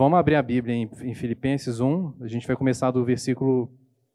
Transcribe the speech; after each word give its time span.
vamos 0.00 0.18
abrir 0.18 0.34
a 0.36 0.42
Bíblia 0.42 0.74
em, 0.74 0.90
em 1.02 1.14
Filipenses 1.14 1.78
1, 1.78 2.14
a 2.22 2.26
gente 2.26 2.46
vai 2.46 2.56
começar 2.56 2.90
do 2.90 3.04
versículo 3.04 3.70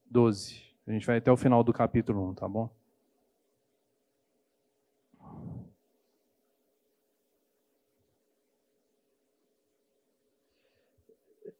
12. 0.09 0.59
A 0.87 0.91
gente 0.91 1.05
vai 1.05 1.17
até 1.17 1.31
o 1.31 1.37
final 1.37 1.63
do 1.63 1.71
capítulo 1.71 2.27
1, 2.31 2.33
tá 2.33 2.47
bom? 2.47 2.71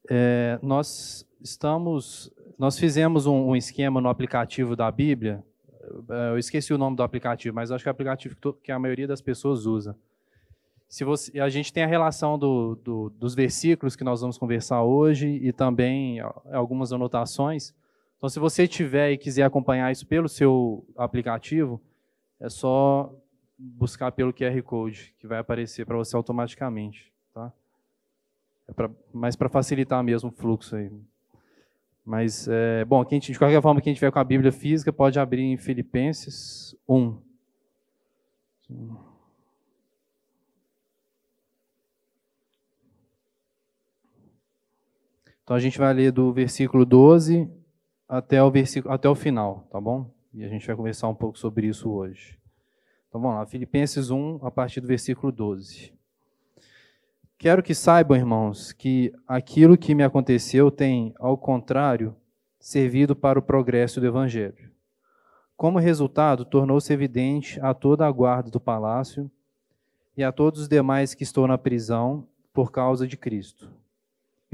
É, 0.10 0.58
nós 0.60 1.24
estamos, 1.40 2.34
nós 2.58 2.80
fizemos 2.80 3.28
um, 3.28 3.50
um, 3.50 3.56
esquema 3.56 4.02
no 4.02 4.10
aplicativo 4.10 4.76
da 4.76 4.90
Bíblia. 4.90 5.44
É, 6.10 6.30
eu 6.32 6.40
esqueci 6.40 6.74
o 6.74 6.80
nome 6.80 6.98
do 6.98 7.04
aplicativo, 7.04 7.54
mas 7.54 7.72
acho 7.72 7.84
que 7.84 7.90
é 7.90 7.92
o 7.92 7.94
aplicativo 7.94 8.36
que, 8.36 8.54
que 8.64 8.72
a 8.72 8.80
maioria 8.80 9.08
das 9.08 9.22
pessoas 9.22 9.68
usa. 9.68 9.96
Se 10.96 11.04
você, 11.04 11.42
a 11.42 11.50
gente 11.50 11.74
tem 11.74 11.84
a 11.84 11.88
relação 11.88 12.40
do, 12.40 12.76
do, 12.76 13.10
dos 13.10 13.36
versículos 13.36 13.98
que 13.98 14.04
nós 14.06 14.22
vamos 14.22 14.38
conversar 14.38 14.82
hoje 14.82 15.28
e 15.28 15.52
também 15.52 16.22
algumas 16.54 16.94
anotações. 16.94 17.74
Então, 18.16 18.30
se 18.30 18.40
você 18.40 18.66
tiver 18.66 19.12
e 19.12 19.18
quiser 19.18 19.44
acompanhar 19.44 19.92
isso 19.92 20.08
pelo 20.08 20.30
seu 20.30 20.88
aplicativo, 20.96 21.82
é 22.40 22.48
só 22.48 23.14
buscar 23.60 24.10
pelo 24.14 24.32
QR 24.32 24.64
Code, 24.64 25.14
que 25.20 25.28
vai 25.28 25.38
aparecer 25.38 25.86
para 25.86 25.98
você 25.98 26.16
automaticamente. 26.16 27.12
Tá? 27.34 27.52
É 28.66 28.72
pra, 28.72 28.90
mais 29.14 29.36
para 29.36 29.50
facilitar 29.50 30.02
mesmo 30.02 30.30
o 30.30 30.32
fluxo 30.32 30.78
aí. 30.78 30.90
Mas, 32.06 32.48
é, 32.48 32.86
bom, 32.86 33.04
quem, 33.04 33.20
de 33.20 33.38
qualquer 33.38 33.62
forma, 33.62 33.82
quem 33.82 33.94
tiver 33.94 34.14
com 34.14 34.20
a 34.20 34.24
Bíblia 34.24 34.54
física 34.54 34.94
pode 34.94 35.20
abrir 35.20 35.44
em 35.44 35.58
Filipenses 35.58 36.74
1. 36.88 37.18
Então 45.46 45.56
a 45.56 45.60
gente 45.60 45.78
vai 45.78 45.94
ler 45.94 46.12
do 46.12 46.34
versículo 46.34 46.84
12 46.84 47.48
até 48.10 48.42
o, 48.42 48.50
versículo, 48.50 48.92
até 48.92 49.08
o 49.08 49.14
final, 49.14 49.68
tá 49.70 49.80
bom? 49.80 50.12
E 50.34 50.44
a 50.44 50.50
gente 50.50 50.66
vai 50.66 50.76
conversar 50.76 51.08
um 51.08 51.14
pouco 51.14 51.38
sobre 51.38 51.68
isso 51.68 51.88
hoje. 51.88 52.40
Então 53.08 53.22
vamos 53.22 53.38
lá, 53.38 53.46
Filipenses 53.46 54.10
1, 54.10 54.40
a 54.42 54.50
partir 54.50 54.82
do 54.82 54.88
versículo 54.88 55.32
12. 55.32 55.94
Quero 57.38 57.62
que 57.62 57.76
saibam, 57.76 58.18
irmãos, 58.18 58.74
que 58.74 59.14
aquilo 59.28 59.78
que 59.78 59.94
me 59.94 60.04
aconteceu 60.04 60.72
tem, 60.72 61.14
ao 61.20 61.38
contrário, 61.38 62.16
servido 62.60 63.16
para 63.16 63.38
o 63.38 63.44
progresso 63.44 64.02
do 64.02 64.08
Evangelho. 64.08 64.72
Como 65.56 65.78
resultado, 65.78 66.44
tornou-se 66.44 66.92
evidente 66.92 67.60
a 67.62 67.72
toda 67.72 68.08
a 68.08 68.12
guarda 68.12 68.50
do 68.50 68.60
palácio 68.60 69.30
e 70.18 70.24
a 70.24 70.32
todos 70.32 70.62
os 70.62 70.68
demais 70.68 71.14
que 71.14 71.22
estão 71.22 71.46
na 71.46 71.56
prisão 71.58 72.28
por 72.52 72.72
causa 72.72 73.08
de 73.08 73.16
Cristo 73.16 73.72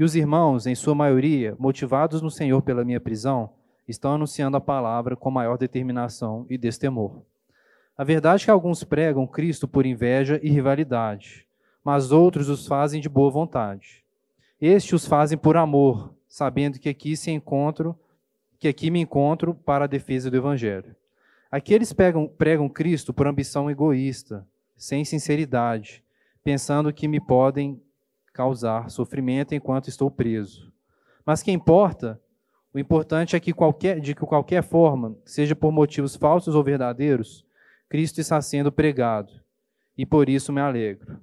e 0.02 0.04
os 0.04 0.16
irmãos, 0.16 0.66
em 0.66 0.74
sua 0.74 0.96
maioria, 0.96 1.54
motivados 1.60 2.20
no 2.20 2.28
Senhor 2.28 2.60
pela 2.60 2.84
minha 2.84 2.98
prisão, 2.98 3.50
estão 3.86 4.14
anunciando 4.14 4.56
a 4.56 4.60
palavra 4.60 5.14
com 5.14 5.30
maior 5.30 5.56
determinação 5.56 6.44
e 6.50 6.58
destemor. 6.58 7.22
A 7.96 8.02
verdade 8.02 8.42
é 8.42 8.44
que 8.46 8.50
alguns 8.50 8.82
pregam 8.82 9.28
Cristo 9.28 9.68
por 9.68 9.86
inveja 9.86 10.40
e 10.42 10.50
rivalidade, 10.50 11.46
mas 11.84 12.10
outros 12.10 12.48
os 12.48 12.66
fazem 12.66 13.00
de 13.00 13.08
boa 13.08 13.30
vontade. 13.30 14.02
Estes 14.60 14.92
os 14.92 15.06
fazem 15.06 15.38
por 15.38 15.56
amor, 15.56 16.12
sabendo 16.26 16.80
que 16.80 16.88
aqui 16.88 17.16
se 17.16 17.30
encontro, 17.30 17.96
que 18.58 18.66
aqui 18.66 18.90
me 18.90 19.00
encontro 19.00 19.54
para 19.54 19.84
a 19.84 19.88
defesa 19.88 20.28
do 20.28 20.36
evangelho. 20.36 20.96
Aqueles 21.48 21.92
pregam, 21.92 22.26
pregam 22.26 22.68
Cristo 22.68 23.14
por 23.14 23.28
ambição 23.28 23.70
egoísta, 23.70 24.44
sem 24.76 25.04
sinceridade, 25.04 26.02
pensando 26.42 26.92
que 26.92 27.06
me 27.06 27.20
podem 27.20 27.80
causar 28.32 28.90
sofrimento 28.90 29.54
enquanto 29.54 29.88
estou 29.88 30.10
preso. 30.10 30.72
Mas 31.24 31.42
que 31.42 31.52
importa? 31.52 32.20
O 32.74 32.78
importante 32.78 33.36
é 33.36 33.40
que 33.40 33.52
qualquer, 33.52 34.00
de 34.00 34.14
que 34.14 34.22
qualquer 34.22 34.62
forma, 34.62 35.14
seja 35.24 35.54
por 35.54 35.70
motivos 35.70 36.16
falsos 36.16 36.54
ou 36.54 36.64
verdadeiros, 36.64 37.44
Cristo 37.88 38.20
está 38.20 38.40
sendo 38.40 38.72
pregado, 38.72 39.32
e 39.96 40.06
por 40.06 40.28
isso 40.28 40.52
me 40.52 40.60
alegro. 40.60 41.20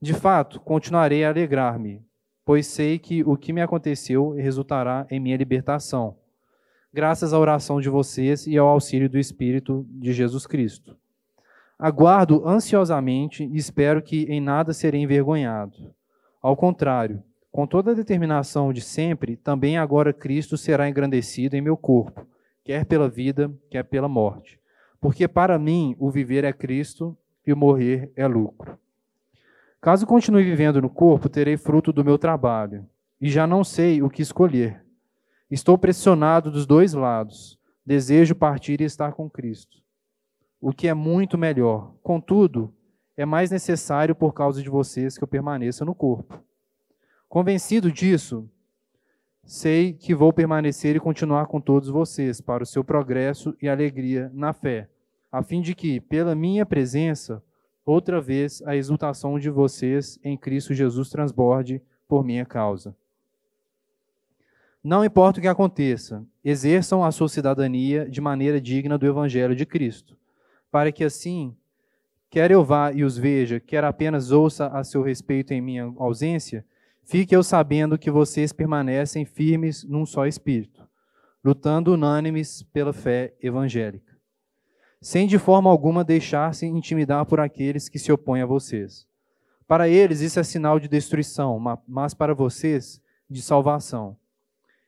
De 0.00 0.14
fato, 0.14 0.58
continuarei 0.58 1.24
a 1.24 1.28
alegrar-me, 1.28 2.02
pois 2.44 2.66
sei 2.66 2.98
que 2.98 3.22
o 3.22 3.36
que 3.36 3.52
me 3.52 3.60
aconteceu 3.60 4.30
resultará 4.30 5.06
em 5.10 5.20
minha 5.20 5.36
libertação, 5.36 6.16
graças 6.92 7.34
à 7.34 7.38
oração 7.38 7.80
de 7.80 7.90
vocês 7.90 8.46
e 8.46 8.56
ao 8.56 8.66
auxílio 8.66 9.10
do 9.10 9.18
Espírito 9.18 9.86
de 9.90 10.12
Jesus 10.12 10.46
Cristo. 10.46 10.96
Aguardo 11.78 12.48
ansiosamente 12.48 13.44
e 13.44 13.56
espero 13.58 14.02
que 14.02 14.22
em 14.24 14.40
nada 14.40 14.72
serei 14.72 15.02
envergonhado 15.02 15.94
ao 16.42 16.56
contrário, 16.56 17.22
com 17.52 17.66
toda 17.66 17.92
a 17.92 17.94
determinação 17.94 18.72
de 18.72 18.80
sempre, 18.80 19.36
também 19.36 19.78
agora 19.78 20.12
Cristo 20.12 20.56
será 20.56 20.88
engrandecido 20.88 21.54
em 21.54 21.60
meu 21.60 21.76
corpo, 21.76 22.26
quer 22.64 22.84
pela 22.84 23.08
vida, 23.08 23.52
quer 23.70 23.84
pela 23.84 24.08
morte. 24.08 24.58
Porque 25.00 25.28
para 25.28 25.58
mim 25.58 25.94
o 25.98 26.10
viver 26.10 26.44
é 26.44 26.52
Cristo 26.52 27.16
e 27.46 27.52
o 27.52 27.56
morrer 27.56 28.10
é 28.16 28.26
lucro. 28.26 28.78
Caso 29.80 30.06
continue 30.06 30.44
vivendo 30.44 30.80
no 30.80 30.90
corpo, 30.90 31.28
terei 31.28 31.56
fruto 31.56 31.92
do 31.92 32.04
meu 32.04 32.18
trabalho, 32.18 32.86
e 33.20 33.28
já 33.30 33.46
não 33.46 33.62
sei 33.62 34.02
o 34.02 34.10
que 34.10 34.22
escolher. 34.22 34.84
Estou 35.50 35.76
pressionado 35.76 36.50
dos 36.50 36.66
dois 36.66 36.94
lados. 36.94 37.58
Desejo 37.84 38.34
partir 38.34 38.80
e 38.80 38.84
estar 38.84 39.12
com 39.12 39.28
Cristo, 39.28 39.78
o 40.60 40.72
que 40.72 40.86
é 40.86 40.94
muito 40.94 41.36
melhor. 41.36 41.92
Contudo, 42.00 42.72
é 43.22 43.26
mais 43.26 43.50
necessário 43.50 44.14
por 44.14 44.34
causa 44.34 44.60
de 44.60 44.68
vocês 44.68 45.16
que 45.16 45.22
eu 45.22 45.28
permaneça 45.28 45.84
no 45.84 45.94
corpo. 45.94 46.42
Convencido 47.28 47.90
disso, 47.90 48.48
sei 49.44 49.92
que 49.92 50.14
vou 50.14 50.32
permanecer 50.32 50.96
e 50.96 51.00
continuar 51.00 51.46
com 51.46 51.60
todos 51.60 51.88
vocês 51.88 52.40
para 52.40 52.64
o 52.64 52.66
seu 52.66 52.82
progresso 52.82 53.56
e 53.62 53.68
alegria 53.68 54.30
na 54.34 54.52
fé, 54.52 54.88
a 55.30 55.42
fim 55.42 55.60
de 55.62 55.74
que, 55.74 56.00
pela 56.00 56.34
minha 56.34 56.66
presença, 56.66 57.42
outra 57.86 58.20
vez 58.20 58.60
a 58.66 58.74
exultação 58.74 59.38
de 59.38 59.48
vocês 59.50 60.18
em 60.24 60.36
Cristo 60.36 60.74
Jesus 60.74 61.08
transborde 61.08 61.80
por 62.08 62.24
minha 62.24 62.44
causa. 62.44 62.94
Não 64.82 65.04
importa 65.04 65.38
o 65.38 65.42
que 65.42 65.48
aconteça, 65.48 66.26
exerçam 66.44 67.04
a 67.04 67.12
sua 67.12 67.28
cidadania 67.28 68.10
de 68.10 68.20
maneira 68.20 68.60
digna 68.60 68.98
do 68.98 69.06
Evangelho 69.06 69.54
de 69.54 69.64
Cristo, 69.64 70.16
para 70.72 70.90
que 70.90 71.04
assim 71.04 71.56
quer 72.32 72.50
eu 72.50 72.64
vá 72.64 72.90
e 72.90 73.04
os 73.04 73.18
veja, 73.18 73.60
quer 73.60 73.84
apenas 73.84 74.30
ouça 74.30 74.66
a 74.68 74.82
seu 74.82 75.02
respeito 75.02 75.52
em 75.52 75.60
minha 75.60 75.92
ausência, 75.98 76.64
fique 77.04 77.36
eu 77.36 77.42
sabendo 77.42 77.98
que 77.98 78.10
vocês 78.10 78.54
permanecem 78.54 79.26
firmes 79.26 79.84
num 79.84 80.06
só 80.06 80.26
espírito, 80.26 80.88
lutando 81.44 81.92
unânimes 81.92 82.62
pela 82.72 82.90
fé 82.90 83.34
evangélica, 83.38 84.16
sem 84.98 85.26
de 85.26 85.38
forma 85.38 85.68
alguma 85.68 86.02
deixar-se 86.02 86.64
intimidar 86.64 87.26
por 87.26 87.38
aqueles 87.38 87.86
que 87.86 87.98
se 87.98 88.10
opõem 88.10 88.40
a 88.40 88.46
vocês. 88.46 89.06
Para 89.68 89.86
eles 89.86 90.22
isso 90.22 90.40
é 90.40 90.42
sinal 90.42 90.80
de 90.80 90.88
destruição, 90.88 91.62
mas 91.86 92.14
para 92.14 92.34
vocês 92.34 92.98
de 93.28 93.42
salvação. 93.42 94.16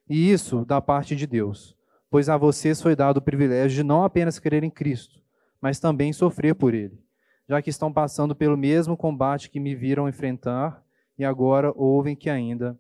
E 0.09 0.33
isso 0.33 0.65
da 0.65 0.81
parte 0.81 1.15
de 1.15 1.27
Deus, 1.27 1.77
pois 2.11 2.31
a 2.31 2.39
vocês 2.39 2.81
foi 2.81 2.97
dado 2.97 3.19
o 3.19 3.23
privilégio 3.23 3.77
de 3.77 3.83
não 3.83 4.03
apenas 4.03 4.39
crer 4.39 4.65
em 4.65 4.71
Cristo, 4.71 5.21
mas 5.61 5.79
também 5.79 6.11
sofrer 6.11 6.55
por 6.55 6.73
ele 6.73 7.04
já 7.49 7.61
que 7.61 7.71
estão 7.71 7.93
passando 7.93 8.35
pelo 8.35 8.57
mesmo 8.57 8.97
combate 8.97 9.51
que 9.51 9.61
me 9.61 9.75
viram 9.75 10.09
enfrentar 10.09 10.83
e 11.19 11.25
agora 11.25 11.73
ouvem 11.77 12.17
que 12.17 12.31
ainda 12.31 12.79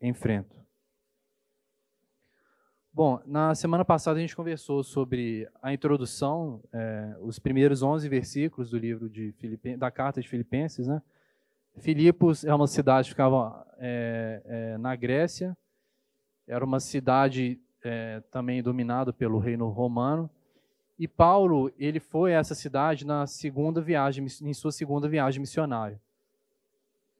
enfrento. 0.00 0.56
Bom, 2.92 3.20
na 3.26 3.54
semana 3.54 3.84
passada 3.84 4.18
a 4.18 4.20
gente 4.20 4.34
conversou 4.34 4.82
sobre 4.82 5.48
a 5.62 5.72
introdução, 5.72 6.60
é, 6.72 7.16
os 7.20 7.38
primeiros 7.38 7.82
11 7.82 8.08
versículos 8.08 8.70
do 8.70 8.78
livro 8.78 9.08
de 9.08 9.32
Filipen 9.38 9.78
da 9.78 9.90
carta 9.90 10.20
de 10.20 10.28
Filipenses, 10.28 10.88
né? 10.88 11.00
Filipos 11.76 12.44
é 12.44 12.52
uma 12.52 12.66
cidade 12.66 13.04
que 13.04 13.10
ficava 13.10 13.64
é, 13.78 14.42
é, 14.44 14.78
na 14.78 14.96
Grécia, 14.96 15.56
era 16.44 16.64
uma 16.64 16.80
cidade 16.80 17.60
é, 17.84 18.20
também 18.32 18.62
dominada 18.62 19.12
pelo 19.12 19.38
reino 19.38 19.68
romano, 19.68 20.28
e 20.98 21.06
Paulo, 21.06 21.70
ele 21.78 22.00
foi 22.00 22.34
a 22.34 22.38
essa 22.38 22.54
cidade 22.54 23.06
na 23.06 23.26
segunda 23.26 23.80
viagem, 23.80 24.26
em 24.42 24.54
sua 24.54 24.72
segunda 24.72 25.08
viagem 25.08 25.40
missionária. 25.40 26.00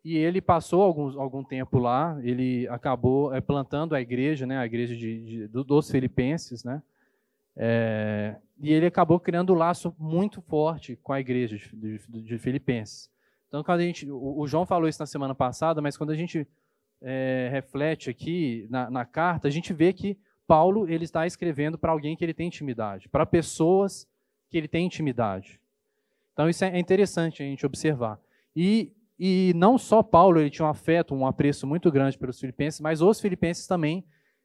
E 0.04 0.16
ele 0.16 0.40
passou 0.40 0.82
alguns, 0.82 1.16
algum 1.16 1.44
tempo 1.44 1.78
lá, 1.78 2.18
ele 2.22 2.66
acabou 2.68 3.32
é, 3.34 3.40
plantando 3.40 3.94
a 3.94 4.00
igreja, 4.00 4.46
né, 4.46 4.58
a 4.58 4.66
igreja 4.66 4.96
de, 4.96 5.48
de 5.48 5.48
dos 5.48 5.90
filipenses, 5.90 6.64
né, 6.64 6.82
é, 7.60 8.36
e 8.60 8.72
ele 8.72 8.86
acabou 8.86 9.18
criando 9.18 9.52
um 9.52 9.56
laço 9.56 9.94
muito 9.98 10.40
forte 10.40 10.96
com 11.02 11.12
a 11.12 11.20
igreja 11.20 11.56
de, 11.56 11.98
de, 12.08 12.22
de 12.22 12.38
Filipenses. 12.38 13.10
Então, 13.48 13.64
quando 13.64 13.80
a 13.80 13.82
gente, 13.82 14.08
o, 14.08 14.38
o, 14.38 14.46
João 14.46 14.64
falou 14.64 14.88
isso 14.88 15.00
na 15.00 15.06
semana 15.06 15.34
passada, 15.34 15.82
mas 15.82 15.96
quando 15.96 16.10
a 16.10 16.14
gente 16.14 16.46
é, 17.02 17.48
reflete 17.50 18.10
aqui 18.10 18.66
na, 18.70 18.88
na 18.88 19.04
carta, 19.04 19.48
a 19.48 19.50
gente 19.50 19.72
vê 19.72 19.92
que 19.92 20.16
Paulo 20.48 20.90
ele 20.90 21.04
está 21.04 21.24
escrevendo 21.28 21.78
para 21.78 21.92
alguém 21.92 22.16
que 22.16 22.24
ele 22.24 22.34
tem 22.34 22.48
intimidade, 22.48 23.08
para 23.08 23.24
pessoas 23.24 24.08
que 24.50 24.58
ele 24.58 24.66
tem 24.66 24.86
intimidade. 24.86 25.60
Então 26.32 26.48
isso 26.48 26.64
é 26.64 26.76
interessante 26.76 27.42
a 27.42 27.46
gente 27.46 27.64
observar. 27.64 28.18
E 28.56 28.92
e 29.18 29.52
não 29.56 29.76
só 29.76 30.00
Paulo 30.00 30.38
ele 30.38 30.50
tinha 30.50 30.64
um 30.64 30.70
afeto, 30.70 31.12
um 31.12 31.26
apreço 31.26 31.66
muito 31.66 31.90
grande 31.90 32.16
pelos 32.16 32.38
filipenses, 32.38 32.80
mas 32.80 33.02
os 33.02 33.20
filipenses 33.20 33.66
também, 33.66 34.04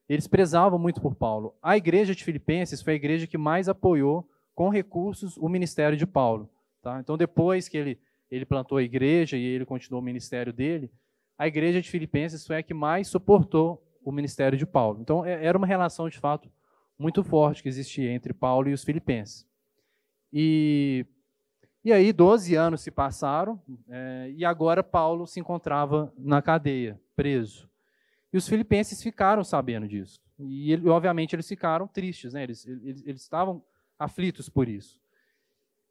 eles 0.10 0.28
prezavam 0.28 0.80
muito 0.80 1.00
por 1.00 1.14
Paulo. 1.14 1.56
A 1.62 1.78
igreja 1.78 2.16
de 2.16 2.24
Filipenses 2.24 2.82
foi 2.82 2.94
a 2.94 2.96
igreja 2.96 3.28
que 3.28 3.38
mais 3.38 3.70
apoiou 3.70 4.28
com 4.56 4.70
recursos 4.70 5.38
o 5.38 5.48
ministério 5.48 5.96
de 5.96 6.08
Paulo. 6.08 6.50
Tá? 6.82 7.00
Então, 7.00 7.18
depois 7.18 7.70
que 7.70 7.78
ele, 7.78 8.00
ele 8.32 8.46
plantou 8.46 8.80
a 8.80 8.84
igreja 8.84 9.38
e 9.38 9.44
ele 9.44 9.66
continuou 9.66 10.02
o 10.02 10.06
ministério 10.06 10.52
dele, 10.52 10.92
a 11.38 11.48
igreja 11.48 11.80
de 11.80 11.90
Filipenses 11.90 12.46
foi 12.46 12.58
a 12.58 12.64
que 12.64 12.74
mais 12.74 13.08
suportou 13.08 13.82
o 14.04 14.12
ministério 14.12 14.58
de 14.58 14.66
Paulo. 14.66 15.00
Então, 15.02 15.26
é, 15.26 15.46
era 15.46 15.58
uma 15.58 15.68
relação, 15.68 16.10
de 16.10 16.20
fato, 16.20 16.50
muito 16.98 17.24
forte 17.24 17.64
que 17.64 17.70
existia 17.70 18.12
entre 18.12 18.34
Paulo 18.34 18.70
e 18.70 18.74
os 18.74 18.84
filipenses. 18.84 19.48
E, 20.32 21.06
e 21.84 21.92
aí, 21.92 22.12
12 22.12 22.56
anos 22.56 22.82
se 22.82 22.92
passaram, 22.92 23.62
é, 23.90 24.32
e 24.36 24.46
agora 24.46 24.84
Paulo 24.84 25.28
se 25.28 25.40
encontrava 25.40 26.14
na 26.18 26.42
cadeia, 26.42 27.00
preso. 27.16 27.70
E 28.32 28.38
os 28.38 28.48
filipenses 28.48 29.02
ficaram 29.02 29.44
sabendo 29.44 29.88
disso. 29.88 30.20
E, 30.40 30.72
ele, 30.72 30.90
obviamente, 30.90 31.36
eles 31.36 31.48
ficaram 31.48 31.88
tristes, 31.88 32.34
né? 32.34 32.44
eles, 32.44 32.66
eles, 32.66 33.04
eles 33.06 33.22
estavam 33.22 33.64
aflitos 33.98 34.50
por 34.50 34.68
isso. 34.68 35.00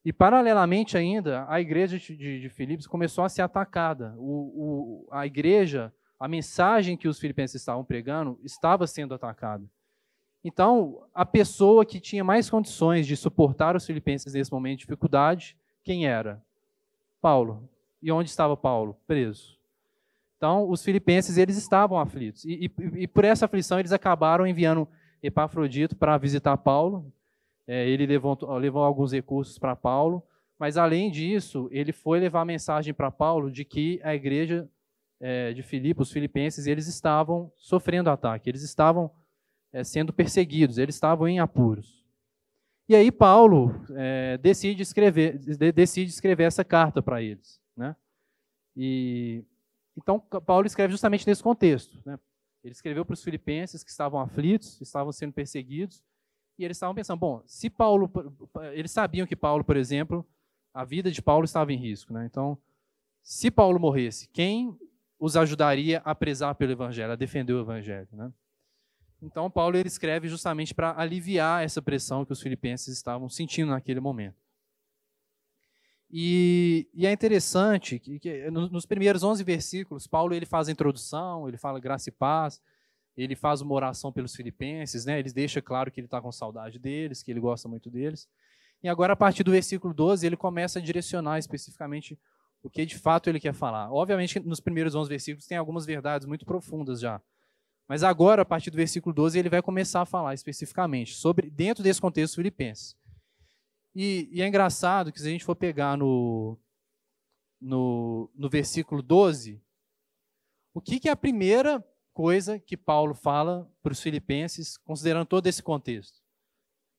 E, 0.05 0.13
paralelamente 0.13 0.99
ainda, 0.99 1.47
a 1.49 1.61
igreja 1.61 1.97
de, 1.99 2.41
de, 2.41 2.49
Filipos 2.49 2.89
começou 2.89 3.23
a 3.23 3.29
ser 3.29 3.43
atacada. 3.43 4.15
O, 4.19 5.05
o, 5.07 5.09
a 5.13 5.25
igreja, 5.25 5.95
a 6.23 6.29
mensagem 6.29 6.97
que 6.97 7.09
os 7.09 7.19
filipenses 7.19 7.61
estavam 7.61 7.85
pregando, 7.85 8.39
estava 8.45 8.87
sendo 8.87 9.13
atacada. 9.13 9.65
Então, 10.45 11.03
a 11.13 11.27
pessoa 11.27 11.85
que 11.85 11.99
tinha 11.99 12.23
mais 12.23 12.49
condições 12.49 13.09
de 13.09 13.17
suportar 13.17 13.75
os 13.75 13.85
filipenses 13.85 14.33
nesse 14.33 14.53
momento 14.53 14.79
de 14.79 14.85
dificuldade, 14.85 15.57
quem 15.83 16.07
era? 16.07 16.41
Paulo. 17.21 17.69
E 18.01 18.13
onde 18.13 18.31
estava 18.31 18.57
Paulo? 18.57 18.97
Preso. 19.05 19.59
Então, 20.37 20.71
os 20.71 20.85
filipenses 20.85 21.37
eles 21.37 21.57
estavam 21.57 21.99
aflitos. 21.99 22.45
E, 22.45 22.67
e, 22.67 23.03
e 23.03 23.09
por 23.09 23.25
essa 23.25 23.47
aflição, 23.47 23.81
eles 23.81 23.93
acabaram 23.93 24.47
enviando 24.47 24.87
Epafrodito 25.21 25.97
para 25.97 26.17
visitar 26.19 26.57
Paulo. 26.57 27.13
É, 27.67 27.89
ele 27.89 28.07
levou, 28.07 28.39
levou 28.59 28.85
alguns 28.85 29.11
recursos 29.11 29.59
para 29.59 29.75
Paulo, 29.75 30.23
mas 30.57 30.77
além 30.77 31.11
disso, 31.11 31.69
ele 31.73 31.91
foi 31.91 32.21
levar 32.21 32.43
a 32.43 32.45
mensagem 32.45 32.95
para 32.95 33.11
Paulo 33.11 33.51
de 33.51 33.65
que 33.65 34.01
a 34.05 34.15
igreja 34.15 34.71
é, 35.23 35.53
de 35.53 35.63
Filipos, 35.63 36.09
os 36.09 36.13
filipenses, 36.13 36.67
eles 36.67 36.89
estavam 36.89 37.53
sofrendo 37.57 38.11
ataque, 38.11 38.51
eles 38.51 38.63
estavam 38.63 39.09
é, 39.73 39.85
sendo 39.85 40.13
perseguidos, 40.13 40.79
eles 40.79 40.97
estavam 40.97 41.29
em 41.29 41.39
apuros. 41.39 42.05
E 42.89 42.97
aí 42.97 43.13
Paulo 43.13 43.73
é, 43.91 44.37
decide 44.39 44.83
escrever, 44.83 45.39
decide 45.73 46.11
escrever 46.11 46.43
essa 46.43 46.65
carta 46.65 47.01
para 47.01 47.23
eles, 47.23 47.61
né? 47.77 47.95
E 48.77 49.45
então 49.97 50.19
Paulo 50.19 50.67
escreve 50.67 50.91
justamente 50.91 51.27
nesse 51.27 51.43
contexto, 51.43 52.03
né? 52.05 52.19
Ele 52.65 52.73
escreveu 52.73 53.05
para 53.05 53.15
os 53.15 53.23
filipenses 53.23 53.85
que 53.85 53.91
estavam 53.91 54.21
aflitos, 54.21 54.81
estavam 54.81 55.13
sendo 55.13 55.33
perseguidos, 55.33 56.03
e 56.59 56.65
eles 56.65 56.77
estavam 56.77 56.95
pensando, 56.95 57.19
bom, 57.19 57.43
se 57.47 57.71
Paulo, 57.71 58.11
eles 58.73 58.91
sabiam 58.91 59.27
que 59.27 59.37
Paulo, 59.37 59.65
por 59.65 59.77
exemplo, 59.77 60.27
a 60.75 60.85
vida 60.85 61.11
de 61.11 61.23
Paulo 61.23 61.45
estava 61.45 61.73
em 61.73 61.77
risco, 61.77 62.13
né? 62.13 62.27
Então, 62.27 62.59
se 63.23 63.51
Paulo 63.51 63.79
morresse, 63.79 64.29
quem 64.29 64.77
os 65.23 65.37
ajudaria 65.37 66.03
a 66.05 66.17
prezar 66.17 66.53
pelo 66.57 66.73
evangelho, 66.73 67.13
a 67.13 67.17
defender 67.17 67.53
o 67.53 67.61
evangelho, 67.61 68.09
né? 68.11 68.33
Então, 69.23 69.49
Paulo 69.49 69.77
ele 69.77 69.87
escreve 69.87 70.27
justamente 70.27 70.75
para 70.75 71.01
aliviar 71.01 71.63
essa 71.63 71.81
pressão 71.81 72.25
que 72.25 72.33
os 72.33 72.43
filipenses 72.43 72.97
estavam 72.97 73.29
sentindo 73.29 73.71
naquele 73.71 74.01
momento. 74.01 74.35
E, 76.11 76.89
e 76.93 77.07
é 77.07 77.13
interessante 77.13 78.01
que, 78.01 78.19
que, 78.19 78.51
nos 78.51 78.85
primeiros 78.85 79.23
11 79.23 79.45
versículos, 79.45 80.09
Paulo 80.09 80.35
ele 80.35 80.45
faz 80.45 80.69
a 80.69 80.73
introdução, 80.73 81.47
ele 81.47 81.57
fala 81.57 81.79
graça 81.79 82.09
e 82.09 82.13
paz, 82.13 82.61
ele 83.17 83.37
faz 83.37 83.61
uma 83.61 83.75
oração 83.75 84.13
pelos 84.13 84.35
filipenses, 84.35 85.05
né? 85.05 85.21
ele 85.21 85.33
deixa 85.33 85.63
claro 85.63 85.93
que 85.93 86.01
ele 86.01 86.09
está 86.09 86.21
com 86.21 86.33
saudade 86.33 86.81
deles, 86.81 87.23
que 87.23 87.31
ele 87.31 87.39
gosta 87.39 87.69
muito 87.69 87.89
deles. 87.89 88.29
E 88.83 88.89
agora, 88.89 89.13
a 89.13 89.17
partir 89.17 89.45
do 89.45 89.53
versículo 89.53 89.95
12, 89.95 90.27
ele 90.27 90.37
começa 90.37 90.81
a 90.81 90.83
direcionar 90.83 91.39
especificamente 91.39 92.19
o 92.63 92.71
que 92.71 92.87
de 92.87 92.97
fato 92.97 93.29
ele 93.29 93.41
quer 93.41 93.53
falar. 93.53 93.93
Obviamente, 93.93 94.39
nos 94.41 94.61
primeiros 94.61 94.95
11 94.95 95.09
versículos 95.09 95.47
tem 95.47 95.59
algumas 95.59 95.85
verdades 95.85 96.27
muito 96.27 96.45
profundas 96.45 97.01
já. 97.01 97.21
Mas 97.89 98.03
agora, 98.03 98.43
a 98.43 98.45
partir 98.45 98.71
do 98.71 98.77
versículo 98.77 99.15
12, 99.15 99.39
ele 99.39 99.49
vai 99.49 99.61
começar 99.61 100.01
a 100.03 100.07
falar 100.07 100.35
especificamente 100.35 101.15
sobre 101.15 101.51
dentro 101.51 101.83
desse 101.83 102.01
contexto 102.01 102.37
filipenses. 102.37 102.97
E, 103.95 104.29
e 104.33 104.41
é 104.41 104.47
engraçado 104.47 105.13
que 105.13 105.21
se 105.21 105.27
a 105.27 105.31
gente 105.31 105.45
for 105.45 105.57
pegar 105.57 105.97
no, 105.99 106.57
no, 107.61 108.31
no 108.35 108.49
versículo 108.49 109.03
12, 109.03 109.61
o 110.73 110.81
que, 110.81 110.99
que 110.99 111.09
é 111.09 111.13
a 111.13 111.17
primeira 111.17 111.85
coisa 112.15 112.59
que 112.59 112.77
Paulo 112.77 113.15
fala 113.15 113.71
para 113.83 113.93
os 113.93 114.01
filipenses, 114.01 114.77
considerando 114.79 115.27
todo 115.27 115.47
esse 115.47 115.63
contexto. 115.63 116.21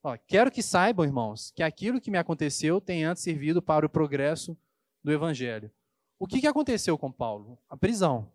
Ó, 0.03 0.17
quero 0.27 0.51
que 0.51 0.61
saibam, 0.61 1.05
irmãos, 1.05 1.51
que 1.55 1.63
aquilo 1.63 2.01
que 2.01 2.11
me 2.11 2.17
aconteceu 2.17 2.81
tem 2.81 3.05
antes 3.05 3.23
servido 3.23 3.61
para 3.61 3.85
o 3.85 3.89
progresso 3.89 4.57
do 5.03 5.11
evangelho. 5.11 5.71
O 6.19 6.27
que, 6.27 6.39
que 6.39 6.47
aconteceu 6.47 6.97
com 6.97 7.11
Paulo? 7.11 7.59
A 7.69 7.75
prisão. 7.75 8.31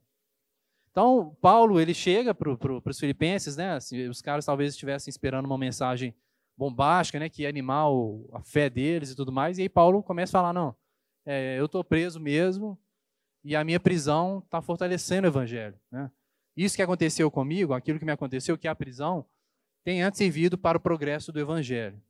Então, 0.90 1.36
Paulo 1.40 1.80
ele 1.80 1.94
chega 1.94 2.34
para 2.34 2.56
pro, 2.56 2.82
os 2.84 2.98
filipenses, 2.98 3.56
né? 3.56 3.72
Assim, 3.72 4.08
os 4.08 4.20
caras 4.20 4.44
talvez 4.44 4.74
estivessem 4.74 5.10
esperando 5.10 5.46
uma 5.46 5.56
mensagem 5.56 6.14
bombástica, 6.56 7.18
né? 7.18 7.28
Que 7.28 7.42
ia 7.42 7.48
animar 7.48 7.90
o, 7.90 8.28
a 8.32 8.42
fé 8.42 8.68
deles 8.68 9.10
e 9.10 9.16
tudo 9.16 9.32
mais. 9.32 9.58
E 9.58 9.62
aí 9.62 9.68
Paulo 9.68 10.02
começa 10.02 10.36
a 10.36 10.40
falar: 10.40 10.52
não, 10.52 10.76
é, 11.24 11.58
eu 11.58 11.66
estou 11.66 11.84
preso 11.84 12.18
mesmo 12.18 12.78
e 13.44 13.54
a 13.54 13.64
minha 13.64 13.78
prisão 13.78 14.40
está 14.44 14.60
fortalecendo 14.60 15.26
o 15.26 15.30
evangelho. 15.30 15.78
Né? 15.90 16.10
Isso 16.56 16.74
que 16.74 16.82
aconteceu 16.82 17.30
comigo, 17.30 17.72
aquilo 17.72 17.98
que 17.98 18.04
me 18.04 18.12
aconteceu, 18.12 18.58
que 18.58 18.66
é 18.66 18.70
a 18.70 18.74
prisão, 18.74 19.24
tem 19.84 20.02
antes 20.02 20.18
servido 20.18 20.58
para 20.58 20.76
o 20.76 20.80
progresso 20.80 21.30
do 21.30 21.38
evangelho. 21.38 22.02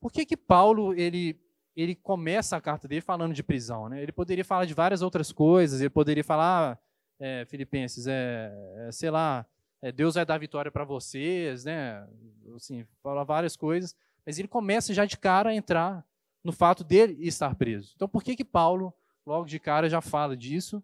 Por 0.00 0.12
que 0.12 0.26
que 0.26 0.36
Paulo 0.36 0.94
ele 0.94 1.40
ele 1.76 1.94
começa 1.94 2.56
a 2.56 2.60
carta 2.60 2.88
dele 2.88 3.02
falando 3.02 3.34
de 3.34 3.42
prisão, 3.42 3.88
né? 3.88 4.02
Ele 4.02 4.12
poderia 4.12 4.44
falar 4.44 4.64
de 4.64 4.72
várias 4.72 5.02
outras 5.02 5.30
coisas, 5.30 5.80
ele 5.80 5.90
poderia 5.90 6.24
falar, 6.24 6.80
é, 7.20 7.44
Filipenses, 7.44 8.06
é, 8.06 8.50
é, 8.78 8.92
sei 8.92 9.10
lá, 9.10 9.44
é, 9.82 9.92
Deus 9.92 10.14
vai 10.14 10.24
dar 10.24 10.38
vitória 10.38 10.70
para 10.70 10.84
vocês, 10.84 11.64
né? 11.64 12.08
Assim, 12.54 12.86
fala 13.02 13.24
várias 13.24 13.56
coisas, 13.56 13.94
mas 14.24 14.38
ele 14.38 14.48
começa 14.48 14.94
já 14.94 15.04
de 15.04 15.18
cara 15.18 15.50
a 15.50 15.54
entrar 15.54 16.04
no 16.42 16.50
fato 16.50 16.82
dele 16.82 17.16
estar 17.20 17.54
preso. 17.54 17.92
Então, 17.94 18.08
por 18.08 18.24
que 18.24 18.34
que 18.34 18.44
Paulo 18.44 18.94
logo 19.26 19.44
de 19.44 19.58
cara 19.58 19.90
já 19.90 20.00
fala 20.00 20.34
disso? 20.34 20.82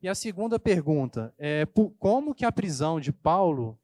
E 0.00 0.08
a 0.08 0.14
segunda 0.14 0.58
pergunta 0.58 1.34
é 1.36 1.66
como 1.98 2.34
que 2.34 2.46
a 2.46 2.52
prisão 2.52 2.98
de 2.98 3.12
Paulo 3.12 3.78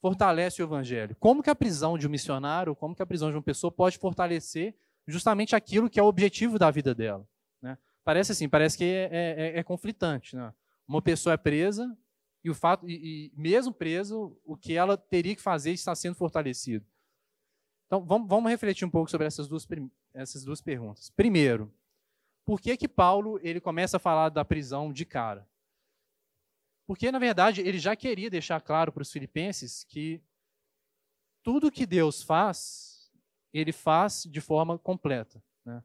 fortalece 0.00 0.62
o 0.62 0.64
evangelho? 0.64 1.16
Como 1.18 1.42
que 1.42 1.50
a 1.50 1.54
prisão 1.54 1.98
de 1.98 2.06
um 2.06 2.10
missionário, 2.10 2.76
como 2.76 2.94
que 2.94 3.02
a 3.02 3.06
prisão 3.06 3.30
de 3.30 3.36
uma 3.36 3.42
pessoa 3.42 3.72
pode 3.72 3.98
fortalecer 3.98 4.76
justamente 5.06 5.54
aquilo 5.54 5.88
que 5.88 6.00
é 6.00 6.02
o 6.02 6.06
objetivo 6.06 6.58
da 6.58 6.70
vida 6.70 6.94
dela? 6.94 7.28
Né? 7.62 7.78
Parece 8.04 8.32
assim, 8.32 8.48
parece 8.48 8.76
que 8.76 8.84
é, 8.84 9.08
é, 9.10 9.34
é, 9.56 9.58
é 9.58 9.62
conflitante. 9.62 10.36
Né? 10.36 10.52
Uma 10.86 11.02
pessoa 11.02 11.34
é 11.34 11.36
presa 11.36 11.96
e 12.42 12.50
o 12.50 12.54
fato, 12.54 12.88
e, 12.88 12.94
e, 12.94 13.32
mesmo 13.36 13.72
preso, 13.72 14.38
o 14.44 14.56
que 14.56 14.74
ela 14.74 14.96
teria 14.96 15.34
que 15.34 15.42
fazer 15.42 15.72
está 15.72 15.94
sendo 15.94 16.14
fortalecido. 16.14 16.86
Então, 17.86 18.04
vamos, 18.04 18.28
vamos 18.28 18.50
refletir 18.50 18.84
um 18.84 18.90
pouco 18.90 19.10
sobre 19.10 19.26
essas 19.26 19.48
duas, 19.48 19.66
essas 20.14 20.44
duas 20.44 20.60
perguntas. 20.60 21.10
Primeiro, 21.10 21.72
por 22.44 22.60
que, 22.60 22.76
que 22.76 22.86
Paulo 22.86 23.40
ele 23.42 23.60
começa 23.60 23.96
a 23.96 24.00
falar 24.00 24.28
da 24.28 24.44
prisão 24.44 24.92
de 24.92 25.04
cara? 25.04 25.48
Porque, 26.86 27.10
na 27.10 27.18
verdade, 27.18 27.60
ele 27.60 27.78
já 27.78 27.96
queria 27.96 28.30
deixar 28.30 28.60
claro 28.60 28.92
para 28.92 29.02
os 29.02 29.10
filipenses 29.10 29.82
que 29.82 30.22
tudo 31.42 31.70
que 31.70 31.84
Deus 31.84 32.22
faz, 32.22 32.85
ele 33.58 33.72
faz 33.72 34.24
de 34.24 34.40
forma 34.40 34.78
completa. 34.78 35.42
Né? 35.64 35.82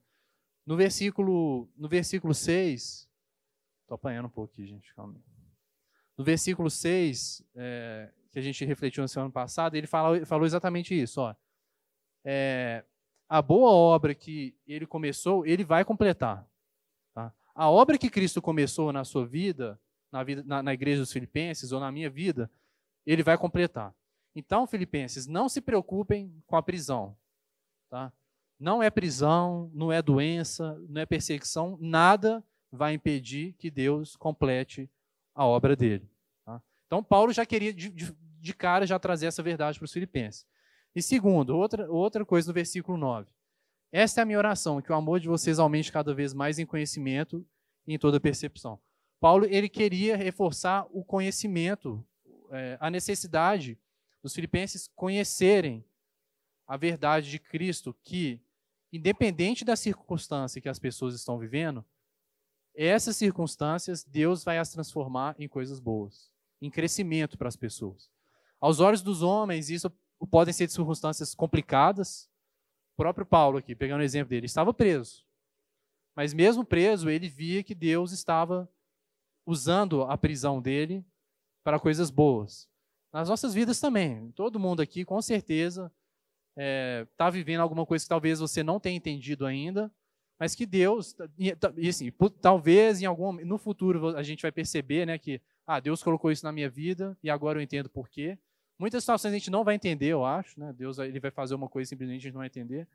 No, 0.66 0.76
versículo, 0.76 1.70
no 1.78 1.88
versículo 1.88 2.34
6, 2.34 3.10
estou 3.82 3.96
apanhando 3.96 4.26
um 4.26 4.30
pouco 4.30 4.54
aqui, 4.54 4.66
gente, 4.66 4.94
calma. 4.94 5.22
No 6.18 6.24
versículo 6.24 6.70
6, 6.70 7.44
é, 7.56 8.12
que 8.32 8.40
a 8.40 8.42
gente 8.42 8.66
refletiu 8.66 9.02
na 9.02 9.08
semana 9.08 9.32
passada, 9.32 9.78
ele 9.78 9.88
fala, 9.88 10.26
falou 10.26 10.46
exatamente 10.46 11.00
isso. 11.00 11.22
Ó, 11.22 11.34
é, 12.24 12.84
a 13.28 13.42
boa 13.42 13.72
obra 13.72 14.14
que 14.14 14.56
ele 14.68 14.86
começou, 14.86 15.46
ele 15.46 15.64
vai 15.64 15.86
completar. 15.86 16.46
Tá? 17.14 17.34
A 17.56 17.70
obra 17.70 17.98
que 17.98 18.10
Cristo 18.10 18.42
começou 18.42 18.92
na 18.92 19.04
sua 19.04 19.26
vida, 19.26 19.80
na, 20.12 20.24
vida 20.24 20.44
na, 20.46 20.62
na 20.62 20.74
igreja 20.74 21.00
dos 21.00 21.14
Filipenses 21.14 21.72
ou 21.72 21.80
na 21.80 21.92
minha 21.92 22.10
vida, 22.10 22.52
ele 23.06 23.24
vai 23.24 23.38
completar. 23.38 23.96
Então, 24.36 24.68
Filipenses, 24.68 25.28
não 25.28 25.50
se 25.50 25.62
preocupem 25.62 26.34
com 26.46 26.56
a 26.56 26.64
prisão. 26.64 27.18
Tá? 27.92 28.12
Não 28.58 28.82
é 28.82 28.90
prisão, 28.90 29.70
não 29.74 29.92
é 29.92 30.02
doença, 30.02 30.82
não 30.88 31.02
é 31.02 31.06
perseguição, 31.06 31.78
nada 31.82 32.42
vai 32.72 32.94
impedir 32.94 33.54
que 33.60 33.70
Deus 33.70 34.16
complete 34.16 34.90
a 35.36 35.46
obra 35.46 35.76
dele. 35.76 36.10
Tá? 36.46 36.62
Então, 36.88 37.04
Paulo 37.04 37.34
já 37.34 37.46
queria, 37.46 37.74
de, 37.74 37.90
de, 37.90 38.54
cara, 38.54 38.88
já 38.88 38.98
trazer 38.98 39.26
essa 39.26 39.44
verdade 39.44 39.78
para 39.78 39.86
os 39.86 39.92
filipenses. 39.92 40.48
E 40.96 41.02
segundo, 41.02 41.58
outra, 41.58 41.92
outra 41.92 42.26
coisa 42.26 42.48
no 42.48 42.54
versículo 42.54 42.98
9. 42.98 43.30
Esta 43.92 44.22
é 44.22 44.24
a 44.24 44.26
minha 44.26 44.38
oração, 44.38 44.82
que 44.82 44.92
o 44.92 44.96
amor 44.96 45.20
de 45.20 45.28
vocês 45.28 45.60
aumente 45.60 45.92
cada 45.92 46.14
vez 46.14 46.34
mais 46.34 46.58
em 46.60 46.66
conhecimento 46.66 47.46
e 47.86 47.94
em 47.94 48.00
toda 48.00 48.22
percepção. 48.22 48.80
Paulo 49.20 49.46
ele 49.46 49.68
queria 49.68 50.16
reforçar 50.16 50.88
o 50.92 51.04
conhecimento, 51.04 52.02
é, 52.52 52.78
a 52.80 52.90
necessidade 52.90 53.78
dos 54.24 54.34
filipenses 54.34 54.90
conhecerem 54.96 55.84
a 56.72 56.78
verdade 56.78 57.30
de 57.30 57.38
Cristo, 57.38 57.94
que, 58.02 58.42
independente 58.94 59.66
da 59.66 59.76
circunstância 59.76 60.62
que 60.62 60.70
as 60.70 60.80
pessoas 60.80 61.14
estão 61.14 61.38
vivendo, 61.38 61.84
essas 62.74 63.18
circunstâncias 63.18 64.06
Deus 64.06 64.46
vai 64.46 64.58
as 64.58 64.72
transformar 64.72 65.36
em 65.38 65.50
coisas 65.50 65.82
boas, 65.82 66.32
em 66.62 66.72
crescimento 66.72 67.38
para 67.38 67.50
as 67.50 67.58
pessoas. 67.58 68.10
Aos 68.58 68.80
olhos 68.80 69.02
dos 69.02 69.22
homens, 69.22 69.70
isso 69.70 69.92
podem 70.30 70.54
ser 70.54 70.70
circunstâncias 70.70 71.36
complicadas. 71.36 72.30
O 72.94 72.96
próprio 72.96 73.26
Paulo 73.26 73.58
aqui, 73.58 73.76
pegando 73.76 74.00
o 74.00 74.06
exemplo 74.06 74.30
dele, 74.30 74.46
estava 74.46 74.74
preso. 74.74 75.26
Mas 76.16 76.34
mesmo 76.34 76.64
preso, 76.64 77.10
ele 77.10 77.28
via 77.28 77.62
que 77.64 77.76
Deus 77.76 78.14
estava 78.14 78.72
usando 79.46 80.04
a 80.04 80.18
prisão 80.18 80.62
dele 80.62 81.06
para 81.66 81.82
coisas 81.82 82.10
boas. 82.10 82.70
Nas 83.12 83.28
nossas 83.28 83.54
vidas 83.54 83.78
também. 83.82 84.32
Todo 84.32 84.58
mundo 84.58 84.82
aqui, 84.82 85.04
com 85.04 85.22
certeza, 85.22 85.92
está 86.62 87.02
é, 87.02 87.08
tá 87.18 87.30
vivendo 87.30 87.62
alguma 87.62 87.86
coisa 87.86 88.06
que 88.06 88.10
talvez 88.10 88.40
você 88.40 88.64
não 88.64 88.80
tenha 88.80 88.96
entendido 88.96 89.46
ainda, 89.46 89.92
mas 90.40 90.56
que 90.56 90.66
Deus, 90.66 91.16
e 91.38 91.88
assim, 91.88 92.12
talvez 92.42 93.02
em 93.02 93.06
algum 93.06 93.34
no 93.34 93.58
futuro 93.58 94.16
a 94.18 94.24
gente 94.24 94.42
vai 94.42 94.52
perceber, 94.52 95.06
né, 95.06 95.18
que 95.18 95.42
ah, 95.66 95.80
Deus 95.80 96.02
colocou 96.02 96.32
isso 96.32 96.46
na 96.46 96.52
minha 96.52 96.70
vida 96.70 97.18
e 97.24 97.30
agora 97.30 97.60
eu 97.60 97.64
entendo 97.64 97.90
por 97.90 98.10
quê. 98.10 98.38
Muitas 98.80 99.04
situações 99.04 99.32
a 99.32 99.38
gente 99.38 99.52
não 99.52 99.64
vai 99.64 99.76
entender, 99.76 100.08
eu 100.08 100.26
acho, 100.26 100.60
né? 100.60 100.74
Deus 100.74 100.98
ele 100.98 101.20
vai 101.20 101.30
fazer 101.30 101.54
uma 101.54 101.70
coisa 101.70 101.88
simplesmente 101.88 102.22
a 102.22 102.24
gente 102.24 102.34
não 102.34 102.40
vai 102.40 102.48
entender. 102.48 102.88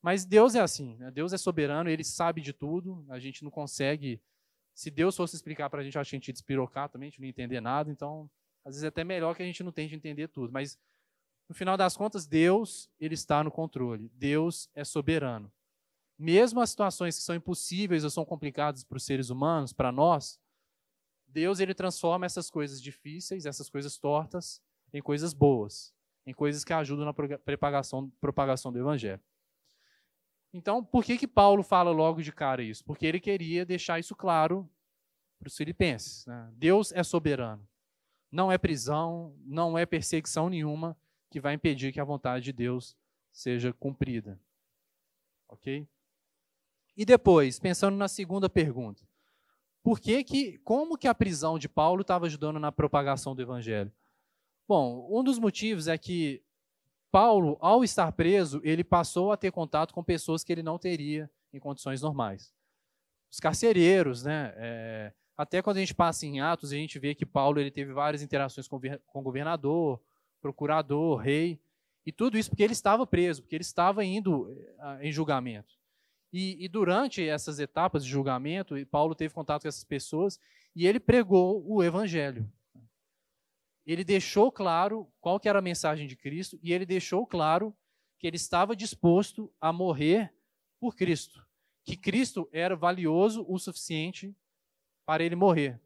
Mas 0.00 0.24
Deus 0.24 0.54
é 0.54 0.60
assim, 0.60 0.96
né? 0.96 1.10
Deus 1.10 1.34
é 1.34 1.38
soberano, 1.38 1.90
ele 1.90 2.02
sabe 2.02 2.40
de 2.40 2.54
tudo, 2.54 3.04
a 3.10 3.18
gente 3.18 3.44
não 3.44 3.50
consegue 3.50 4.20
se 4.74 4.90
Deus 4.90 5.14
fosse 5.14 5.36
explicar 5.36 5.68
para 5.68 5.80
a 5.80 5.84
gente, 5.84 5.98
a 5.98 6.02
gente 6.02 6.28
ia 6.28 6.32
despirocar 6.32 6.88
também, 6.88 7.08
a 7.08 7.10
gente 7.10 7.20
não 7.20 7.26
ia 7.26 7.30
entender 7.30 7.60
nada, 7.60 7.90
então 7.90 8.30
às 8.64 8.74
vezes 8.74 8.84
é 8.84 8.88
até 8.88 9.04
melhor 9.04 9.36
que 9.36 9.42
a 9.42 9.46
gente 9.46 9.62
não 9.62 9.72
tente 9.72 9.94
entender 9.94 10.28
tudo, 10.28 10.52
mas 10.52 10.78
no 11.48 11.54
final 11.54 11.76
das 11.76 11.96
contas, 11.96 12.26
Deus, 12.26 12.90
ele 12.98 13.14
está 13.14 13.42
no 13.44 13.50
controle. 13.50 14.10
Deus 14.14 14.68
é 14.74 14.84
soberano. 14.84 15.52
Mesmo 16.18 16.60
as 16.60 16.70
situações 16.70 17.16
que 17.16 17.22
são 17.22 17.34
impossíveis 17.34 18.02
ou 18.02 18.10
são 18.10 18.24
complicadas 18.24 18.82
para 18.82 18.96
os 18.96 19.04
seres 19.04 19.30
humanos, 19.30 19.72
para 19.72 19.92
nós, 19.92 20.40
Deus 21.28 21.60
ele 21.60 21.74
transforma 21.74 22.26
essas 22.26 22.50
coisas 22.50 22.80
difíceis, 22.80 23.46
essas 23.46 23.68
coisas 23.68 23.98
tortas, 23.98 24.60
em 24.92 25.02
coisas 25.02 25.32
boas, 25.34 25.94
em 26.26 26.32
coisas 26.32 26.64
que 26.64 26.72
ajudam 26.72 27.04
na 27.04 27.12
propagação, 27.12 28.10
propagação 28.20 28.72
do 28.72 28.78
evangelho. 28.78 29.22
Então, 30.52 30.82
por 30.82 31.04
que 31.04 31.18
que 31.18 31.28
Paulo 31.28 31.62
fala 31.62 31.90
logo 31.90 32.22
de 32.22 32.32
cara 32.32 32.62
isso? 32.62 32.82
Porque 32.84 33.04
ele 33.04 33.20
queria 33.20 33.64
deixar 33.64 33.98
isso 33.98 34.16
claro 34.16 34.68
para 35.38 35.48
os 35.48 35.56
filipenses. 35.56 36.24
Né? 36.24 36.50
Deus 36.54 36.92
é 36.92 37.02
soberano. 37.04 37.68
Não 38.32 38.50
é 38.50 38.56
prisão, 38.56 39.36
não 39.44 39.76
é 39.76 39.84
perseguição 39.84 40.48
nenhuma 40.48 40.96
que 41.30 41.40
vai 41.40 41.54
impedir 41.54 41.92
que 41.92 42.00
a 42.00 42.04
vontade 42.04 42.44
de 42.44 42.52
Deus 42.52 42.96
seja 43.32 43.72
cumprida. 43.72 44.40
Ok? 45.48 45.86
E 46.96 47.04
depois, 47.04 47.58
pensando 47.58 47.96
na 47.96 48.08
segunda 48.08 48.48
pergunta, 48.48 49.06
por 49.82 50.00
que 50.00 50.24
que, 50.24 50.58
como 50.58 50.96
que 50.96 51.06
a 51.06 51.14
prisão 51.14 51.58
de 51.58 51.68
Paulo 51.68 52.00
estava 52.00 52.26
ajudando 52.26 52.58
na 52.58 52.72
propagação 52.72 53.34
do 53.34 53.42
evangelho? 53.42 53.92
Bom, 54.66 55.06
um 55.10 55.22
dos 55.22 55.38
motivos 55.38 55.86
é 55.86 55.96
que 55.96 56.42
Paulo, 57.10 57.56
ao 57.60 57.84
estar 57.84 58.10
preso, 58.12 58.60
ele 58.64 58.82
passou 58.82 59.30
a 59.30 59.36
ter 59.36 59.52
contato 59.52 59.94
com 59.94 60.02
pessoas 60.02 60.42
que 60.42 60.52
ele 60.52 60.62
não 60.62 60.78
teria 60.78 61.30
em 61.52 61.60
condições 61.60 62.02
normais. 62.02 62.52
Os 63.30 63.38
carcereiros, 63.38 64.24
né? 64.24 64.52
É, 64.56 65.12
até 65.36 65.62
quando 65.62 65.76
a 65.76 65.80
gente 65.80 65.94
passa 65.94 66.26
em 66.26 66.40
Atos, 66.40 66.72
a 66.72 66.76
gente 66.76 66.98
vê 66.98 67.14
que 67.14 67.26
Paulo 67.26 67.60
ele 67.60 67.70
teve 67.70 67.92
várias 67.92 68.22
interações 68.22 68.66
com, 68.66 68.80
com 69.06 69.20
o 69.20 69.22
governador, 69.22 70.00
procurador, 70.46 71.16
rei, 71.16 71.58
e 72.04 72.12
tudo 72.12 72.38
isso 72.38 72.50
porque 72.50 72.62
ele 72.62 72.72
estava 72.72 73.04
preso, 73.04 73.42
porque 73.42 73.56
ele 73.56 73.62
estava 73.62 74.04
indo 74.04 74.48
eh, 74.78 75.08
em 75.08 75.12
julgamento. 75.12 75.74
E, 76.32 76.64
e, 76.64 76.68
durante 76.68 77.26
essas 77.26 77.58
etapas 77.58 78.04
de 78.04 78.10
julgamento, 78.10 78.74
Paulo 78.86 79.14
teve 79.14 79.34
contato 79.34 79.62
com 79.62 79.68
essas 79.68 79.84
pessoas 79.84 80.38
e 80.74 80.86
ele 80.86 81.00
pregou 81.00 81.64
o 81.66 81.82
evangelho. 81.82 82.48
Ele 83.84 84.04
deixou 84.04 84.52
claro 84.52 85.10
qual 85.20 85.40
que 85.40 85.48
era 85.48 85.58
a 85.58 85.62
mensagem 85.62 86.06
de 86.06 86.14
Cristo 86.14 86.58
e 86.62 86.72
ele 86.72 86.86
deixou 86.86 87.26
claro 87.26 87.74
que 88.18 88.26
ele 88.26 88.36
estava 88.36 88.76
disposto 88.76 89.52
a 89.60 89.72
morrer 89.72 90.32
por 90.78 90.94
Cristo, 90.94 91.44
que 91.84 91.96
Cristo 91.96 92.48
era 92.52 92.76
valioso 92.76 93.44
o 93.48 93.58
suficiente 93.58 94.34
para 95.04 95.24
ele 95.24 95.36
morrer, 95.36 95.80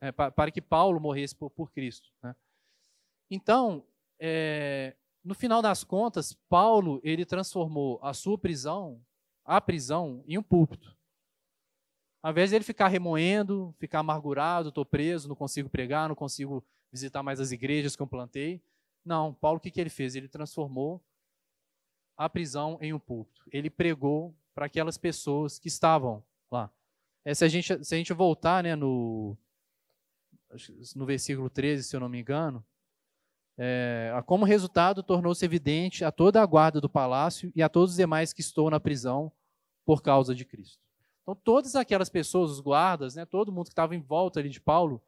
né, 0.00 0.12
para, 0.12 0.50
que 0.50 0.60
Paulo 0.60 1.00
morresse 1.00 1.34
por, 1.34 1.50
por 1.50 1.72
Cristo. 1.72 2.12
Né? 2.22 2.34
Então, 3.30 3.84
é, 4.18 4.96
no 5.24 5.34
final 5.34 5.60
das 5.60 5.82
contas, 5.82 6.32
Paulo 6.48 7.00
ele 7.02 7.24
transformou 7.24 7.98
a 8.02 8.14
sua 8.14 8.38
prisão, 8.38 9.00
a 9.44 9.60
prisão, 9.60 10.22
em 10.26 10.38
um 10.38 10.42
púlpito. 10.42 10.96
Ao 12.22 12.30
invés 12.30 12.50
de 12.50 12.56
ele 12.56 12.64
ficar 12.64 12.88
remoendo, 12.88 13.74
ficar 13.78 14.00
amargurado, 14.00 14.70
estou 14.70 14.84
preso, 14.84 15.28
não 15.28 15.36
consigo 15.36 15.68
pregar, 15.68 16.08
não 16.08 16.16
consigo 16.16 16.64
visitar 16.90 17.22
mais 17.22 17.40
as 17.40 17.52
igrejas 17.52 17.94
que 17.94 18.02
eu 18.02 18.06
plantei. 18.06 18.62
Não, 19.04 19.32
Paulo 19.34 19.58
o 19.58 19.60
que, 19.60 19.70
que 19.70 19.80
ele 19.80 19.90
fez? 19.90 20.16
Ele 20.16 20.28
transformou 20.28 21.00
a 22.16 22.28
prisão 22.28 22.78
em 22.80 22.92
um 22.92 22.98
púlpito. 22.98 23.44
Ele 23.52 23.70
pregou 23.70 24.34
para 24.54 24.66
aquelas 24.66 24.96
pessoas 24.96 25.58
que 25.58 25.68
estavam 25.68 26.24
lá. 26.50 26.72
É, 27.24 27.34
se, 27.34 27.44
a 27.44 27.48
gente, 27.48 27.84
se 27.84 27.94
a 27.94 27.98
gente 27.98 28.12
voltar 28.12 28.62
né, 28.62 28.74
no, 28.74 29.36
no 30.94 31.04
versículo 31.04 31.50
13, 31.50 31.84
se 31.84 31.94
eu 31.94 32.00
não 32.00 32.08
me 32.08 32.20
engano, 32.20 32.64
é, 33.58 34.12
como 34.26 34.44
resultado, 34.44 35.02
tornou-se 35.02 35.44
evidente 35.44 36.04
a 36.04 36.12
toda 36.12 36.42
a 36.42 36.46
guarda 36.46 36.80
do 36.80 36.88
palácio 36.88 37.50
e 37.54 37.62
a 37.62 37.68
todos 37.68 37.92
os 37.92 37.96
demais 37.96 38.32
que 38.32 38.40
estão 38.40 38.68
na 38.68 38.78
prisão 38.78 39.32
por 39.84 40.02
causa 40.02 40.34
de 40.34 40.44
Cristo. 40.44 40.82
Então, 41.22 41.34
todas 41.34 41.74
aquelas 41.74 42.08
pessoas, 42.08 42.50
os 42.50 42.60
guardas, 42.60 43.16
né, 43.16 43.24
todo 43.24 43.50
mundo 43.50 43.66
que 43.66 43.72
estava 43.72 43.96
em 43.96 44.00
volta 44.00 44.40
ali 44.40 44.48
de 44.48 44.60
Paulo, 44.60 45.02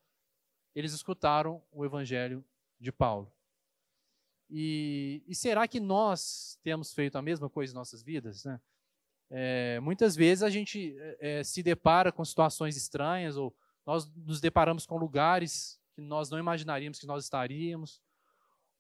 eles 0.75 0.93
escutaram 0.93 1.62
o 1.71 1.85
evangelho 1.85 2.45
de 2.81 2.90
Paulo. 2.90 3.31
E, 4.50 5.23
e 5.26 5.35
será 5.35 5.69
que 5.69 5.78
nós 5.78 6.59
temos 6.62 6.95
feito 6.95 7.17
a 7.17 7.23
mesma 7.23 7.50
coisa 7.50 7.73
em 7.73 7.76
nossas 7.76 8.02
vidas? 8.02 8.45
Né? 8.45 8.61
É, 9.31 9.81
muitas 9.81 10.17
vezes 10.17 10.43
a 10.43 10.49
gente 10.49 10.97
é, 11.21 11.45
se 11.45 11.62
depara 11.62 12.11
com 12.11 12.25
situações 12.25 12.76
estranhas, 12.76 13.37
ou 13.37 13.55
nós 13.85 14.11
nos 14.14 14.40
deparamos 14.40 14.87
com 14.87 14.97
lugares 14.97 15.78
que 15.95 16.00
nós 16.00 16.31
não 16.31 16.38
imaginaríamos 16.38 16.99
que 16.99 17.07
nós 17.07 17.25
estaríamos, 17.25 18.00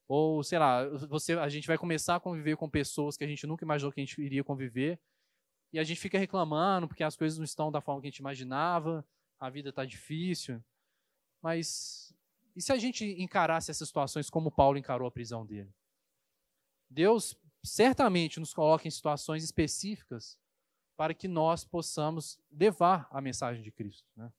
ou, 0.08 0.42
sei 0.42 0.58
lá, 0.58 0.88
você, 0.88 1.34
a 1.34 1.48
gente 1.48 1.68
vai 1.68 1.76
começar 1.76 2.16
a 2.16 2.20
conviver 2.20 2.56
com 2.56 2.68
pessoas 2.68 3.16
que 3.16 3.24
a 3.24 3.28
gente 3.28 3.46
nunca 3.46 3.64
imaginou 3.64 3.92
que 3.92 4.00
a 4.00 4.04
gente 4.04 4.20
iria 4.20 4.42
conviver, 4.42 4.98
e 5.72 5.78
a 5.78 5.84
gente 5.84 6.00
fica 6.00 6.18
reclamando 6.18 6.88
porque 6.88 7.04
as 7.04 7.14
coisas 7.14 7.38
não 7.38 7.44
estão 7.44 7.70
da 7.70 7.80
forma 7.80 8.00
que 8.00 8.06
a 8.06 8.10
gente 8.10 8.18
imaginava, 8.18 9.06
a 9.38 9.50
vida 9.50 9.68
está 9.68 9.84
difícil. 9.84 10.64
Mas 11.42 12.12
e 12.58 12.60
se 12.60 12.72
a 12.72 12.76
gente 12.76 13.04
encarasse 13.22 13.70
essas 13.70 13.86
situações 13.86 14.28
como 14.28 14.50
Paulo 14.50 14.78
encarou 14.78 15.06
a 15.06 15.12
prisão 15.12 15.46
dele? 15.46 15.72
Deus 16.90 17.36
certamente 17.62 18.40
nos 18.40 18.52
coloca 18.52 18.88
em 18.88 18.90
situações 18.90 19.44
específicas 19.44 20.36
para 20.96 21.14
que 21.14 21.28
nós 21.28 21.64
possamos 21.64 22.36
levar 22.50 23.06
a 23.12 23.20
mensagem 23.20 23.62
de 23.62 23.70
Cristo. 23.70 24.08
Né? 24.16 24.32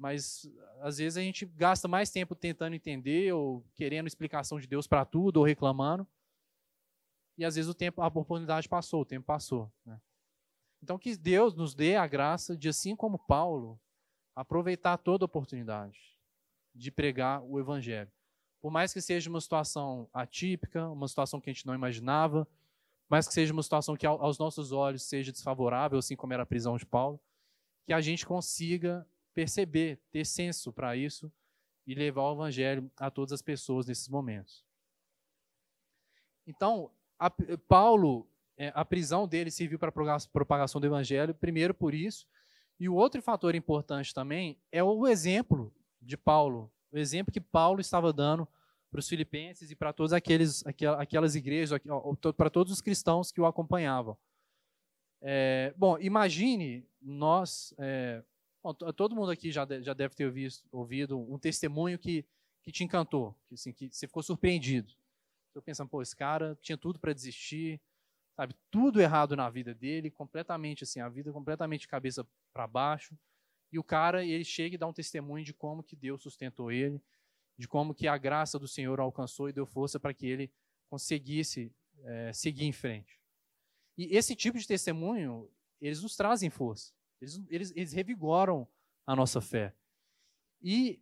Mas 0.00 0.50
às 0.80 0.96
vezes 0.96 1.18
a 1.18 1.20
gente 1.20 1.44
gasta 1.44 1.86
mais 1.86 2.08
tempo 2.08 2.34
tentando 2.34 2.74
entender 2.74 3.34
ou 3.34 3.62
querendo 3.74 4.06
explicação 4.06 4.58
de 4.58 4.66
Deus 4.66 4.86
para 4.86 5.04
tudo 5.04 5.36
ou 5.36 5.44
reclamando. 5.44 6.08
E 7.36 7.44
às 7.44 7.54
vezes 7.54 7.70
o 7.70 7.74
tempo, 7.74 8.00
a 8.00 8.06
oportunidade 8.06 8.66
passou, 8.66 9.02
o 9.02 9.04
tempo 9.04 9.26
passou. 9.26 9.70
Né? 9.84 10.00
Então 10.82 10.98
que 10.98 11.14
Deus 11.18 11.54
nos 11.54 11.74
dê 11.74 11.96
a 11.96 12.06
graça 12.06 12.56
de, 12.56 12.66
assim 12.66 12.96
como 12.96 13.18
Paulo, 13.18 13.78
aproveitar 14.34 14.96
toda 14.96 15.26
oportunidade 15.26 16.18
de 16.74 16.90
pregar 16.90 17.42
o 17.42 17.60
evangelho. 17.60 18.10
Por 18.58 18.70
mais 18.70 18.94
que 18.94 19.02
seja 19.02 19.28
uma 19.28 19.40
situação 19.40 20.08
atípica, 20.14 20.88
uma 20.88 21.08
situação 21.08 21.42
que 21.42 21.50
a 21.50 21.52
gente 21.52 21.66
não 21.66 21.74
imaginava, 21.74 22.48
mais 23.06 23.28
que 23.28 23.34
seja 23.34 23.52
uma 23.52 23.62
situação 23.62 23.98
que 23.98 24.06
aos 24.06 24.38
nossos 24.38 24.72
olhos 24.72 25.02
seja 25.02 25.30
desfavorável, 25.30 25.98
assim 25.98 26.16
como 26.16 26.32
era 26.32 26.44
a 26.44 26.46
prisão 26.46 26.78
de 26.78 26.86
Paulo, 26.86 27.20
que 27.84 27.92
a 27.92 28.00
gente 28.00 28.24
consiga 28.24 29.06
perceber, 29.34 30.00
ter 30.10 30.24
senso 30.24 30.72
para 30.72 30.96
isso 30.96 31.32
e 31.86 31.94
levar 31.94 32.22
o 32.22 32.34
evangelho 32.34 32.90
a 32.96 33.10
todas 33.10 33.32
as 33.32 33.42
pessoas 33.42 33.86
nesses 33.86 34.08
momentos. 34.08 34.64
Então, 36.46 36.90
a, 37.18 37.30
Paulo, 37.68 38.28
é, 38.56 38.72
a 38.74 38.84
prisão 38.84 39.26
dele 39.26 39.50
serviu 39.50 39.78
para 39.78 39.88
a 39.88 40.20
propagação 40.32 40.80
do 40.80 40.86
evangelho, 40.86 41.34
primeiro 41.34 41.74
por 41.74 41.94
isso, 41.94 42.26
e 42.78 42.88
o 42.88 42.94
outro 42.94 43.20
fator 43.20 43.54
importante 43.54 44.14
também 44.14 44.58
é 44.72 44.82
o 44.82 45.06
exemplo 45.06 45.72
de 46.00 46.16
Paulo, 46.16 46.72
o 46.90 46.98
exemplo 46.98 47.32
que 47.32 47.40
Paulo 47.40 47.80
estava 47.80 48.12
dando 48.12 48.48
para 48.90 48.98
os 48.98 49.08
filipenses 49.08 49.70
e 49.70 49.76
para 49.76 49.92
todas 49.92 50.12
aquelas 50.12 51.34
igrejas, 51.34 51.78
para 52.36 52.50
todos 52.50 52.72
os 52.72 52.80
cristãos 52.80 53.30
que 53.30 53.40
o 53.40 53.46
acompanhavam. 53.46 54.16
É, 55.20 55.72
bom, 55.76 55.98
imagine 55.98 56.88
nós, 57.00 57.74
é, 57.78 58.22
bom, 58.62 58.74
todo 58.74 59.14
mundo 59.14 59.30
aqui 59.30 59.50
já, 59.50 59.66
já 59.80 59.94
deve 59.94 60.14
ter 60.14 60.30
visto, 60.30 60.66
ouvido 60.70 61.18
um 61.18 61.38
testemunho 61.38 61.98
que, 61.98 62.24
que 62.62 62.72
te 62.72 62.84
encantou, 62.84 63.36
que, 63.46 63.54
assim, 63.54 63.72
que 63.72 63.88
você 63.90 64.06
ficou 64.06 64.22
surpreendido. 64.22 64.92
Você 65.52 65.60
pensa, 65.60 65.86
pô, 65.86 66.00
esse 66.00 66.14
cara 66.14 66.56
tinha 66.60 66.78
tudo 66.78 66.98
para 66.98 67.12
desistir, 67.12 67.80
sabe, 68.36 68.54
tudo 68.70 69.00
errado 69.00 69.34
na 69.34 69.50
vida 69.50 69.74
dele, 69.74 70.10
completamente 70.10 70.84
assim, 70.84 71.00
a 71.00 71.08
vida 71.08 71.32
completamente 71.32 71.88
cabeça 71.88 72.26
para 72.52 72.66
baixo. 72.66 73.16
E 73.72 73.78
o 73.78 73.84
cara, 73.84 74.24
ele 74.24 74.44
chega 74.44 74.74
e 74.74 74.78
dá 74.78 74.86
um 74.86 74.92
testemunho 74.92 75.44
de 75.44 75.54
como 75.54 75.82
que 75.82 75.96
Deus 75.96 76.22
sustentou 76.22 76.70
ele, 76.70 77.00
de 77.56 77.68
como 77.68 77.94
que 77.94 78.08
a 78.08 78.16
graça 78.16 78.58
do 78.58 78.66
Senhor 78.66 78.98
alcançou 79.00 79.48
e 79.48 79.52
deu 79.52 79.66
força 79.66 80.00
para 80.00 80.14
que 80.14 80.26
ele 80.26 80.52
conseguisse 80.88 81.72
é, 82.02 82.32
seguir 82.32 82.64
em 82.64 82.72
frente. 82.72 83.20
E 83.96 84.16
esse 84.16 84.34
tipo 84.34 84.58
de 84.58 84.66
testemunho, 84.66 85.48
eles 85.80 86.02
nos 86.02 86.16
trazem 86.16 86.50
força, 86.50 86.92
eles, 87.20 87.42
eles, 87.48 87.72
eles 87.76 87.92
revigoram 87.92 88.66
a 89.06 89.14
nossa 89.14 89.40
fé. 89.40 89.74
E 90.62 91.00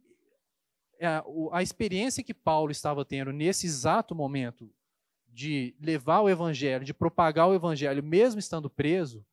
a, 1.00 1.24
a 1.52 1.62
experiência 1.62 2.24
que 2.24 2.34
Paulo 2.34 2.70
estava 2.70 3.04
tendo 3.04 3.32
nesse 3.32 3.66
exato 3.66 4.14
momento 4.14 4.72
de 5.28 5.74
levar 5.80 6.20
o 6.20 6.28
evangelho, 6.28 6.84
de 6.84 6.94
propagar 6.94 7.48
o 7.48 7.54
evangelho, 7.54 8.02
mesmo 8.02 8.38
estando 8.40 8.68
preso, 8.68 9.24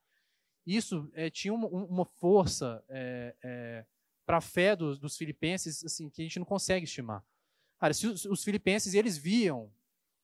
isso 0.65 1.09
é, 1.13 1.29
tinha 1.29 1.53
uma, 1.53 1.67
uma 1.67 2.05
força 2.05 2.83
é, 2.89 3.35
é, 3.43 3.85
para 4.25 4.37
a 4.37 4.41
fé 4.41 4.75
dos, 4.75 4.99
dos, 4.99 5.15
filipenses 5.15 5.83
assim, 5.83 6.09
que 6.09 6.21
a 6.21 6.25
gente 6.25 6.39
não 6.39 6.45
consegue 6.45 6.85
estimar. 6.85 7.23
Cara, 7.79 7.93
se 7.93 8.07
os, 8.07 8.25
os 8.25 8.43
filipenses 8.43 8.93
eles 8.93 9.17
viam 9.17 9.71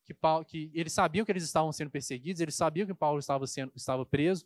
que, 0.03 0.13
Paulo, 0.13 0.43
que 0.43 0.71
eles 0.73 0.93
sabiam 0.93 1.25
que 1.25 1.31
eles 1.31 1.43
estavam 1.43 1.71
sendo 1.71 1.91
perseguidos, 1.91 2.41
eles 2.41 2.55
sabiam 2.55 2.87
que 2.87 2.93
Paulo 2.93 3.19
estava, 3.19 3.45
sendo, 3.45 3.71
estava 3.75 4.05
preso, 4.05 4.45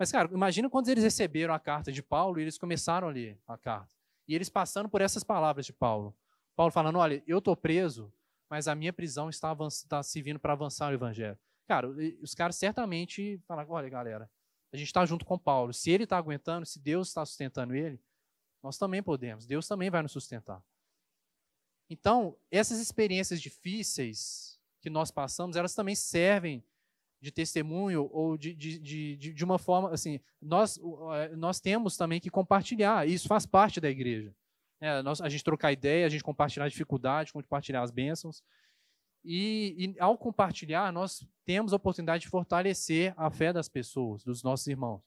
mas, 0.00 0.10
cara, 0.10 0.32
imagina 0.32 0.70
quando 0.70 0.88
eles 0.88 1.04
receberam 1.04 1.52
a 1.52 1.60
carta 1.60 1.92
de 1.92 2.02
Paulo 2.02 2.38
e 2.38 2.42
eles 2.42 2.56
começaram 2.56 3.08
a 3.08 3.10
ler 3.10 3.38
a 3.46 3.58
carta. 3.58 3.94
E 4.26 4.34
eles 4.34 4.48
passando 4.48 4.88
por 4.88 5.02
essas 5.02 5.22
palavras 5.22 5.66
de 5.66 5.74
Paulo. 5.74 6.16
Paulo 6.56 6.72
falando: 6.72 6.98
olha, 6.98 7.22
eu 7.26 7.36
estou 7.36 7.54
preso, 7.54 8.10
mas 8.48 8.66
a 8.66 8.74
minha 8.74 8.94
prisão 8.94 9.28
está, 9.28 9.54
está 9.68 10.02
servindo 10.02 10.40
para 10.40 10.54
avançar 10.54 10.90
o 10.90 10.94
evangelho. 10.94 11.38
Cara, 11.68 11.86
os 12.22 12.34
caras 12.34 12.56
certamente 12.56 13.38
falaram: 13.46 13.72
olha, 13.72 13.90
galera, 13.90 14.30
a 14.72 14.76
gente 14.78 14.86
está 14.86 15.04
junto 15.04 15.22
com 15.22 15.38
Paulo. 15.38 15.74
Se 15.74 15.90
ele 15.90 16.04
está 16.04 16.16
aguentando, 16.16 16.64
se 16.64 16.78
Deus 16.78 17.08
está 17.08 17.26
sustentando 17.26 17.74
ele, 17.74 18.00
nós 18.62 18.78
também 18.78 19.02
podemos. 19.02 19.44
Deus 19.44 19.68
também 19.68 19.90
vai 19.90 20.00
nos 20.00 20.12
sustentar. 20.12 20.64
Então, 21.90 22.38
essas 22.50 22.80
experiências 22.80 23.38
difíceis 23.38 24.58
que 24.80 24.88
nós 24.88 25.10
passamos, 25.10 25.56
elas 25.56 25.74
também 25.74 25.94
servem 25.94 26.64
de 27.20 27.30
testemunho 27.30 28.08
ou 28.12 28.38
de, 28.38 28.54
de, 28.54 28.78
de, 28.78 29.16
de 29.16 29.44
uma 29.44 29.58
forma 29.58 29.92
assim. 29.92 30.20
Nós, 30.40 30.78
é, 31.14 31.36
nós 31.36 31.60
temos 31.60 31.96
também 31.96 32.20
que 32.20 32.30
compartilhar. 32.30 33.06
Isso 33.06 33.28
faz 33.28 33.44
parte 33.44 33.80
da 33.80 33.90
igreja. 33.90 34.34
É, 34.80 35.02
nós, 35.02 35.20
a 35.20 35.28
gente 35.28 35.44
trocar 35.44 35.72
ideia, 35.72 36.06
a 36.06 36.08
gente 36.08 36.24
compartilhar 36.24 36.64
a 36.64 36.68
dificuldade, 36.68 37.32
compartilhar 37.32 37.82
as 37.82 37.90
bênçãos. 37.90 38.42
E, 39.22 39.74
e, 39.76 40.00
ao 40.00 40.16
compartilhar, 40.16 40.90
nós 40.92 41.26
temos 41.44 41.74
a 41.74 41.76
oportunidade 41.76 42.22
de 42.22 42.30
fortalecer 42.30 43.12
a 43.16 43.30
fé 43.30 43.52
das 43.52 43.68
pessoas, 43.68 44.24
dos 44.24 44.42
nossos 44.42 44.66
irmãos. 44.66 45.02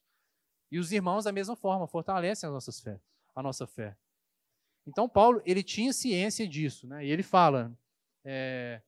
E 0.72 0.78
os 0.78 0.92
irmãos, 0.92 1.24
da 1.24 1.32
mesma 1.32 1.56
forma, 1.56 1.88
fortalecem 1.88 2.48
a, 2.48 2.52
nossas 2.52 2.80
fé, 2.80 3.00
a 3.36 3.42
nossa 3.42 3.66
fé. 3.66 3.98
Então, 4.86 5.10
Paulo, 5.10 5.42
ele 5.46 5.64
tinha 5.64 5.92
ciência 5.94 6.48
disso, 6.48 6.86
né? 6.86 7.06
e 7.06 7.10
ele 7.10 7.24
fala: 7.24 7.76
é, 8.24 8.82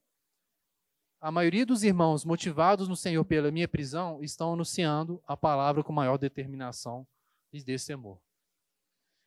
a 1.25 1.31
maioria 1.31 1.65
dos 1.65 1.81
irmãos 1.81 2.23
motivados 2.23 2.87
no 2.87 2.95
Senhor 2.95 3.25
pela 3.25 3.49
minha 3.49 3.67
prisão 3.67 4.23
estão 4.23 4.53
anunciando 4.53 5.19
a 5.25 5.35
palavra 5.35 5.83
com 5.83 5.91
maior 5.91 6.19
determinação 6.19 7.07
e 7.51 7.63
desse 7.63 7.87
temor. 7.87 8.21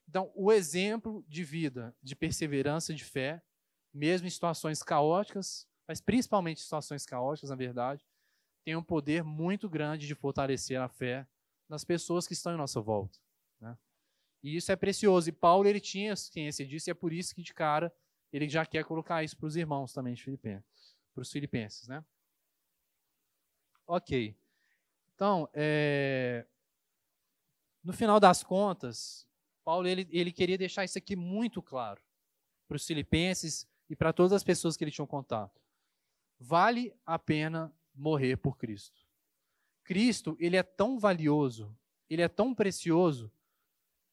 Então, 0.08 0.30
o 0.36 0.52
exemplo 0.52 1.24
de 1.26 1.42
vida, 1.42 1.92
de 2.00 2.14
perseverança, 2.14 2.94
de 2.94 3.02
fé, 3.02 3.42
mesmo 3.92 4.28
em 4.28 4.30
situações 4.30 4.80
caóticas, 4.80 5.66
mas 5.88 6.00
principalmente 6.00 6.60
situações 6.60 7.04
caóticas, 7.04 7.50
na 7.50 7.56
verdade, 7.56 8.06
tem 8.64 8.76
um 8.76 8.82
poder 8.82 9.24
muito 9.24 9.68
grande 9.68 10.06
de 10.06 10.14
fortalecer 10.14 10.80
a 10.80 10.86
fé 10.86 11.26
nas 11.68 11.82
pessoas 11.82 12.28
que 12.28 12.32
estão 12.32 12.54
em 12.54 12.58
nossa 12.58 12.80
volta. 12.80 13.18
Né? 13.60 13.76
E 14.44 14.54
isso 14.54 14.70
é 14.70 14.76
precioso. 14.76 15.30
E 15.30 15.32
Paulo 15.32 15.66
ele 15.66 15.80
tinha 15.80 16.14
ciência 16.14 16.64
disso, 16.64 16.88
e 16.90 16.92
é 16.92 16.94
por 16.94 17.12
isso 17.12 17.34
que, 17.34 17.42
de 17.42 17.52
cara, 17.52 17.92
ele 18.32 18.48
já 18.48 18.64
quer 18.64 18.84
colocar 18.84 19.24
isso 19.24 19.36
para 19.36 19.48
os 19.48 19.56
irmãos 19.56 19.92
também 19.92 20.14
de 20.14 20.22
Filipenses, 20.22 20.77
para 21.18 21.22
os 21.22 21.32
filipenses. 21.32 21.88
Né? 21.88 22.04
Ok. 23.86 24.36
Então, 25.14 25.48
é... 25.52 26.46
no 27.82 27.92
final 27.92 28.20
das 28.20 28.44
contas, 28.44 29.26
Paulo 29.64 29.88
ele, 29.88 30.08
ele 30.12 30.30
queria 30.30 30.56
deixar 30.56 30.84
isso 30.84 30.96
aqui 30.96 31.16
muito 31.16 31.60
claro 31.60 32.00
para 32.68 32.76
os 32.76 32.86
filipenses 32.86 33.66
e 33.90 33.96
para 33.96 34.12
todas 34.12 34.32
as 34.32 34.44
pessoas 34.44 34.76
que 34.76 34.84
ele 34.84 34.92
tinha 34.92 35.06
contato 35.06 35.60
vale 36.38 36.94
a 37.04 37.18
pena 37.18 37.74
morrer 37.92 38.36
por 38.36 38.56
Cristo. 38.56 39.04
Cristo, 39.82 40.36
ele 40.38 40.56
é 40.56 40.62
tão 40.62 40.96
valioso, 40.96 41.76
ele 42.08 42.22
é 42.22 42.28
tão 42.28 42.54
precioso, 42.54 43.32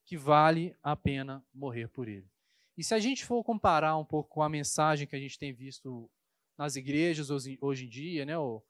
que 0.04 0.18
vale 0.18 0.76
a 0.82 0.96
pena 0.96 1.46
morrer 1.54 1.88
por 1.88 2.08
ele. 2.08 2.28
E 2.76 2.84
se 2.84 2.96
a 2.96 3.00
gente 3.00 3.24
for 3.24 3.44
comparar 3.44 3.96
um 3.96 4.06
pouco 4.06 4.30
com 4.30 4.42
a 4.42 4.50
mensagem 4.50 5.06
que 5.06 5.16
a 5.16 5.20
gente 5.20 5.38
tem 5.38 5.54
visto 5.54 6.10
nas 6.58 6.76
igrejas 6.76 7.30
hoje, 7.30 7.58
hoje 7.62 7.86
em 7.86 7.90
dia, 7.90 8.26
né, 8.26 8.38
ou, 8.38 8.66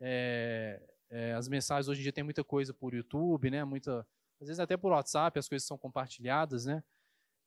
é, 0.00 0.82
é, 1.10 1.32
as 1.32 1.48
mensagens 1.48 1.88
hoje 1.88 2.00
em 2.00 2.02
dia 2.02 2.12
tem 2.12 2.24
muita 2.24 2.44
coisa 2.44 2.72
por 2.72 2.94
YouTube, 2.94 3.50
né, 3.50 3.64
muita, 3.64 4.06
às 4.40 4.48
vezes 4.48 4.60
até 4.60 4.76
por 4.76 4.92
WhatsApp 4.92 5.38
as 5.38 5.48
coisas 5.48 5.66
são 5.66 5.78
compartilhadas, 5.78 6.64
né. 6.66 6.82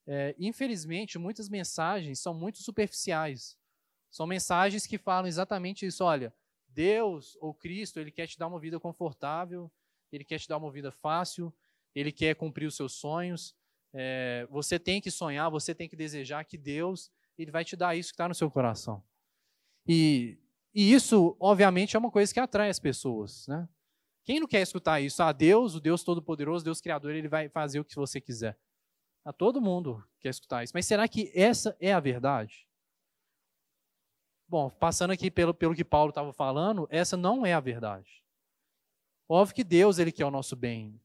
É, 0.08 0.36
infelizmente, 0.40 1.20
muitas 1.20 1.48
mensagens 1.48 2.20
são 2.20 2.34
muito 2.34 2.64
superficiais. 2.64 3.56
São 4.10 4.26
mensagens 4.26 4.88
que 4.88 4.98
falam 4.98 5.28
exatamente 5.28 5.86
isso. 5.86 6.04
Olha, 6.04 6.34
Deus 6.68 7.38
ou 7.40 7.54
Cristo, 7.54 8.00
Ele 8.00 8.12
quer 8.12 8.26
te 8.26 8.38
dar 8.38 8.48
uma 8.48 8.60
vida 8.60 8.80
confortável, 8.80 9.72
Ele 10.12 10.24
quer 10.24 10.40
te 10.40 10.48
dar 10.48 10.58
uma 10.58 10.72
vida 10.72 10.92
fácil, 10.92 11.54
Ele 11.94 12.12
quer 12.12 12.36
cumprir 12.36 12.66
os 12.66 12.76
seus 12.76 12.94
sonhos. 12.94 13.56
É, 13.94 14.48
você 14.50 14.80
tem 14.80 15.00
que 15.00 15.12
sonhar, 15.12 15.50
você 15.52 15.76
tem 15.76 15.88
que 15.88 15.96
desejar 15.96 16.44
que 16.44 16.58
Deus 16.58 17.12
Ele 17.38 17.52
vai 17.52 17.64
te 17.64 17.76
dar 17.76 17.96
isso 17.96 18.10
que 18.10 18.16
está 18.16 18.28
no 18.28 18.34
seu 18.36 18.50
coração. 18.50 19.04
E, 19.92 20.38
e 20.72 20.94
isso, 20.94 21.36
obviamente, 21.40 21.96
é 21.96 22.00
uma 22.00 22.12
coisa 22.12 22.32
que 22.32 22.40
atrai 22.40 22.70
as 22.70 22.78
pessoas. 22.78 23.48
Né? 23.48 23.68
Quem 24.24 24.40
não 24.40 24.48
quer 24.48 24.62
escutar 24.62 25.02
isso? 25.02 25.24
Ah, 25.24 25.32
Deus, 25.32 25.74
o 25.74 25.80
Deus 25.80 26.04
Todo-Poderoso, 26.04 26.64
Deus 26.64 26.80
Criador, 26.80 27.16
Ele 27.16 27.28
vai 27.28 27.50
fazer 27.50 27.80
o 27.80 27.84
que 27.84 27.96
você 27.96 28.22
quiser. 28.22 28.56
Ah, 29.26 29.34
todo 29.34 29.60
mundo 29.60 30.08
quer 30.20 30.30
escutar 30.30 30.64
isso. 30.64 30.74
Mas 30.76 30.86
será 30.86 31.08
que 31.08 31.32
essa 31.34 31.76
é 31.80 31.92
a 31.92 32.00
verdade? 32.00 32.68
Bom, 34.48 34.70
passando 34.70 35.10
aqui 35.10 35.32
pelo, 35.32 35.56
pelo 35.56 35.74
que 35.74 35.84
Paulo 35.84 36.10
estava 36.10 36.32
falando, 36.32 36.88
essa 36.92 37.18
não 37.18 37.44
é 37.44 37.54
a 37.54 37.60
verdade. 37.60 38.24
Óbvio 39.28 39.56
que 39.56 39.64
Deus 39.64 39.98
ele 39.98 40.12
quer 40.12 40.26
o 40.26 40.32
nosso 40.32 40.56
bem, 40.56 41.02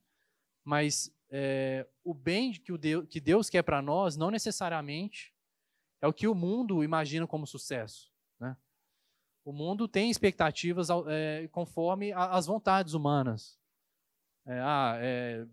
mas 0.63 1.11
é, 1.31 1.87
o 2.03 2.13
bem 2.13 2.53
que, 2.53 2.73
o 2.73 2.77
Deus, 2.77 3.07
que 3.09 3.21
Deus 3.21 3.49
quer 3.49 3.63
para 3.63 3.81
nós 3.81 4.15
não 4.15 4.31
necessariamente 4.31 5.35
é 6.03 6.07
o 6.07 6.13
que 6.13 6.29
o 6.29 6.35
mundo 6.35 6.85
imagina 6.85 7.27
como 7.27 7.47
sucesso. 7.47 8.14
Né? 9.45 9.51
O 9.51 9.53
mundo 9.53 9.87
tem 9.87 10.11
expectativas 10.11 10.89
é, 11.09 11.49
conforme 11.53 12.13
as 12.13 12.47
vontades 12.47 12.95
humanas. 12.95 13.59
É, 14.47 14.61
ah, 14.61 14.99
é, 15.01 15.47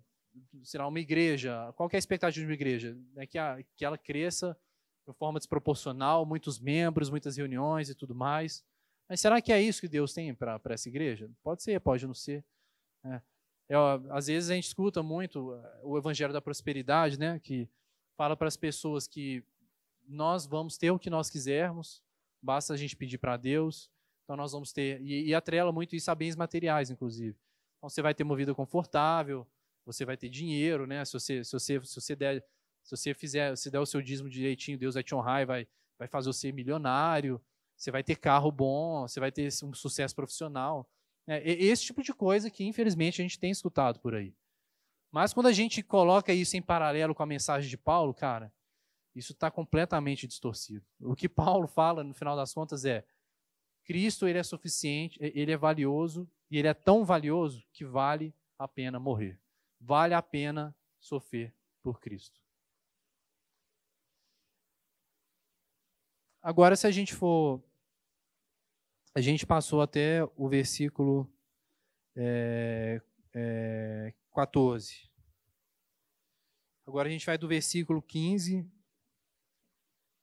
será 0.63 0.87
uma 0.87 0.99
igreja. 0.99 1.71
Qual 1.75 1.89
é 1.91 1.95
a 1.95 1.99
expectativa 1.99 2.41
de 2.41 2.49
uma 2.49 2.53
igreja? 2.53 2.97
É 3.17 3.25
que, 3.25 3.37
a, 3.37 3.63
que 3.75 3.85
ela 3.85 3.97
cresça 3.97 4.57
de 5.07 5.13
forma 5.13 5.39
desproporcional, 5.39 6.25
muitos 6.25 6.59
membros, 6.59 7.09
muitas 7.09 7.35
reuniões 7.35 7.89
e 7.89 7.95
tudo 7.95 8.15
mais. 8.15 8.63
Mas 9.09 9.19
será 9.19 9.41
que 9.41 9.51
é 9.51 9.61
isso 9.61 9.81
que 9.81 9.87
Deus 9.87 10.13
tem 10.13 10.33
para 10.33 10.59
essa 10.69 10.87
igreja? 10.87 11.29
Pode 11.43 11.63
ser, 11.63 11.79
pode 11.81 12.05
não 12.07 12.13
ser. 12.13 12.45
É. 13.03 13.21
É, 13.69 13.75
às 14.09 14.27
vezes 14.27 14.49
a 14.49 14.55
gente 14.55 14.67
escuta 14.67 15.01
muito 15.01 15.53
é, 15.53 15.79
o 15.83 15.97
evangelho 15.97 16.33
da 16.33 16.41
prosperidade, 16.41 17.17
né, 17.17 17.39
que 17.39 17.69
fala 18.17 18.35
para 18.35 18.47
as 18.47 18.57
pessoas 18.57 19.07
que 19.07 19.43
nós 20.07 20.45
vamos 20.45 20.77
ter 20.77 20.91
o 20.91 20.99
que 20.99 21.09
nós 21.09 21.29
quisermos, 21.29 22.03
basta 22.41 22.73
a 22.73 22.77
gente 22.77 22.95
pedir 22.95 23.17
para 23.17 23.37
Deus, 23.37 23.89
então 24.23 24.35
nós 24.35 24.51
vamos 24.51 24.71
ter, 24.71 25.01
e, 25.01 25.27
e 25.27 25.35
atrela 25.35 25.71
muito 25.71 25.95
isso 25.95 26.09
a 26.09 26.15
bens 26.15 26.35
materiais, 26.35 26.89
inclusive. 26.89 27.37
Então 27.77 27.89
você 27.89 28.01
vai 28.01 28.13
ter 28.13 28.23
uma 28.23 28.35
vida 28.35 28.53
confortável, 28.53 29.47
você 29.85 30.05
vai 30.05 30.15
ter 30.15 30.29
dinheiro, 30.29 30.85
né, 30.85 31.03
se 31.05 31.13
você, 31.13 31.43
se 31.43 31.51
você, 31.51 31.83
se 31.83 31.95
você 31.95 32.15
der 32.15 32.43
se 32.83 32.95
você 32.95 33.13
fizer, 33.13 33.55
se 33.55 33.69
der 33.69 33.79
o 33.79 33.85
seu 33.85 34.01
dízimo 34.01 34.29
direitinho, 34.29 34.77
Deus 34.77 34.95
vai 34.95 35.03
te 35.03 35.13
honrar 35.13 35.41
e 35.41 35.45
vai, 35.45 35.67
vai 35.97 36.07
fazer 36.07 36.27
você 36.27 36.51
milionário. 36.51 37.41
Você 37.77 37.91
vai 37.91 38.03
ter 38.03 38.15
carro 38.15 38.51
bom, 38.51 39.07
você 39.07 39.19
vai 39.19 39.31
ter 39.31 39.49
um 39.63 39.73
sucesso 39.73 40.15
profissional. 40.15 40.87
É, 41.27 41.41
esse 41.49 41.83
tipo 41.83 42.03
de 42.03 42.13
coisa 42.13 42.49
que, 42.49 42.63
infelizmente, 42.63 43.21
a 43.21 43.23
gente 43.23 43.39
tem 43.39 43.51
escutado 43.51 43.99
por 43.99 44.13
aí. 44.13 44.35
Mas 45.11 45.33
quando 45.33 45.47
a 45.47 45.51
gente 45.51 45.81
coloca 45.81 46.33
isso 46.33 46.55
em 46.55 46.61
paralelo 46.61 47.15
com 47.15 47.23
a 47.23 47.25
mensagem 47.25 47.69
de 47.69 47.77
Paulo, 47.77 48.13
cara, 48.13 48.53
Isso 49.15 49.33
está 49.33 49.51
completamente 49.51 50.25
distorcido. 50.25 50.85
O 50.99 51.15
que 51.15 51.27
Paulo 51.27 51.67
fala, 51.67 52.03
no 52.03 52.13
final 52.13 52.35
das 52.35 52.53
contas, 52.53 52.85
é 52.85 53.05
Cristo 53.83 54.27
ele 54.27 54.39
é 54.39 54.43
suficiente, 54.43 55.17
ele 55.19 55.51
é 55.51 55.57
valioso, 55.57 56.29
e 56.49 56.57
ele 56.57 56.67
é 56.67 56.73
tão 56.73 57.03
valioso 57.03 57.65
que 57.73 57.83
vale 57.83 58.33
a 58.57 58.67
pena 58.67 58.99
morrer. 58.99 59.39
Vale 59.79 60.13
a 60.13 60.21
pena 60.21 60.75
sofrer 60.99 61.53
por 61.81 61.99
Cristo. 61.99 62.39
Agora, 66.41 66.75
se 66.75 66.87
a 66.87 66.91
gente 66.91 67.13
for. 67.13 67.63
A 69.13 69.19
gente 69.21 69.45
passou 69.45 69.81
até 69.81 70.23
o 70.37 70.47
versículo 70.47 71.31
é, 72.15 73.01
é, 73.33 74.13
14. 74.33 75.09
Agora 76.87 77.09
a 77.09 77.11
gente 77.11 77.25
vai 77.25 77.37
do 77.37 77.47
versículo 77.47 78.01
15 78.01 78.69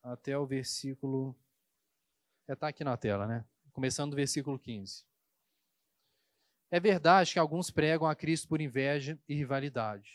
até 0.09 0.38
o 0.38 0.47
versículo. 0.47 1.37
Está 2.49 2.68
aqui 2.68 2.83
na 2.83 2.97
tela, 2.97 3.27
né? 3.27 3.44
Começando 3.73 4.11
do 4.11 4.16
versículo 4.16 4.59
15. 4.59 5.05
É 6.71 6.81
verdade 6.81 7.33
que 7.33 7.38
alguns 7.38 7.71
pregam 7.71 8.07
a 8.07 8.14
Cristo 8.14 8.49
por 8.49 8.61
inveja 8.61 9.18
e 9.29 9.35
rivalidade, 9.35 10.11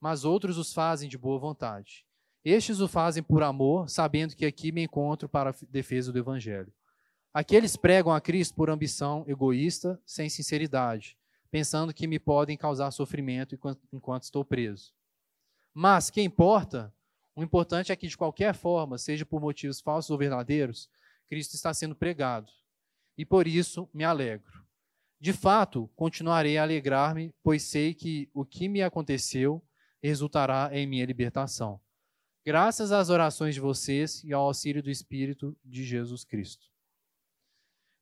mas 0.00 0.24
outros 0.24 0.56
os 0.56 0.72
fazem 0.72 1.08
de 1.08 1.18
boa 1.18 1.38
vontade. 1.38 2.06
Estes 2.44 2.80
o 2.80 2.88
fazem 2.88 3.22
por 3.22 3.42
amor, 3.42 3.88
sabendo 3.88 4.36
que 4.36 4.44
aqui 4.44 4.70
me 4.70 4.82
encontro 4.82 5.28
para 5.28 5.50
a 5.50 5.54
defesa 5.70 6.12
do 6.12 6.18
Evangelho. 6.18 6.72
Aqueles 7.32 7.76
pregam 7.76 8.12
a 8.12 8.20
Cristo 8.20 8.54
por 8.54 8.70
ambição 8.70 9.24
egoísta, 9.26 10.00
sem 10.04 10.28
sinceridade, 10.28 11.18
pensando 11.50 11.92
que 11.92 12.06
me 12.06 12.18
podem 12.18 12.56
causar 12.56 12.90
sofrimento 12.90 13.58
enquanto 13.92 14.22
estou 14.22 14.44
preso. 14.44 14.94
Mas, 15.72 16.10
que 16.10 16.22
importa? 16.22 16.94
O 17.36 17.42
importante 17.42 17.90
é 17.90 17.96
que, 17.96 18.06
de 18.06 18.16
qualquer 18.16 18.54
forma, 18.54 18.96
seja 18.96 19.26
por 19.26 19.40
motivos 19.40 19.80
falsos 19.80 20.10
ou 20.10 20.18
verdadeiros, 20.18 20.88
Cristo 21.28 21.54
está 21.54 21.74
sendo 21.74 21.96
pregado. 21.96 22.52
E 23.18 23.24
por 23.24 23.46
isso 23.46 23.88
me 23.92 24.04
alegro. 24.04 24.64
De 25.20 25.32
fato, 25.32 25.88
continuarei 25.96 26.58
a 26.58 26.62
alegrar-me, 26.62 27.34
pois 27.42 27.62
sei 27.62 27.94
que 27.94 28.28
o 28.34 28.44
que 28.44 28.68
me 28.68 28.82
aconteceu 28.82 29.62
resultará 30.02 30.68
em 30.72 30.86
minha 30.86 31.06
libertação. 31.06 31.80
Graças 32.44 32.92
às 32.92 33.08
orações 33.08 33.54
de 33.54 33.60
vocês 33.60 34.22
e 34.22 34.32
ao 34.32 34.42
auxílio 34.42 34.82
do 34.82 34.90
Espírito 34.90 35.56
de 35.64 35.82
Jesus 35.82 36.24
Cristo. 36.24 36.66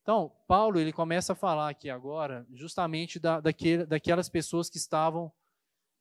Então, 0.02 0.32
Paulo 0.48 0.80
ele 0.80 0.92
começa 0.92 1.32
a 1.32 1.36
falar 1.36 1.68
aqui 1.68 1.88
agora 1.88 2.44
justamente 2.50 3.20
da, 3.20 3.40
daquele, 3.40 3.86
daquelas 3.86 4.28
pessoas 4.28 4.68
que 4.68 4.78
estavam 4.78 5.32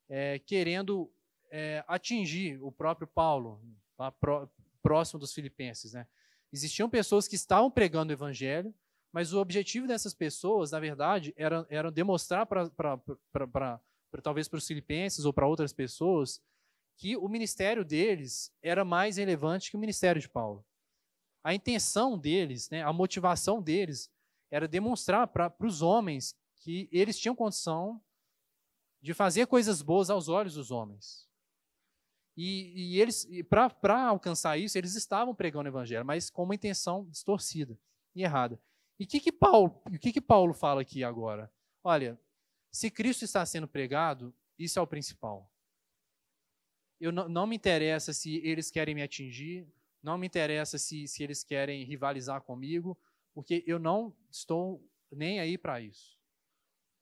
é, 0.09 0.39
querendo 0.39 1.13
é, 1.51 1.83
atingir 1.87 2.57
o 2.63 2.71
próprio 2.71 3.07
Paulo, 3.07 3.61
lá 3.99 4.11
pró, 4.11 4.49
próximo 4.81 5.19
dos 5.19 5.33
filipenses. 5.33 5.93
Né? 5.93 6.07
Existiam 6.51 6.89
pessoas 6.89 7.27
que 7.27 7.35
estavam 7.35 7.69
pregando 7.69 8.11
o 8.11 8.15
evangelho, 8.15 8.73
mas 9.11 9.33
o 9.33 9.39
objetivo 9.39 9.85
dessas 9.85 10.13
pessoas, 10.13 10.71
na 10.71 10.79
verdade, 10.79 11.33
era, 11.35 11.67
era 11.69 11.91
demonstrar 11.91 12.45
para 12.45 13.81
talvez 14.23 14.47
para 14.47 14.57
os 14.57 14.65
filipenses 14.65 15.25
ou 15.25 15.33
para 15.33 15.47
outras 15.47 15.73
pessoas 15.73 16.41
que 16.95 17.17
o 17.17 17.27
ministério 17.27 17.83
deles 17.83 18.53
era 18.61 18.85
mais 18.85 19.17
relevante 19.17 19.69
que 19.69 19.77
o 19.77 19.79
ministério 19.79 20.21
de 20.21 20.29
Paulo. 20.29 20.65
A 21.43 21.53
intenção 21.53 22.17
deles, 22.17 22.69
né, 22.69 22.83
a 22.83 22.93
motivação 22.93 23.61
deles, 23.61 24.09
era 24.49 24.67
demonstrar 24.67 25.27
para 25.27 25.53
os 25.59 25.81
homens 25.81 26.35
que 26.57 26.87
eles 26.91 27.19
tinham 27.19 27.35
condição 27.35 28.01
de 29.01 29.13
fazer 29.13 29.47
coisas 29.47 29.81
boas 29.81 30.09
aos 30.09 30.29
olhos 30.29 30.53
dos 30.53 30.69
homens. 30.69 31.27
E, 32.43 32.95
e 32.95 32.99
eles, 32.99 33.27
para 33.47 34.07
alcançar 34.07 34.57
isso, 34.57 34.75
eles 34.75 34.95
estavam 34.95 35.35
pregando 35.35 35.65
o 35.65 35.71
evangelho, 35.71 36.03
mas 36.03 36.31
com 36.31 36.41
uma 36.41 36.55
intenção 36.55 37.07
distorcida 37.07 37.77
e 38.15 38.23
errada. 38.23 38.59
E 38.99 39.03
o 39.03 39.07
que, 39.07 39.31
Paulo, 39.31 39.79
que, 39.99 40.11
que 40.11 40.19
Paulo 40.19 40.51
fala 40.51 40.81
aqui 40.81 41.03
agora? 41.03 41.53
Olha, 41.83 42.19
se 42.71 42.89
Cristo 42.89 43.23
está 43.23 43.45
sendo 43.45 43.67
pregado, 43.67 44.33
isso 44.57 44.79
é 44.79 44.81
o 44.81 44.87
principal. 44.87 45.53
Eu 46.99 47.11
não, 47.11 47.29
não 47.29 47.45
me 47.45 47.55
interessa 47.55 48.11
se 48.11 48.37
eles 48.37 48.71
querem 48.71 48.95
me 48.95 49.03
atingir, 49.03 49.67
não 50.01 50.17
me 50.17 50.25
interessa 50.25 50.79
se, 50.79 51.07
se 51.07 51.21
eles 51.21 51.43
querem 51.43 51.83
rivalizar 51.83 52.41
comigo, 52.41 52.97
porque 53.35 53.63
eu 53.67 53.77
não 53.77 54.15
estou 54.31 54.83
nem 55.11 55.39
aí 55.39 55.59
para 55.59 55.79
isso. 55.79 56.17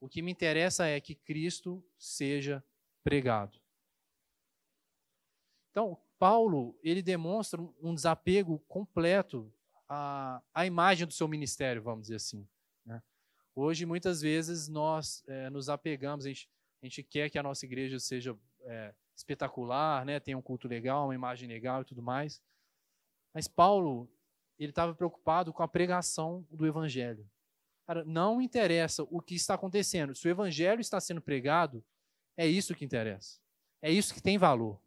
O 0.02 0.10
que 0.10 0.22
me 0.22 0.34
interessa 0.34 0.86
é 0.86 1.00
que 1.00 1.16
Cristo 1.16 1.82
seja 1.98 2.62
pregado. 3.06 3.58
Então, 5.72 5.98
Paulo, 6.18 6.78
ele 6.84 7.02
demonstra 7.02 7.62
um 7.82 7.94
desapego 7.94 8.60
completo 8.68 9.52
à, 9.88 10.42
à 10.54 10.66
imagem 10.66 11.08
do 11.08 11.14
seu 11.14 11.28
ministério, 11.28 11.82
vamos 11.82 12.04
dizer 12.04 12.16
assim. 12.16 12.48
Né? 12.86 13.02
Hoje, 13.56 13.86
muitas 13.86 14.22
vezes, 14.22 14.68
nós 14.68 15.24
é, 15.28 15.50
nos 15.50 15.70
apegamos, 15.70 16.26
a 16.26 16.30
gente, 16.30 16.50
a 16.82 16.86
gente, 16.86 17.04
quer 17.04 17.30
que 17.30 17.40
a 17.40 17.44
nossa 17.44 17.66
igreja 17.66 18.00
seja 18.00 18.38
é, 18.62 18.94
espetacular, 19.16 20.06
né? 20.06 20.20
tenha 20.20 20.38
um 20.38 20.42
culto 20.42 20.68
legal, 20.68 21.06
uma 21.06 21.16
imagem 21.16 21.48
legal 21.48 21.82
e 21.82 21.86
tudo 21.86 22.02
mais. 22.02 22.42
Mas 23.34 23.48
Paulo, 23.48 24.10
ele 24.58 24.72
estava 24.72 24.94
preocupado 24.94 25.54
com 25.54 25.64
a 25.64 25.68
pregação 25.68 26.46
do 26.52 26.66
evangelho. 26.66 27.30
Cara, 27.88 28.04
não 28.06 28.42
interessa 28.42 29.04
o 29.04 29.22
que 29.22 29.36
está 29.36 29.56
acontecendo. 29.56 30.14
Se 30.14 30.28
o 30.28 30.30
evangelho 30.30 30.82
está 30.82 31.00
sendo 31.00 31.22
pregado, 31.22 31.84
é 32.38 32.46
isso 32.46 32.76
que 32.76 32.86
interessa. 32.86 33.40
É 33.82 33.92
isso 33.92 34.14
que 34.14 34.22
tem 34.22 34.38
valor. 34.38 34.80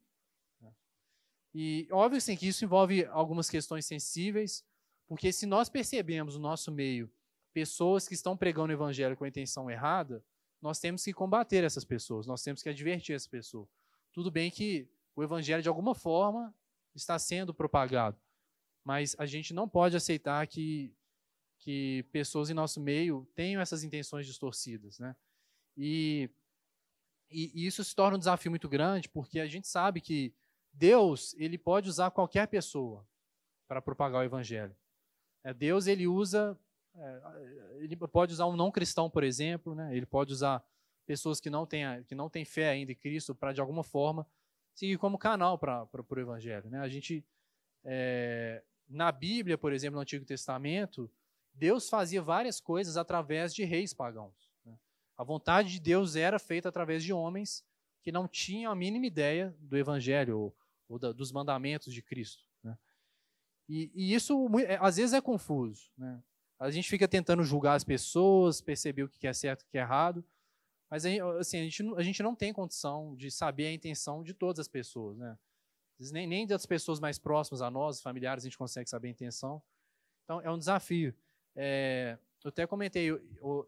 E 1.55 1.87
óbvio 1.91 2.19
assim, 2.19 2.37
que 2.37 2.49
isso 2.49 2.65
envolve 2.65 3.05
algumas 3.07 3.51
questões 3.51 3.85
sensíveis, 3.85 4.65
porque 5.07 5.33
se 5.33 5.45
nós 5.45 5.69
percebemos 5.69 6.35
no 6.35 6.41
nosso 6.41 6.73
meio 6.73 7.13
pessoas 7.53 8.09
que 8.09 8.15
estão 8.15 8.37
pregando 8.37 8.71
o 8.71 8.73
evangelho 8.73 9.17
com 9.17 9.25
a 9.25 9.29
intenção 9.29 9.71
errada, 9.71 10.25
nós 10.61 10.79
temos 10.79 11.05
que 11.05 11.13
combater 11.13 11.65
essas 11.65 11.85
pessoas, 11.85 12.27
nós 12.27 12.43
temos 12.43 12.63
que 12.63 12.69
advertir 12.69 13.15
essa 13.15 13.29
pessoa. 13.29 13.69
Tudo 14.13 14.31
bem 14.31 14.51
que 14.51 14.89
o 15.15 15.23
evangelho 15.23 15.63
de 15.63 15.69
alguma 15.69 15.95
forma 15.95 16.55
está 16.95 17.19
sendo 17.19 17.53
propagado, 17.53 18.19
mas 18.85 19.15
a 19.19 19.27
gente 19.27 19.53
não 19.53 19.69
pode 19.69 19.97
aceitar 19.97 20.47
que, 20.47 20.95
que 21.59 22.07
pessoas 22.13 22.49
em 22.49 22.55
nosso 22.55 22.81
meio 22.81 23.29
tenham 23.35 23.61
essas 23.61 23.85
intenções 23.85 24.27
distorcidas. 24.27 24.99
Né? 24.99 25.15
E, 25.77 26.31
e, 27.31 27.53
e 27.55 27.67
isso 27.67 27.83
se 27.85 27.95
torna 27.95 28.17
um 28.17 28.21
desafio 28.21 28.51
muito 28.51 28.69
grande, 28.69 29.09
porque 29.09 29.41
a 29.41 29.47
gente 29.47 29.69
sabe 29.69 30.01
que 30.01 30.35
Deus 30.73 31.35
ele 31.39 31.59
pode 31.59 31.89
usar 31.89 32.11
qualquer 32.11 32.47
pessoa 32.49 33.07
para 33.69 33.83
propagar 33.83 34.21
o 34.21 34.25
evangelho. 34.25 34.75
É, 35.45 35.53
Deus 35.53 35.87
ele 35.87 36.07
usa, 36.07 36.59
é, 36.95 37.79
ele 37.79 37.97
pode 37.97 38.33
usar 38.33 38.47
um 38.47 38.57
não 38.57 38.71
cristão, 38.71 39.11
por 39.11 39.25
exemplo, 39.25 39.75
né? 39.75 39.95
ele 39.97 40.07
pode 40.07 40.33
usar 40.33 40.65
pessoas 41.07 41.41
que 41.41 41.51
não 41.51 41.67
têm, 41.67 41.85
que 42.05 42.15
não 42.15 42.29
têm 42.29 42.45
fé 42.45 42.71
ainda 42.71 42.93
em 42.93 42.97
Cristo 42.97 43.35
para, 43.35 43.53
de 43.53 43.61
alguma 43.61 43.83
forma, 43.83 44.27
seguir 44.75 44.99
como 44.99 45.19
canal 45.19 45.59
para 45.59 45.89
o 45.93 46.21
Evangelho. 46.21 46.71
Né? 46.71 46.79
A 46.79 46.89
gente, 46.89 47.25
é, 47.85 48.63
na 48.89 49.11
Bíblia, 49.11 49.59
por 49.59 49.73
exemplo, 49.73 49.97
no 49.97 50.03
Antigo 50.03 50.25
Testamento, 50.25 51.11
Deus 51.55 51.89
fazia 51.89 52.23
várias 52.23 52.61
coisas 52.61 52.97
através 52.97 53.55
de 53.55 53.65
reis 53.65 53.93
pagãos. 53.93 54.51
Né? 54.65 54.79
A 55.17 55.25
vontade 55.25 55.71
de 55.71 55.81
Deus 55.81 56.17
era 56.17 56.39
feita 56.39 56.69
através 56.69 57.03
de 57.03 57.13
homens 57.13 57.65
que 58.03 58.13
não 58.13 58.27
tinham 58.27 58.73
a 58.73 58.75
mínima 58.75 59.07
ideia 59.07 59.55
do 59.61 59.77
Evangelho 59.77 60.39
ou, 60.39 60.57
ou 60.93 60.99
da, 60.99 61.13
dos 61.13 61.33
mandamentos 61.33 61.93
de 61.93 62.03
Cristo. 62.03 62.45
Né? 62.63 62.77
E, 63.69 63.91
e, 63.95 64.15
isso, 64.15 64.49
é, 64.61 64.79
às 64.81 64.97
vezes, 64.97 65.15
é 65.15 65.21
confuso. 65.21 65.91
Né? 65.97 66.23
A 66.59 66.71
gente 66.71 66.89
fica 66.89 67.09
tentando 67.09 67.43
julgar 67.43 67.75
as 67.75 67.85
pessoas, 67.85 68.61
perceber 68.61 69.05
o 69.05 69.09
que 69.09 69.27
é 69.27 69.33
certo 69.33 69.63
e 69.63 69.65
o 69.65 69.69
que 69.69 69.79
é 69.79 69.81
errado, 69.81 70.25
mas 70.91 71.07
assim, 71.07 71.59
a, 71.59 71.63
gente, 71.63 71.95
a 71.97 72.03
gente 72.03 72.23
não 72.23 72.35
tem 72.35 72.53
condição 72.53 73.17
de 73.17 73.31
saber 73.31 73.67
a 73.67 73.73
intenção 73.73 74.23
de 74.23 74.35
todas 74.35 74.61
as 74.61 74.69
pessoas. 74.69 75.17
Né? 75.17 75.39
Nem, 76.13 76.27
nem 76.27 76.47
das 76.47 76.67
pessoas 76.67 77.01
mais 77.01 77.19
próximas 77.19 77.63
a 77.63 77.71
nós, 77.71 78.03
familiares, 78.03 78.45
a 78.45 78.49
gente 78.49 78.59
consegue 78.59 78.91
saber 78.91 79.09
a 79.09 79.11
intenção. 79.11 79.63
Então, 80.25 80.41
é 80.43 80.51
um 80.51 80.59
desafio. 80.59 81.15
É, 81.57 82.19
eu 82.45 82.49
até 82.51 82.67
comentei 82.67 83.11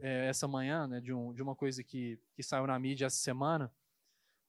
é, 0.01 0.27
essa 0.27 0.47
manhã 0.47 0.87
né, 0.87 1.01
de, 1.01 1.15
um, 1.15 1.33
de, 1.33 1.43
uma 1.43 1.55
coisa 1.55 1.83
que, 1.83 2.19
que 2.35 2.43
saiu 2.43 2.67
na 2.67 2.79
mídia 2.79 3.07
essa 3.07 3.17
semana. 3.17 3.73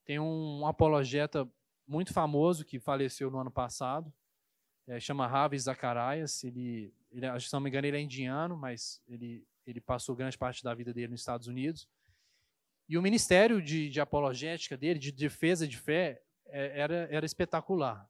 Tem 0.03 0.19
um 0.19 0.67
apologeta 0.67 1.49
muito 1.88 2.13
famoso 2.13 2.65
que 2.65 2.80
faleceu 2.80 3.30
no 3.30 3.39
ano 3.39 3.52
passado, 3.52 4.12
é, 4.88 5.00
chama 5.00 5.28
Ravi 5.28 5.58
Zacarias. 5.58 6.43
Ele, 6.43 6.93
ele, 7.12 7.39
se 7.39 7.54
não 7.54 7.60
me 7.60 7.69
engano, 7.69 7.88
ele 7.88 7.98
é 7.98 8.02
indiano, 8.02 8.58
mas 8.58 9.02
ele, 9.08 9.45
ele 9.65 9.82
passou 9.82 10.15
grande 10.15 10.38
parte 10.38 10.63
da 10.63 10.74
vida 10.74 10.93
dele 10.93 11.10
nos 11.10 11.21
Estados 11.21 11.48
Unidos. 11.48 11.88
E 12.88 12.98
o 12.98 13.02
ministério 13.02 13.62
de, 13.62 13.89
de 13.89 14.00
apologética 14.00 14.78
dele, 14.78 15.00
de 15.00 15.12
defesa 15.12 15.67
de 15.67 15.78
fé, 15.78 16.21
é, 16.48 16.80
era, 16.80 17.08
era 17.12 17.26
espetacular. 17.26 18.08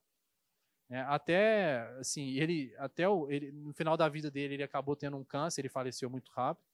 É, 0.89 0.99
até 1.01 1.79
assim, 1.99 2.31
ele 2.35 2.75
até 2.77 3.09
o, 3.09 3.29
ele, 3.31 3.51
no 3.51 3.73
final 3.73 3.97
da 3.97 4.07
vida 4.07 4.29
dele 4.29 4.53
ele 4.53 4.63
acabou 4.63 4.95
tendo 4.95 5.17
um 5.17 5.23
câncer, 5.23 5.61
ele 5.61 5.69
faleceu 5.69 6.09
muito 6.09 6.31
rápido. 6.31 6.65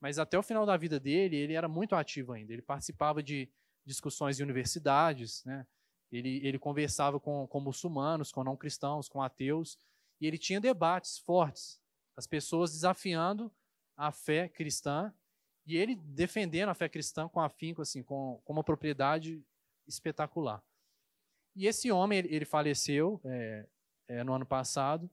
Mas 0.00 0.18
até 0.18 0.38
o 0.38 0.42
final 0.42 0.64
da 0.64 0.76
vida 0.76 0.98
dele 0.98 1.36
ele 1.36 1.54
era 1.54 1.68
muito 1.68 1.94
ativo 1.94 2.32
ainda. 2.32 2.52
Ele 2.52 2.62
participava 2.62 3.22
de 3.22 3.50
discussões 3.84 4.38
em 4.38 4.42
universidades, 4.42 5.44
né? 5.44 5.66
Ele, 6.10 6.46
ele 6.46 6.58
conversava 6.58 7.18
com, 7.18 7.46
com 7.46 7.60
muçulmanos, 7.60 8.30
com 8.30 8.44
não 8.44 8.56
cristãos, 8.56 9.08
com 9.08 9.22
ateus, 9.22 9.78
e 10.20 10.26
ele 10.26 10.38
tinha 10.38 10.60
debates 10.60 11.18
fortes, 11.18 11.80
as 12.16 12.26
pessoas 12.26 12.72
desafiando 12.72 13.52
a 13.96 14.12
fé 14.12 14.48
cristã 14.48 15.12
e 15.66 15.76
ele 15.76 15.94
defendendo 15.96 16.68
a 16.68 16.74
fé 16.74 16.88
cristã 16.88 17.28
com 17.28 17.40
afinco, 17.40 17.82
assim, 17.82 18.02
com, 18.02 18.40
com 18.44 18.52
uma 18.52 18.64
propriedade 18.64 19.44
espetacular. 19.86 20.62
E 21.56 21.66
esse 21.66 21.90
homem, 21.90 22.18
ele, 22.18 22.34
ele 22.34 22.44
faleceu 22.44 23.20
é, 23.24 23.66
é, 24.08 24.24
no 24.24 24.34
ano 24.34 24.46
passado, 24.46 25.10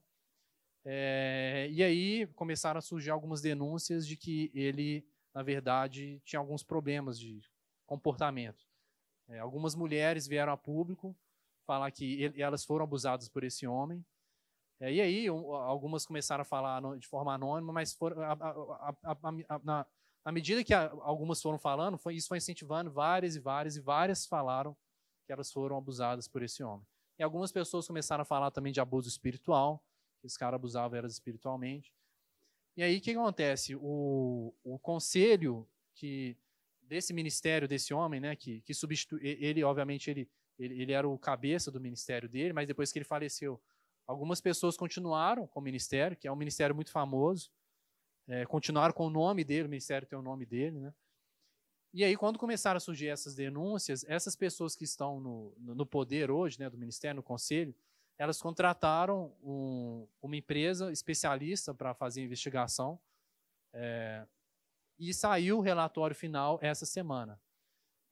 é, 0.84 1.68
e 1.70 1.82
aí 1.82 2.26
começaram 2.34 2.78
a 2.78 2.82
surgir 2.82 3.10
algumas 3.10 3.40
denúncias 3.40 4.06
de 4.06 4.16
que 4.16 4.50
ele, 4.52 5.06
na 5.32 5.42
verdade, 5.42 6.20
tinha 6.24 6.40
alguns 6.40 6.62
problemas 6.62 7.18
de 7.18 7.40
comportamento. 7.86 8.66
É, 9.32 9.38
algumas 9.38 9.74
mulheres 9.74 10.26
vieram 10.26 10.52
a 10.52 10.56
público 10.56 11.16
falar 11.66 11.90
que 11.90 12.22
ele, 12.22 12.42
elas 12.42 12.64
foram 12.64 12.84
abusadas 12.84 13.28
por 13.28 13.42
esse 13.44 13.66
homem. 13.66 14.04
É, 14.78 14.92
e 14.92 15.00
aí 15.00 15.30
um, 15.30 15.54
algumas 15.54 16.04
começaram 16.04 16.42
a 16.42 16.44
falar 16.44 16.80
de 16.98 17.06
forma 17.06 17.32
anônima, 17.32 17.72
mas 17.72 17.94
foram, 17.94 18.20
a, 18.20 18.32
a, 18.32 18.94
a, 19.04 19.60
na, 19.64 19.86
à 20.24 20.30
medida 20.30 20.62
que 20.62 20.74
algumas 20.74 21.40
foram 21.40 21.58
falando, 21.58 21.96
foi, 21.96 22.14
isso 22.14 22.28
foi 22.28 22.38
incentivando 22.38 22.90
várias 22.90 23.34
e 23.34 23.40
várias 23.40 23.76
e 23.76 23.80
várias 23.80 24.26
falaram 24.26 24.76
que 25.24 25.32
elas 25.32 25.50
foram 25.50 25.76
abusadas 25.76 26.28
por 26.28 26.42
esse 26.42 26.62
homem. 26.62 26.86
E 27.18 27.22
algumas 27.22 27.52
pessoas 27.52 27.86
começaram 27.86 28.22
a 28.22 28.26
falar 28.26 28.50
também 28.50 28.72
de 28.72 28.80
abuso 28.80 29.08
espiritual, 29.08 29.82
que 30.20 30.26
esse 30.26 30.38
cara 30.38 30.56
abusava 30.56 30.96
elas 30.96 31.12
espiritualmente. 31.12 31.92
E 32.76 32.82
aí 32.82 32.98
o 32.98 33.00
que 33.00 33.12
acontece? 33.12 33.76
O, 33.76 34.54
o 34.62 34.78
conselho 34.78 35.68
que 35.94 36.36
desse 36.82 37.12
ministério 37.12 37.68
desse 37.68 37.94
homem, 37.94 38.20
né, 38.20 38.36
que, 38.36 38.60
que 38.62 38.74
substitui 38.74 39.20
ele, 39.22 39.64
obviamente 39.64 40.10
ele, 40.10 40.28
ele, 40.58 40.82
ele 40.82 40.92
era 40.92 41.08
o 41.08 41.18
cabeça 41.18 41.70
do 41.70 41.80
ministério 41.80 42.28
dele, 42.28 42.52
mas 42.52 42.66
depois 42.66 42.92
que 42.92 42.98
ele 42.98 43.04
faleceu, 43.04 43.60
algumas 44.06 44.40
pessoas 44.40 44.76
continuaram 44.76 45.46
com 45.46 45.60
o 45.60 45.62
ministério, 45.62 46.16
que 46.16 46.28
é 46.28 46.32
um 46.32 46.36
ministério 46.36 46.74
muito 46.74 46.90
famoso, 46.90 47.50
é, 48.28 48.44
continuaram 48.46 48.92
com 48.92 49.06
o 49.06 49.10
nome 49.10 49.44
dele, 49.44 49.66
o 49.66 49.70
ministério 49.70 50.06
tem 50.06 50.18
o 50.18 50.22
nome 50.22 50.46
dele, 50.46 50.78
né? 50.78 50.94
E 51.94 52.02
aí, 52.04 52.16
quando 52.16 52.38
começaram 52.38 52.78
a 52.78 52.80
surgir 52.80 53.08
essas 53.08 53.34
denúncias, 53.34 54.02
essas 54.08 54.34
pessoas 54.34 54.74
que 54.74 54.84
estão 54.84 55.20
no, 55.20 55.54
no 55.58 55.84
poder 55.84 56.30
hoje, 56.30 56.58
né, 56.58 56.70
do 56.70 56.78
Ministério, 56.78 57.16
no 57.16 57.22
Conselho, 57.22 57.74
elas 58.16 58.40
contrataram 58.40 59.36
um, 59.42 60.06
uma 60.22 60.36
empresa 60.36 60.90
especialista 60.90 61.74
para 61.74 61.92
fazer 61.92 62.22
investigação. 62.22 62.98
É, 63.74 64.26
e 64.98 65.12
saiu 65.12 65.58
o 65.58 65.60
relatório 65.60 66.14
final 66.14 66.58
essa 66.62 66.86
semana. 66.86 67.40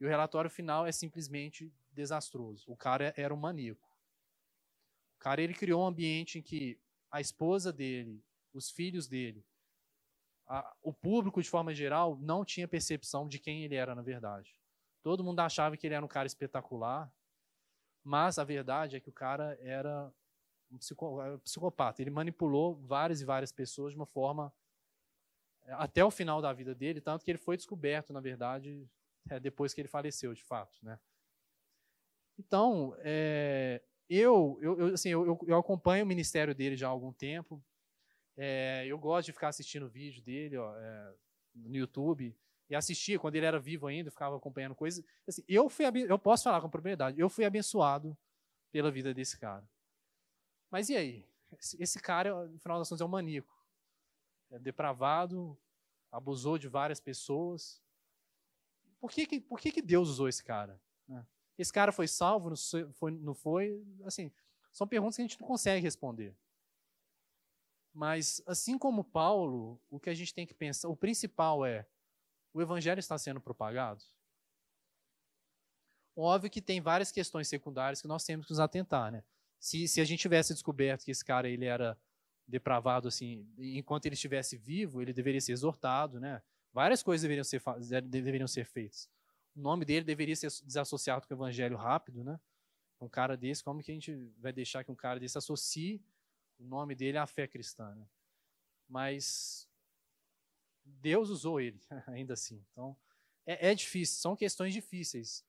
E 0.01 0.05
o 0.05 0.09
relatório 0.09 0.51
final 0.51 0.87
é 0.87 0.93
simplesmente 0.93 1.73
desastroso. 1.93 2.64
O 2.71 2.77
cara 2.77 3.12
era 3.16 3.35
um 3.35 3.37
maníaco. 3.37 3.88
O 5.16 5.19
cara 5.19 5.43
ele 5.43 5.55
criou 5.55 5.83
um 5.83 5.87
ambiente 5.87 6.38
em 6.38 6.43
que 6.43 6.81
a 7.11 7.21
esposa 7.21 7.73
dele, 7.73 8.25
os 8.53 8.71
filhos 8.71 9.07
dele, 9.07 9.45
a, 10.47 10.75
o 10.83 10.93
público, 10.93 11.43
de 11.43 11.51
forma 11.51 11.75
geral, 11.75 12.16
não 12.21 12.45
tinha 12.45 12.66
percepção 12.66 13.29
de 13.29 13.38
quem 13.38 13.62
ele 13.62 13.75
era 13.75 13.95
na 13.95 14.03
verdade. 14.03 14.57
Todo 15.03 15.23
mundo 15.23 15.40
achava 15.40 15.77
que 15.77 15.87
ele 15.87 15.95
era 15.95 16.05
um 16.05 16.09
cara 16.09 16.27
espetacular, 16.27 17.12
mas 18.03 18.38
a 18.38 18.45
verdade 18.45 18.97
é 18.97 19.01
que 19.01 19.09
o 19.09 19.12
cara 19.12 19.59
era 19.61 20.12
um 20.71 20.79
psicopata. 21.38 22.01
Ele 22.01 22.11
manipulou 22.11 22.77
várias 22.77 23.21
e 23.21 23.25
várias 23.25 23.53
pessoas 23.53 23.93
de 23.93 23.99
uma 23.99 24.07
forma 24.07 24.53
até 25.68 26.05
o 26.05 26.11
final 26.11 26.40
da 26.42 26.53
vida 26.53 26.75
dele, 26.75 27.01
tanto 27.01 27.25
que 27.25 27.31
ele 27.31 27.38
foi 27.38 27.57
descoberto, 27.57 28.12
na 28.12 28.20
verdade, 28.20 28.88
é, 29.29 29.38
depois 29.38 29.73
que 29.73 29.81
ele 29.81 29.88
faleceu, 29.88 30.35
de 30.35 30.42
fato, 30.42 30.79
né? 30.83 30.99
Então, 32.38 32.96
é, 33.01 33.83
eu, 34.09 34.59
eu, 34.62 34.94
assim, 34.94 35.11
eu, 35.11 35.38
eu, 35.46 35.59
acompanho 35.59 36.05
o 36.05 36.09
ministério 36.09 36.55
dele 36.55 36.77
já 36.77 36.88
há 36.88 36.90
algum 36.90 37.12
tempo, 37.12 37.62
é, 38.37 38.87
eu 38.87 38.99
gosto 38.99 39.27
de 39.27 39.33
ficar 39.33 39.49
assistindo 39.49 39.88
vídeo 39.88 40.23
dele 40.23 40.57
ó, 40.57 40.75
é, 40.75 41.14
no 41.55 41.77
YouTube 41.77 42.35
e 42.68 42.75
assistia 42.75 43.18
quando 43.18 43.37
ele 43.37 43.44
era 43.44 43.59
vivo 43.59 43.87
ainda, 43.87 44.11
ficava 44.11 44.37
acompanhando 44.37 44.75
coisas. 44.75 45.05
Assim, 45.29 45.44
eu 45.46 45.68
fui, 45.68 45.85
eu 46.09 46.18
posso 46.18 46.44
falar 46.44 46.61
com 46.61 46.70
propriedade, 46.70 47.20
eu 47.20 47.29
fui 47.29 47.44
abençoado 47.44 48.16
pela 48.73 48.90
vida 48.90 49.12
desse 49.12 49.38
cara. 49.38 49.68
Mas 50.70 50.88
e 50.88 50.96
aí? 50.96 51.29
Esse, 51.59 51.83
esse 51.83 52.01
cara, 52.01 52.46
no 52.46 52.59
final 52.61 52.79
das 52.79 52.88
contas, 52.88 53.01
é 53.01 53.05
um 53.05 53.09
maníaco. 53.09 53.53
É 54.50 54.58
depravado, 54.58 55.56
abusou 56.10 56.58
de 56.58 56.68
várias 56.68 57.00
pessoas. 57.00 57.80
Por 58.98 59.10
que, 59.10 59.26
que, 59.26 59.40
por 59.40 59.60
que, 59.60 59.72
que 59.72 59.80
Deus 59.80 60.08
usou 60.08 60.28
esse 60.28 60.42
cara? 60.42 60.80
Né? 61.06 61.26
Esse 61.56 61.72
cara 61.72 61.92
foi 61.92 62.08
salvo, 62.08 62.50
não 62.50 62.92
foi, 62.92 63.10
não 63.12 63.34
foi? 63.34 63.82
Assim, 64.04 64.32
são 64.72 64.86
perguntas 64.86 65.16
que 65.16 65.22
a 65.22 65.26
gente 65.26 65.40
não 65.40 65.46
consegue 65.46 65.82
responder. 65.82 66.36
Mas, 67.92 68.42
assim 68.46 68.78
como 68.78 69.02
Paulo, 69.02 69.80
o 69.90 69.98
que 69.98 70.10
a 70.10 70.14
gente 70.14 70.32
tem 70.32 70.46
que 70.46 70.54
pensar, 70.54 70.88
o 70.88 70.96
principal 70.96 71.64
é: 71.66 71.86
o 72.52 72.62
evangelho 72.62 73.00
está 73.00 73.18
sendo 73.18 73.40
propagado? 73.40 74.02
Óbvio 76.16 76.50
que 76.50 76.60
tem 76.60 76.80
várias 76.80 77.10
questões 77.10 77.48
secundárias 77.48 78.00
que 78.00 78.08
nós 78.08 78.24
temos 78.24 78.46
que 78.46 78.52
nos 78.52 78.60
atentar, 78.60 79.10
né? 79.10 79.24
Se, 79.58 79.86
se 79.88 80.00
a 80.00 80.04
gente 80.04 80.20
tivesse 80.20 80.52
descoberto 80.52 81.04
que 81.04 81.10
esse 81.10 81.24
cara 81.24 81.48
ele 81.48 81.64
era 81.64 81.98
depravado 82.50 83.08
assim, 83.08 83.46
enquanto 83.58 84.06
ele 84.06 84.14
estivesse 84.14 84.56
vivo, 84.56 85.00
ele 85.00 85.12
deveria 85.12 85.40
ser 85.40 85.52
exortado, 85.52 86.20
né? 86.20 86.42
Várias 86.72 87.02
coisas 87.02 87.22
deveriam 87.22 87.44
ser 87.44 87.62
deveriam 88.04 88.46
ser 88.46 88.64
feitas. 88.64 89.08
O 89.56 89.60
nome 89.60 89.84
dele 89.84 90.04
deveria 90.04 90.36
ser 90.36 90.48
desassociado 90.64 91.26
com 91.26 91.34
o 91.34 91.36
evangelho 91.36 91.76
rápido, 91.76 92.22
né? 92.22 92.38
Um 93.00 93.08
cara 93.08 93.36
desse, 93.36 93.64
como 93.64 93.82
que 93.82 93.90
a 93.90 93.94
gente 93.94 94.14
vai 94.38 94.52
deixar 94.52 94.84
que 94.84 94.90
um 94.90 94.94
cara 94.94 95.18
desse 95.18 95.38
associe 95.38 96.02
o 96.60 96.64
nome 96.64 96.94
dele 96.94 97.16
a 97.16 97.26
fé 97.26 97.46
cristã. 97.46 97.94
Né? 97.94 98.06
Mas 98.88 99.68
Deus 100.84 101.30
usou 101.30 101.60
ele, 101.60 101.80
ainda 102.06 102.34
assim. 102.34 102.62
Então, 102.72 102.96
é, 103.46 103.70
é, 103.70 103.74
difícil, 103.74 104.20
são 104.20 104.36
questões 104.36 104.74
difíceis. 104.74 105.44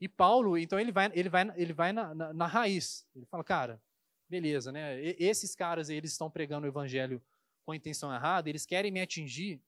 E 0.00 0.08
Paulo, 0.08 0.56
então, 0.56 0.78
ele 0.78 0.92
vai, 0.92 1.10
ele 1.14 1.28
vai, 1.28 1.52
ele 1.56 1.72
vai 1.72 1.92
na, 1.92 2.14
na, 2.14 2.32
na 2.32 2.46
raiz. 2.46 3.06
Ele 3.14 3.26
fala, 3.26 3.42
cara, 3.42 3.82
beleza, 4.30 4.70
né? 4.70 5.02
E, 5.02 5.16
esses 5.18 5.54
caras, 5.56 5.90
eles 5.90 6.12
estão 6.12 6.30
pregando 6.30 6.64
o 6.64 6.70
evangelho 6.70 7.20
com 7.66 7.72
a 7.72 7.76
intenção 7.76 8.14
errada, 8.14 8.48
eles 8.48 8.64
querem 8.64 8.90
me 8.90 9.00
atingir, 9.00 9.60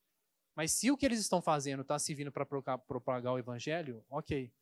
mas 0.55 0.70
se 0.70 0.90
o 0.90 0.96
que 0.96 1.05
eles 1.05 1.18
estão 1.18 1.42
fazendo 1.42 1.83
está 1.83 1.98
servindo 1.98 2.31
para 2.31 2.46
propagar 2.46 3.33
o 3.33 3.38
evangelho, 3.38 4.05
ok, 4.09 4.53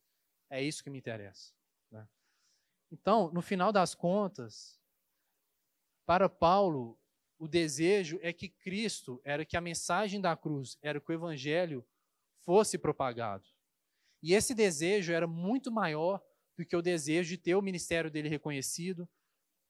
é 0.49 0.63
isso 0.63 0.83
que 0.83 0.91
me 0.91 0.99
interessa. 0.99 1.53
Né? 1.91 2.09
Então, 2.91 3.31
no 3.31 3.43
final 3.43 3.73
das 3.73 3.95
contas, 3.95 4.81
para 6.07 6.29
Paulo, 6.29 6.99
o 7.39 7.47
desejo 7.47 8.19
é 8.23 8.33
que 8.33 8.49
Cristo, 8.49 9.21
era 9.25 9.45
que 9.45 9.57
a 9.57 9.61
mensagem 9.61 10.21
da 10.21 10.37
cruz, 10.37 10.79
era 10.83 11.01
que 11.01 11.11
o 11.11 11.15
evangelho 11.15 11.87
fosse 12.41 12.79
propagado. 12.79 13.47
E 14.23 14.35
esse 14.35 14.55
desejo 14.55 15.13
era 15.13 15.27
muito 15.27 15.71
maior 15.71 16.23
do 16.57 16.65
que 16.65 16.77
o 16.77 16.83
desejo 16.83 17.31
de 17.31 17.39
ter 17.39 17.55
o 17.55 17.63
ministério 17.63 18.11
dele 18.11 18.29
reconhecido, 18.29 19.09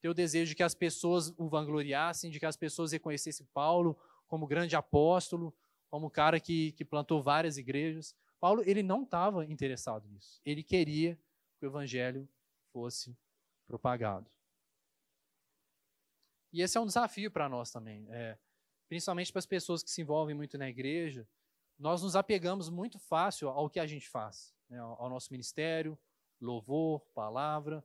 ter 0.00 0.08
o 0.08 0.14
desejo 0.14 0.50
de 0.50 0.54
que 0.56 0.62
as 0.62 0.74
pessoas 0.74 1.32
o 1.36 1.48
vangloriassem, 1.48 2.30
de 2.30 2.40
que 2.40 2.46
as 2.46 2.56
pessoas 2.56 2.92
reconhecessem 2.92 3.46
Paulo 3.52 3.98
como 4.26 4.46
grande 4.46 4.76
apóstolo, 4.76 5.54
como 5.90 6.10
cara 6.10 6.40
que, 6.40 6.72
que 6.72 6.84
plantou 6.84 7.22
várias 7.22 7.58
igrejas. 7.58 8.14
Paulo, 8.38 8.62
ele 8.64 8.82
não 8.82 9.02
estava 9.02 9.44
interessado 9.44 10.08
nisso. 10.08 10.40
Ele 10.44 10.62
queria 10.62 11.18
que 11.58 11.66
o 11.66 11.68
evangelho 11.68 12.28
fosse 12.72 13.16
propagado. 13.66 14.30
E 16.52 16.62
esse 16.62 16.78
é 16.78 16.80
um 16.80 16.86
desafio 16.86 17.30
para 17.30 17.48
nós 17.48 17.70
também, 17.70 18.06
é, 18.10 18.38
principalmente 18.88 19.30
para 19.30 19.38
as 19.38 19.46
pessoas 19.46 19.82
que 19.82 19.90
se 19.90 20.00
envolvem 20.00 20.34
muito 20.34 20.56
na 20.58 20.68
igreja. 20.68 21.28
Nós 21.78 22.02
nos 22.02 22.16
apegamos 22.16 22.68
muito 22.68 22.98
fácil 22.98 23.48
ao 23.48 23.70
que 23.70 23.78
a 23.78 23.86
gente 23.86 24.08
faz, 24.08 24.54
né, 24.68 24.78
ao 24.78 25.08
nosso 25.08 25.32
ministério, 25.32 25.98
louvor, 26.40 27.00
palavra, 27.14 27.84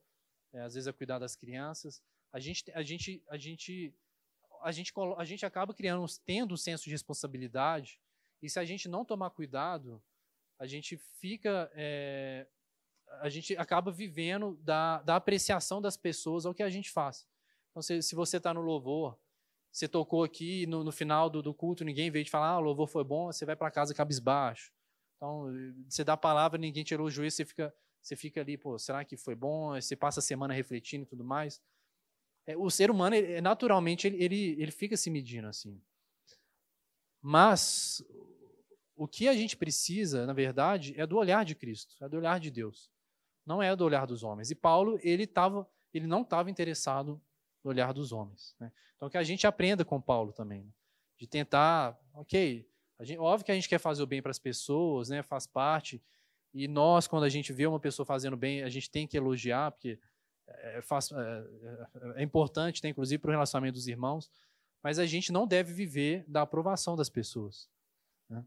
é, 0.55 0.61
às 0.61 0.73
vezes 0.73 0.87
é 0.87 0.93
cuidar 0.93 1.19
das 1.19 1.35
crianças. 1.35 2.01
A 2.31 2.39
gente, 2.39 2.71
a 2.73 2.81
gente, 2.81 3.21
a 3.29 3.37
gente, 3.37 3.93
a 4.61 4.71
gente, 4.71 4.93
a 5.17 5.25
gente 5.25 5.45
acaba 5.45 5.73
criando, 5.73 6.05
tendo 6.25 6.53
um 6.53 6.57
senso 6.57 6.85
de 6.85 6.91
responsabilidade. 6.91 7.99
E 8.41 8.49
se 8.49 8.57
a 8.57 8.63
gente 8.63 8.87
não 8.87 9.03
tomar 9.03 9.29
cuidado, 9.31 10.01
a 10.57 10.65
gente 10.65 10.97
fica, 11.19 11.69
é, 11.75 12.47
a 13.19 13.29
gente 13.29 13.55
acaba 13.57 13.91
vivendo 13.91 14.57
da, 14.63 15.01
da 15.01 15.17
apreciação 15.17 15.81
das 15.81 15.97
pessoas 15.97 16.45
ao 16.45 16.53
que 16.53 16.63
a 16.63 16.69
gente 16.69 16.89
faz. 16.89 17.27
Então, 17.69 17.81
se, 17.81 18.01
se 18.01 18.15
você 18.15 18.37
está 18.37 18.53
no 18.53 18.61
louvor, 18.61 19.19
você 19.69 19.89
tocou 19.89 20.23
aqui 20.23 20.65
no, 20.67 20.85
no 20.85 20.91
final 20.91 21.29
do, 21.29 21.41
do, 21.41 21.53
culto, 21.53 21.83
ninguém 21.83 22.09
veio 22.09 22.23
te 22.23 22.31
falar, 22.31 22.51
ah, 22.51 22.57
o 22.57 22.61
louvor 22.61 22.87
foi 22.87 23.03
bom, 23.03 23.25
você 23.25 23.45
vai 23.45 23.57
para 23.57 23.69
casa 23.69 23.93
cabisbaixo. 23.93 24.71
Então, 25.17 25.51
você 25.89 26.01
dá 26.01 26.13
a 26.13 26.17
palavra, 26.17 26.57
ninguém 26.57 26.83
tirou 26.83 27.07
o 27.07 27.11
juízo, 27.11 27.35
você 27.35 27.45
fica, 27.45 27.75
você 28.05 28.15
fica 28.15 28.39
ali, 28.39 28.55
pô, 28.55 28.77
será 28.77 29.03
que 29.03 29.17
foi 29.17 29.33
bom? 29.33 29.73
Você 29.73 29.95
passa 29.95 30.19
a 30.19 30.23
semana 30.23 30.53
refletindo 30.53 31.03
e 31.03 31.07
tudo 31.07 31.23
mais. 31.23 31.59
É, 32.45 32.55
o 32.55 32.69
ser 32.69 32.91
humano, 32.91 33.15
ele, 33.15 33.41
naturalmente, 33.41 34.05
ele, 34.05 34.23
ele, 34.23 34.61
ele 34.61 34.71
fica 34.71 34.95
se 34.95 35.09
medindo 35.09 35.47
assim. 35.47 35.81
Mas 37.19 38.05
o 38.95 39.07
que 39.07 39.27
a 39.27 39.33
gente 39.33 39.57
precisa, 39.57 40.27
na 40.27 40.33
verdade, 40.33 40.93
é 40.95 41.07
do 41.07 41.17
olhar 41.17 41.43
de 41.43 41.55
Cristo, 41.55 41.95
é 41.99 42.07
do 42.07 42.17
olhar 42.17 42.39
de 42.39 42.51
Deus. 42.51 42.91
não 43.43 43.61
é 43.61 43.75
do 43.75 43.83
olhar 43.83 44.05
dos 44.05 44.21
homens. 44.21 44.51
E 44.51 44.55
Paulo, 44.55 44.99
ele, 45.01 45.25
tava, 45.25 45.67
ele 45.91 46.05
não 46.05 46.21
estava 46.21 46.51
interessado 46.51 47.19
no 47.63 47.71
olhar 47.71 47.91
dos 47.91 48.11
homens. 48.11 48.55
Né? 48.59 48.71
Então, 48.95 49.09
que 49.09 49.17
a 49.17 49.23
gente 49.23 49.47
aprenda 49.47 49.83
com 49.83 49.99
Paulo 49.99 50.31
também, 50.31 50.63
né? 50.63 50.71
de 51.17 51.25
tentar, 51.25 51.99
ok, 52.13 52.69
gente, 53.01 53.17
óbvio 53.17 53.45
que 53.45 53.51
a 53.51 53.55
gente 53.55 53.69
quer 53.69 53.79
fazer 53.79 54.03
o 54.03 54.07
bem 54.07 54.21
para 54.21 54.29
as 54.29 54.37
pessoas, 54.37 55.09
né? 55.09 55.23
faz 55.23 55.47
parte, 55.47 55.99
e 56.55 56.69
nós, 56.69 57.05
quando 57.05 57.25
a 57.25 57.29
gente 57.29 57.51
vê 57.51 57.67
uma 57.67 57.81
pessoa 57.81 58.05
fazendo 58.05 58.37
bem, 58.37 58.63
a 58.63 58.69
gente 58.69 58.89
tem 58.89 59.05
que 59.05 59.17
elogiar, 59.17 59.71
porque 59.71 59.99
é, 60.47 60.81
faz, 60.81 61.11
é, 61.11 61.15
é, 62.15 62.21
é 62.21 62.23
importante, 62.23 62.81
né? 62.81 62.89
inclusive 62.89 63.19
para 63.19 63.27
o 63.27 63.31
relacionamento 63.31 63.73
dos 63.73 63.89
irmãos, 63.89 64.31
mas 64.81 64.97
a 64.97 65.05
gente 65.05 65.33
não 65.33 65.45
deve 65.45 65.73
viver 65.73 66.23
da 66.29 66.43
aprovação 66.43 66.95
das 66.95 67.09
pessoas. 67.09 67.69
Né? 68.29 68.41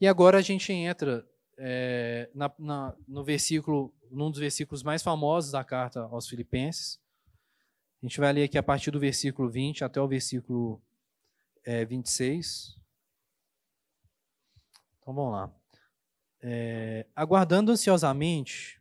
E 0.00 0.08
agora 0.08 0.38
a 0.38 0.42
gente 0.42 0.72
entra 0.72 1.24
é, 1.56 2.28
na, 2.34 2.52
na, 2.58 2.96
no 3.06 3.22
versículo, 3.22 3.94
num 4.10 4.28
dos 4.28 4.40
versículos 4.40 4.82
mais 4.82 5.04
famosos 5.04 5.52
da 5.52 5.62
carta 5.62 6.00
aos 6.00 6.28
Filipenses. 6.28 6.98
A 8.02 8.06
gente 8.06 8.18
vai 8.18 8.32
ler 8.32 8.42
aqui 8.42 8.58
a 8.58 8.62
partir 8.62 8.90
do 8.90 8.98
versículo 8.98 9.48
20 9.48 9.84
até 9.84 10.00
o 10.00 10.08
versículo 10.08 10.82
é, 11.62 11.84
26. 11.84 12.76
Então 14.98 15.14
vamos 15.14 15.32
lá. 15.32 15.59
É, 16.42 17.06
aguardando 17.14 17.70
ansiosamente, 17.70 18.80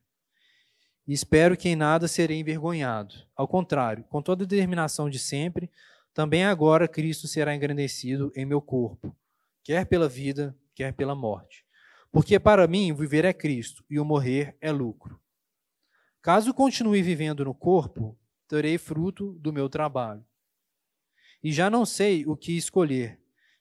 espero 1.08 1.58
que 1.58 1.70
em 1.70 1.76
nada 1.76 2.08
serei 2.08 2.40
envergonhado. 2.40 3.16
Ao 3.36 3.48
contrário, 3.48 4.04
com 4.06 4.22
toda 4.22 4.44
a 4.44 4.48
determinação 4.48 5.10
de 5.10 5.20
sempre, 5.20 5.70
também 6.14 6.46
agora 6.46 6.88
Cristo 6.88 7.28
será 7.28 7.56
engrandecido 7.56 8.32
em 8.36 8.46
meu 8.46 8.62
corpo, 8.62 9.16
quer 9.64 9.86
pela 9.86 10.08
vida, 10.08 10.56
quer 10.74 10.94
pela 10.94 11.16
morte. 11.16 11.66
Porque 12.12 12.40
para 12.40 12.68
mim 12.68 12.94
viver 12.94 13.26
é 13.26 13.34
Cristo 13.34 13.84
e 13.90 14.00
o 14.00 14.06
morrer 14.06 14.58
é 14.60 14.72
lucro. 14.72 15.20
Caso 16.22 16.54
continue 16.54 17.02
vivendo 17.02 17.46
no 17.46 17.54
corpo, 17.54 18.18
terei 18.48 18.78
fruto 18.78 19.34
do 19.34 19.54
meu 19.54 19.70
trabalho. 19.70 20.26
E 21.42 21.52
já 21.52 21.70
não 21.70 21.86
sei 21.86 22.26
o 22.26 22.36
que 22.36 22.58
escolher. 22.58 23.19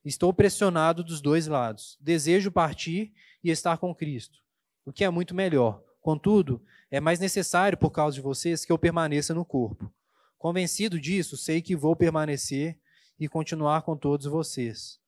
Estou 0.09 0.33
pressionado 0.33 1.05
dos 1.05 1.21
dois 1.21 1.47
lados. 1.47 1.97
Desejo 2.01 2.51
partir 2.51 3.12
e 3.42 3.51
estar 3.51 3.79
com 3.79 3.94
Cristo, 3.94 4.38
o 4.85 4.92
que 4.92 5.05
é 5.05 5.11
muito 5.11 5.35
melhor. 5.35 5.83
Contudo, 6.01 6.62
é 6.90 7.01
mais 7.01 7.21
necessário 7.21 7.77
por 7.77 7.90
causa 7.90 8.14
de 8.14 8.21
vocês 8.21 8.64
que 8.64 8.73
eu 8.73 8.79
permaneça 8.79 9.35
no 9.35 9.44
corpo. 9.44 9.92
Convencido 10.38 11.01
disso, 11.01 11.37
sei 11.37 11.61
que 11.61 11.77
vou 11.77 11.94
permanecer 11.94 12.79
e 13.18 13.29
continuar 13.29 13.83
com 13.83 13.97
todos 13.97 14.27
vocês, 14.27 14.99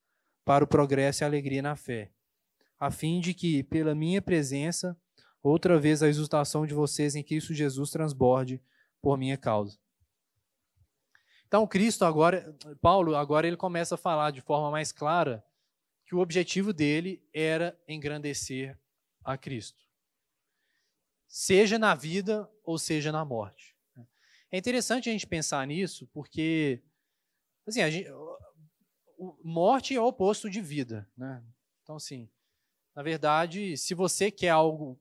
para 0.44 0.64
o 0.64 0.66
progresso 0.66 1.22
e 1.22 1.24
alegria 1.24 1.62
na 1.62 1.76
fé 1.76 2.10
a 2.80 2.90
fim 2.90 3.20
de 3.20 3.34
que, 3.34 3.62
pela 3.62 3.94
minha 3.94 4.22
presença, 4.22 4.96
outra 5.42 5.78
vez 5.78 6.02
a 6.02 6.08
exultação 6.08 6.66
de 6.66 6.72
vocês 6.72 7.14
em 7.14 7.22
Cristo 7.22 7.52
Jesus 7.52 7.90
transborde 7.90 8.62
por 9.02 9.18
minha 9.18 9.36
causa. 9.36 9.78
Então, 11.50 11.66
Cristo 11.66 12.04
agora, 12.04 12.56
Paulo, 12.80 13.16
agora 13.16 13.44
ele 13.44 13.56
começa 13.56 13.96
a 13.96 13.98
falar 13.98 14.30
de 14.30 14.40
forma 14.40 14.70
mais 14.70 14.92
clara 14.92 15.44
que 16.06 16.14
o 16.14 16.20
objetivo 16.20 16.72
dele 16.72 17.20
era 17.34 17.76
engrandecer 17.88 18.78
a 19.24 19.36
Cristo. 19.36 19.84
Seja 21.26 21.76
na 21.76 21.92
vida 21.92 22.48
ou 22.62 22.78
seja 22.78 23.10
na 23.10 23.24
morte. 23.24 23.76
É 24.48 24.58
interessante 24.58 25.08
a 25.08 25.12
gente 25.12 25.26
pensar 25.26 25.66
nisso, 25.66 26.06
porque 26.12 26.84
assim, 27.66 27.82
a 27.82 27.90
gente, 27.90 28.08
morte 29.42 29.92
é 29.92 30.00
o 30.00 30.06
oposto 30.06 30.48
de 30.48 30.60
vida. 30.60 31.10
Né? 31.16 31.42
Então, 31.82 31.96
assim, 31.96 32.30
na 32.94 33.02
verdade, 33.02 33.76
se 33.76 33.92
você 33.92 34.30
quer 34.30 34.50
algo 34.50 34.96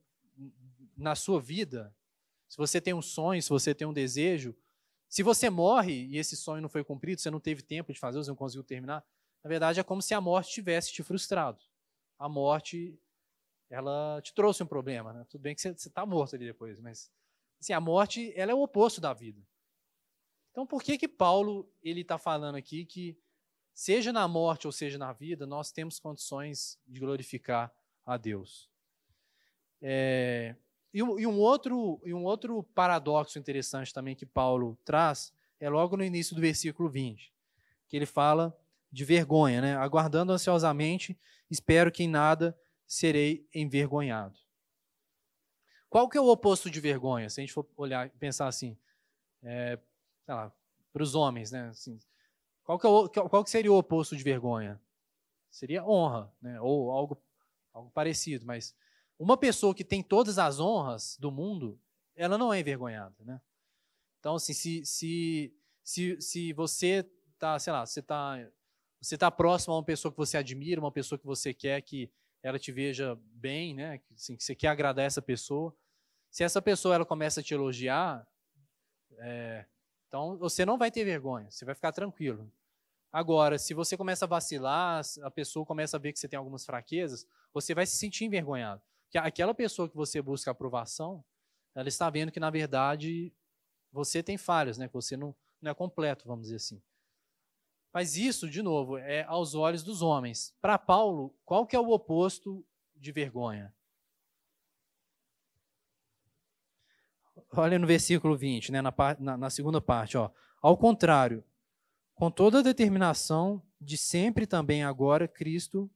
na 0.96 1.14
sua 1.14 1.40
vida, 1.40 1.94
se 2.48 2.56
você 2.56 2.80
tem 2.80 2.92
um 2.92 3.02
sonho, 3.02 3.40
se 3.40 3.50
você 3.50 3.72
tem 3.72 3.86
um 3.86 3.92
desejo, 3.92 4.52
se 5.10 5.22
você 5.22 5.50
morre 5.50 6.06
e 6.06 6.16
esse 6.16 6.36
sonho 6.36 6.62
não 6.62 6.68
foi 6.68 6.84
cumprido, 6.84 7.20
você 7.20 7.30
não 7.30 7.40
teve 7.40 7.60
tempo 7.62 7.92
de 7.92 7.98
fazer, 7.98 8.18
você 8.18 8.30
não 8.30 8.36
conseguiu 8.36 8.64
terminar, 8.64 9.04
na 9.42 9.48
verdade 9.48 9.80
é 9.80 9.82
como 9.82 10.00
se 10.00 10.14
a 10.14 10.20
morte 10.20 10.52
tivesse 10.52 10.92
te 10.92 11.02
frustrado. 11.02 11.60
A 12.16 12.28
morte, 12.28 12.96
ela 13.68 14.20
te 14.22 14.32
trouxe 14.32 14.62
um 14.62 14.66
problema, 14.66 15.12
né? 15.12 15.26
Tudo 15.28 15.40
bem 15.42 15.54
que 15.54 15.60
você 15.60 15.70
está 15.70 16.06
morto 16.06 16.36
ali 16.36 16.46
depois, 16.46 16.78
mas 16.78 17.10
assim, 17.60 17.72
a 17.72 17.80
morte, 17.80 18.32
ela 18.36 18.52
é 18.52 18.54
o 18.54 18.62
oposto 18.62 19.00
da 19.00 19.12
vida. 19.12 19.44
Então, 20.52 20.66
por 20.66 20.82
que 20.82 20.96
que 20.96 21.08
Paulo 21.08 21.68
ele 21.82 22.02
está 22.02 22.16
falando 22.16 22.54
aqui 22.54 22.86
que 22.86 23.18
seja 23.74 24.12
na 24.12 24.28
morte 24.28 24.66
ou 24.66 24.72
seja 24.72 24.98
na 24.98 25.12
vida, 25.12 25.46
nós 25.46 25.72
temos 25.72 25.98
condições 25.98 26.78
de 26.86 27.00
glorificar 27.00 27.74
a 28.04 28.16
Deus. 28.16 28.70
É, 29.80 30.54
e, 30.92 31.02
um, 31.02 31.38
outro, 31.38 32.00
e 32.04 32.12
um 32.12 32.24
outro 32.24 32.62
paradoxo 32.74 33.38
interessante 33.38 33.92
também 33.92 34.16
que 34.16 34.26
Paulo 34.26 34.78
traz 34.84 35.32
é 35.58 35.68
logo 35.68 35.96
no 35.96 36.04
início 36.04 36.34
do 36.34 36.40
versículo 36.40 36.88
20, 36.88 37.32
que 37.88 37.96
ele 37.96 38.06
fala 38.06 38.56
de 38.90 39.04
vergonha, 39.04 39.60
né? 39.60 39.76
Aguardando 39.76 40.32
ansiosamente, 40.32 41.18
espero 41.50 41.92
que 41.92 42.02
em 42.02 42.08
nada 42.08 42.58
serei 42.86 43.46
envergonhado. 43.54 44.38
Qual 45.88 46.08
que 46.08 46.18
é 46.18 46.20
o 46.20 46.28
oposto 46.28 46.70
de 46.70 46.80
vergonha? 46.80 47.28
Se 47.30 47.40
a 47.40 47.42
gente 47.42 47.52
for 47.52 47.66
olhar 47.76 48.06
e 48.06 48.10
pensar 48.10 48.48
assim, 48.48 48.76
é, 49.42 49.78
para 50.26 50.52
os 51.02 51.14
homens, 51.14 51.52
né? 51.52 51.68
Assim, 51.68 51.98
qual, 52.64 52.78
que 52.78 52.86
é 52.86 52.90
o, 52.90 53.08
qual 53.08 53.44
que 53.44 53.50
seria 53.50 53.72
o 53.72 53.78
oposto 53.78 54.16
de 54.16 54.22
vergonha? 54.22 54.80
Seria 55.50 55.84
honra, 55.84 56.32
né? 56.40 56.60
Ou 56.60 56.90
algo 56.90 57.20
algo 57.72 57.90
parecido, 57.90 58.46
mas 58.46 58.74
uma 59.20 59.36
pessoa 59.36 59.74
que 59.74 59.84
tem 59.84 60.02
todas 60.02 60.38
as 60.38 60.58
honras 60.58 61.18
do 61.20 61.30
mundo, 61.30 61.78
ela 62.16 62.38
não 62.38 62.52
é 62.52 62.60
envergonhada, 62.60 63.14
né? 63.22 63.38
Então, 64.18 64.36
assim, 64.36 64.54
se, 64.54 64.82
se, 64.84 65.54
se, 65.84 66.18
se 66.22 66.52
você 66.54 67.06
tá, 67.38 67.58
sei 67.58 67.70
lá, 67.70 67.84
você 67.84 68.00
tá, 68.00 68.38
você 68.98 69.18
tá 69.18 69.30
próximo 69.30 69.74
a 69.74 69.76
uma 69.76 69.84
pessoa 69.84 70.10
que 70.10 70.16
você 70.16 70.38
admira, 70.38 70.80
uma 70.80 70.90
pessoa 70.90 71.18
que 71.18 71.26
você 71.26 71.52
quer 71.52 71.82
que 71.82 72.10
ela 72.42 72.58
te 72.58 72.72
veja 72.72 73.14
bem, 73.34 73.74
né? 73.74 74.00
Assim, 74.14 74.34
que 74.34 74.42
você 74.42 74.54
quer 74.54 74.68
agradar 74.68 75.04
essa 75.04 75.20
pessoa. 75.20 75.76
Se 76.30 76.42
essa 76.42 76.62
pessoa 76.62 76.94
ela 76.94 77.04
começa 77.04 77.40
a 77.40 77.42
te 77.42 77.52
elogiar, 77.52 78.26
é, 79.18 79.66
então 80.08 80.38
você 80.38 80.64
não 80.64 80.78
vai 80.78 80.90
ter 80.90 81.04
vergonha, 81.04 81.50
você 81.50 81.66
vai 81.66 81.74
ficar 81.74 81.92
tranquilo. 81.92 82.50
Agora, 83.12 83.58
se 83.58 83.74
você 83.74 83.98
começa 83.98 84.24
a 84.24 84.28
vacilar, 84.28 85.02
a 85.22 85.30
pessoa 85.30 85.66
começa 85.66 85.98
a 85.98 86.00
ver 86.00 86.14
que 86.14 86.18
você 86.18 86.28
tem 86.28 86.38
algumas 86.38 86.64
fraquezas, 86.64 87.26
você 87.52 87.74
vai 87.74 87.84
se 87.84 87.96
sentir 87.96 88.24
envergonhado. 88.24 88.80
Porque 89.10 89.18
aquela 89.18 89.52
pessoa 89.52 89.88
que 89.88 89.96
você 89.96 90.22
busca 90.22 90.52
aprovação, 90.52 91.24
ela 91.74 91.88
está 91.88 92.08
vendo 92.08 92.30
que, 92.30 92.38
na 92.38 92.48
verdade, 92.48 93.34
você 93.90 94.22
tem 94.22 94.38
falhas, 94.38 94.78
né? 94.78 94.86
que 94.86 94.94
você 94.94 95.16
não, 95.16 95.34
não 95.60 95.72
é 95.72 95.74
completo, 95.74 96.28
vamos 96.28 96.44
dizer 96.44 96.56
assim. 96.56 96.80
Mas 97.92 98.16
isso, 98.16 98.48
de 98.48 98.62
novo, 98.62 98.96
é 98.98 99.24
aos 99.24 99.56
olhos 99.56 99.82
dos 99.82 100.00
homens. 100.00 100.54
Para 100.60 100.78
Paulo, 100.78 101.34
qual 101.44 101.66
que 101.66 101.74
é 101.74 101.80
o 101.80 101.90
oposto 101.90 102.64
de 102.94 103.10
vergonha? 103.10 103.74
Olha 107.50 107.80
no 107.80 107.88
versículo 107.88 108.36
20, 108.36 108.70
né, 108.70 108.80
na, 108.80 108.94
na, 109.18 109.36
na 109.36 109.50
segunda 109.50 109.80
parte. 109.80 110.16
Ó. 110.16 110.30
Ao 110.62 110.76
contrário, 110.76 111.42
com 112.14 112.30
toda 112.30 112.60
a 112.60 112.62
determinação 112.62 113.60
de 113.80 113.98
sempre 113.98 114.46
também 114.46 114.84
agora 114.84 115.26
Cristo 115.26 115.90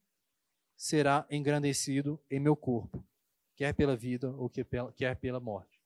será 0.77 1.27
engrandecido 1.31 2.21
em 2.31 2.41
meu 2.41 2.57
corpo, 2.57 3.07
quer 3.55 3.75
pela 3.75 3.97
vida 3.97 4.31
ou 4.31 4.51
quer 4.95 5.17
pela 5.17 5.41
morte. 5.41 5.81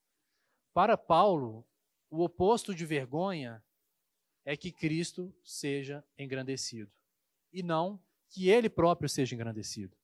Para 0.73 0.97
Paulo, 0.97 1.67
o 2.11 2.23
oposto 2.23 2.75
de 2.75 2.87
vergonha 2.87 3.63
é 4.45 4.57
que 4.57 4.73
Cristo 4.73 5.35
seja 5.45 6.05
engrandecido 6.17 6.91
e 7.53 7.63
não 7.63 8.01
que 8.29 8.49
ele 8.49 8.69
próprio 8.71 9.09
seja 9.09 9.35
engrandecido. 9.35 9.97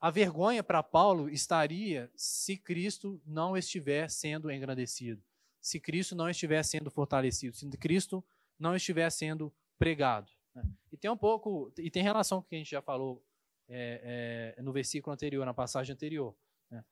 A 0.00 0.10
vergonha 0.10 0.62
para 0.62 0.82
Paulo 0.82 1.30
estaria 1.30 2.10
se 2.14 2.56
Cristo 2.56 3.20
não 3.24 3.56
estiver 3.56 4.10
sendo 4.10 4.50
engrandecido 4.50 5.22
se 5.64 5.80
Cristo 5.80 6.14
não 6.14 6.28
estiver 6.28 6.62
sendo 6.62 6.90
fortalecido, 6.90 7.56
se 7.56 7.66
Cristo 7.78 8.22
não 8.58 8.76
estiver 8.76 9.08
sendo 9.08 9.50
pregado. 9.78 10.30
Né? 10.54 10.62
Tem 11.04 11.10
um 11.10 11.18
pouco, 11.18 11.70
e 11.76 11.90
tem 11.90 12.02
relação 12.02 12.40
com 12.40 12.46
o 12.46 12.48
que 12.48 12.54
a 12.54 12.58
gente 12.58 12.70
já 12.70 12.80
falou 12.80 13.22
é, 13.68 14.54
é, 14.56 14.62
no 14.62 14.72
versículo 14.72 15.12
anterior, 15.12 15.44
na 15.44 15.52
passagem 15.52 15.92
anterior. 15.92 16.34
Né? 16.70 16.82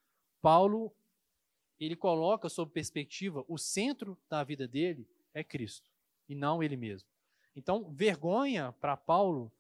Paulo, 0.43 0.95
ele 1.81 1.97
coloca 1.97 2.51
sob 2.51 2.71
perspectiva, 2.71 3.43
o 3.49 3.57
centro 3.57 4.19
da 4.29 4.45
vida 4.45 4.69
dele 4.69 5.09
é 5.33 5.43
Cristo, 5.43 5.91
e 6.29 6.35
não 6.35 6.63
ele 6.63 6.77
mesmo. 6.77 7.09
Então, 7.57 7.91
vergonha 7.91 8.73
para 8.73 8.99
Paulo 8.99 9.51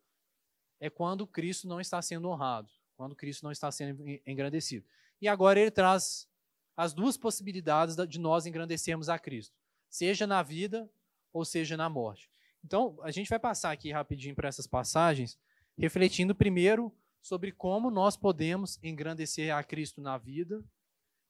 é 0.78 0.90
quando 0.90 1.26
Cristo 1.26 1.66
não 1.66 1.80
está 1.80 2.02
sendo 2.02 2.28
honrado, 2.28 2.70
quando 2.94 3.16
Cristo 3.16 3.44
não 3.44 3.52
está 3.52 3.72
sendo 3.72 4.04
engrandecido. 4.26 4.84
E 5.18 5.28
agora 5.28 5.58
ele 5.58 5.70
traz 5.70 6.28
as 6.76 6.92
duas 6.92 7.16
possibilidades 7.16 7.96
de 8.06 8.20
nós 8.20 8.44
engrandecermos 8.44 9.08
a 9.08 9.18
Cristo, 9.18 9.56
seja 9.88 10.26
na 10.26 10.42
vida 10.42 10.92
ou 11.32 11.42
seja 11.42 11.74
na 11.74 11.88
morte. 11.88 12.31
Então, 12.64 12.98
a 13.02 13.10
gente 13.10 13.28
vai 13.28 13.38
passar 13.38 13.72
aqui 13.72 13.90
rapidinho 13.90 14.34
para 14.34 14.48
essas 14.48 14.66
passagens, 14.66 15.38
refletindo 15.76 16.34
primeiro 16.34 16.92
sobre 17.20 17.52
como 17.52 17.90
nós 17.90 18.16
podemos 18.16 18.78
engrandecer 18.82 19.54
a 19.54 19.62
Cristo 19.62 20.00
na 20.00 20.18
vida 20.18 20.62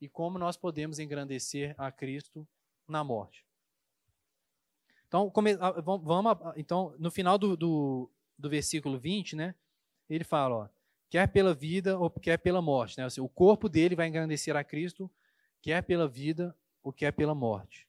e 0.01 0.09
como 0.09 0.39
nós 0.39 0.57
podemos 0.57 0.99
engrandecer 0.99 1.75
a 1.79 1.93
Cristo 1.93 2.47
na 2.89 3.05
morte. 3.05 3.47
Então, 5.07 5.31
come, 5.31 5.55
vamos, 5.85 6.39
então 6.57 6.95
no 6.99 7.11
final 7.11 7.37
do, 7.37 7.57
do, 7.57 8.11
do, 8.39 8.49
versículo 8.49 8.99
20, 8.99 9.37
né, 9.37 9.55
ele 10.09 10.25
fala, 10.25 10.55
ó, 10.55 10.69
quer 11.11 11.29
pela 11.29 11.53
vida 11.53 11.99
ou 11.99 12.11
quer 12.11 12.39
pela 12.39 12.63
morte. 12.63 12.97
Né? 12.97 13.05
Assim, 13.05 13.21
o 13.21 13.29
corpo 13.29 13.69
dele 13.69 13.95
vai 13.95 14.09
engrandecer 14.09 14.57
a 14.57 14.65
Cristo, 14.65 15.11
quer 15.61 15.83
pela 15.83 16.09
vida 16.09 16.57
ou 16.83 16.93
quer 16.93 17.13
pela 17.13 17.35
morte. 17.35 17.87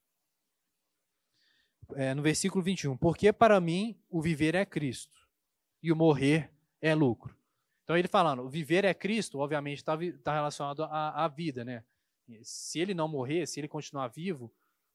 É, 1.96 2.14
no 2.14 2.22
versículo 2.22 2.64
21, 2.64 2.98
porque 2.98 3.32
para 3.32 3.60
mim 3.60 4.00
o 4.10 4.22
viver 4.22 4.56
é 4.56 4.66
Cristo 4.66 5.18
e 5.82 5.92
o 5.92 5.96
morrer 5.96 6.52
é 6.82 6.96
lucro. 6.96 7.36
Então 7.84 7.98
ele 7.98 8.08
falando, 8.08 8.44
o 8.44 8.50
viver 8.50 8.86
é 8.86 8.94
Cristo, 8.94 9.40
obviamente 9.40 9.80
está 9.80 9.98
tá 10.24 10.34
relacionado 10.34 10.84
à, 10.84 11.26
à 11.26 11.28
vida, 11.28 11.66
né? 11.66 11.84
Se 12.42 12.80
ele 12.80 12.94
não 12.94 13.08
morrer, 13.08 13.46
se 13.46 13.60
ele 13.60 13.68
continuar 13.68 14.08
vivo, 14.08 14.52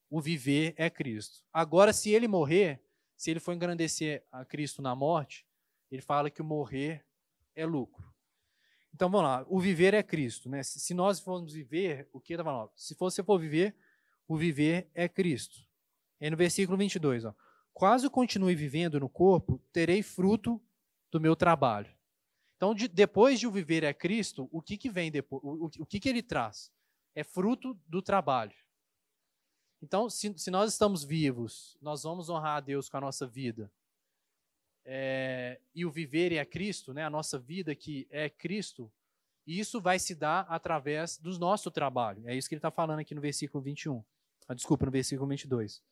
o 0.08 0.20
viver 0.20 0.74
é 0.76 0.88
Cristo. 0.88 1.44
Agora, 1.52 1.92
se 1.92 2.10
ele 2.10 2.26
morrer, 2.26 2.82
se 3.16 3.30
ele 3.30 3.40
for 3.40 3.52
engrandecer 3.52 4.24
a 4.32 4.44
Cristo 4.44 4.80
na 4.80 4.94
morte, 4.94 5.46
ele 5.90 6.00
fala 6.00 6.30
que 6.30 6.40
o 6.40 6.44
morrer 6.44 7.04
é 7.54 7.66
lucro. 7.66 8.08
Então 8.94 9.10
vamos 9.10 9.24
lá, 9.24 9.46
o 9.48 9.60
viver 9.60 9.92
é 9.92 10.02
Cristo, 10.02 10.48
né? 10.48 10.62
Se 10.62 10.94
nós 10.94 11.20
formos 11.20 11.52
viver, 11.52 12.08
o 12.12 12.20
que 12.20 12.32
está 12.32 12.42
falando? 12.42 12.70
Se 12.74 12.96
você 12.98 13.22
for 13.22 13.38
viver, 13.38 13.76
o 14.26 14.36
viver 14.36 14.90
é 14.94 15.08
Cristo. 15.08 15.67
E 16.20 16.30
no 16.30 16.36
versículo 16.36 16.76
22, 16.76 17.24
ó, 17.24 17.34
quase 17.72 18.08
continue 18.10 18.54
vivendo 18.54 18.98
no 18.98 19.08
corpo, 19.08 19.62
terei 19.72 20.02
fruto 20.02 20.60
do 21.10 21.20
meu 21.20 21.36
trabalho. 21.36 21.96
Então, 22.56 22.74
de, 22.74 22.88
depois 22.88 23.38
de 23.38 23.46
o 23.46 23.52
viver 23.52 23.84
é 23.84 23.94
Cristo, 23.94 24.48
o 24.50 24.60
que, 24.60 24.76
que 24.76 24.90
vem 24.90 25.12
depois? 25.12 25.42
O, 25.44 25.66
o, 25.66 25.70
o 25.78 25.86
que, 25.86 26.00
que 26.00 26.08
ele 26.08 26.22
traz? 26.22 26.72
É 27.14 27.22
fruto 27.22 27.78
do 27.86 28.02
trabalho. 28.02 28.54
Então, 29.80 30.10
se, 30.10 30.36
se, 30.36 30.50
nós 30.50 30.72
estamos 30.72 31.04
vivos, 31.04 31.78
nós 31.80 32.02
vamos 32.02 32.28
honrar 32.28 32.56
a 32.56 32.60
Deus 32.60 32.88
com 32.88 32.96
a 32.96 33.00
nossa 33.00 33.26
vida. 33.26 33.70
É, 34.84 35.60
e 35.72 35.84
o 35.86 35.90
viver 35.90 36.32
é 36.32 36.44
Cristo, 36.44 36.92
né? 36.92 37.04
a 37.04 37.10
nossa 37.10 37.38
vida 37.38 37.74
que 37.76 38.08
é 38.10 38.28
Cristo, 38.28 38.90
e 39.46 39.60
isso 39.60 39.80
vai 39.80 39.98
se 39.98 40.14
dar 40.14 40.40
através 40.48 41.16
do 41.16 41.38
nosso 41.38 41.70
trabalho. 41.70 42.26
É 42.28 42.34
isso 42.34 42.48
que 42.48 42.54
ele 42.54 42.58
está 42.58 42.70
falando 42.70 42.98
aqui 42.98 43.14
no 43.14 43.20
versículo 43.20 43.62
21. 43.62 44.04
Ah, 44.48 44.54
desculpa, 44.54 44.84
no 44.84 44.92
versículo 44.92 45.28
22. 45.28 45.82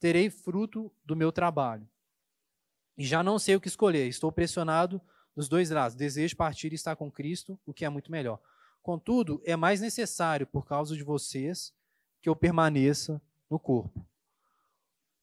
Terei 0.00 0.28
fruto 0.30 0.90
do 1.04 1.14
meu 1.14 1.30
trabalho. 1.30 1.88
E 2.98 3.04
já 3.04 3.22
não 3.22 3.38
sei 3.38 3.54
o 3.54 3.60
que 3.60 3.68
escolher. 3.68 4.08
Estou 4.08 4.32
pressionado 4.32 5.00
dos 5.36 5.48
dois 5.48 5.70
lados. 5.70 5.94
Desejo 5.94 6.36
partir 6.36 6.72
e 6.72 6.74
estar 6.74 6.96
com 6.96 7.10
Cristo, 7.10 7.58
o 7.64 7.72
que 7.72 7.84
é 7.84 7.88
muito 7.88 8.10
melhor. 8.10 8.40
Contudo, 8.82 9.40
é 9.44 9.54
mais 9.54 9.80
necessário, 9.80 10.46
por 10.46 10.66
causa 10.66 10.96
de 10.96 11.04
vocês, 11.04 11.72
que 12.20 12.28
eu 12.28 12.34
permaneça 12.34 13.20
no 13.48 13.58
corpo. 13.58 14.04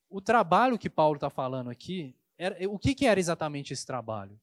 O 0.10 0.22
trabalho 0.22 0.78
que 0.78 0.90
Paulo 0.90 1.16
está 1.16 1.30
falando 1.30 1.70
aqui, 1.70 2.16
era, 2.38 2.70
o 2.70 2.80
que, 2.80 2.96
que 2.96 3.06
era 3.06 3.20
exatamente 3.20 3.74
esse 3.74 3.86
trabalho? 3.86 4.40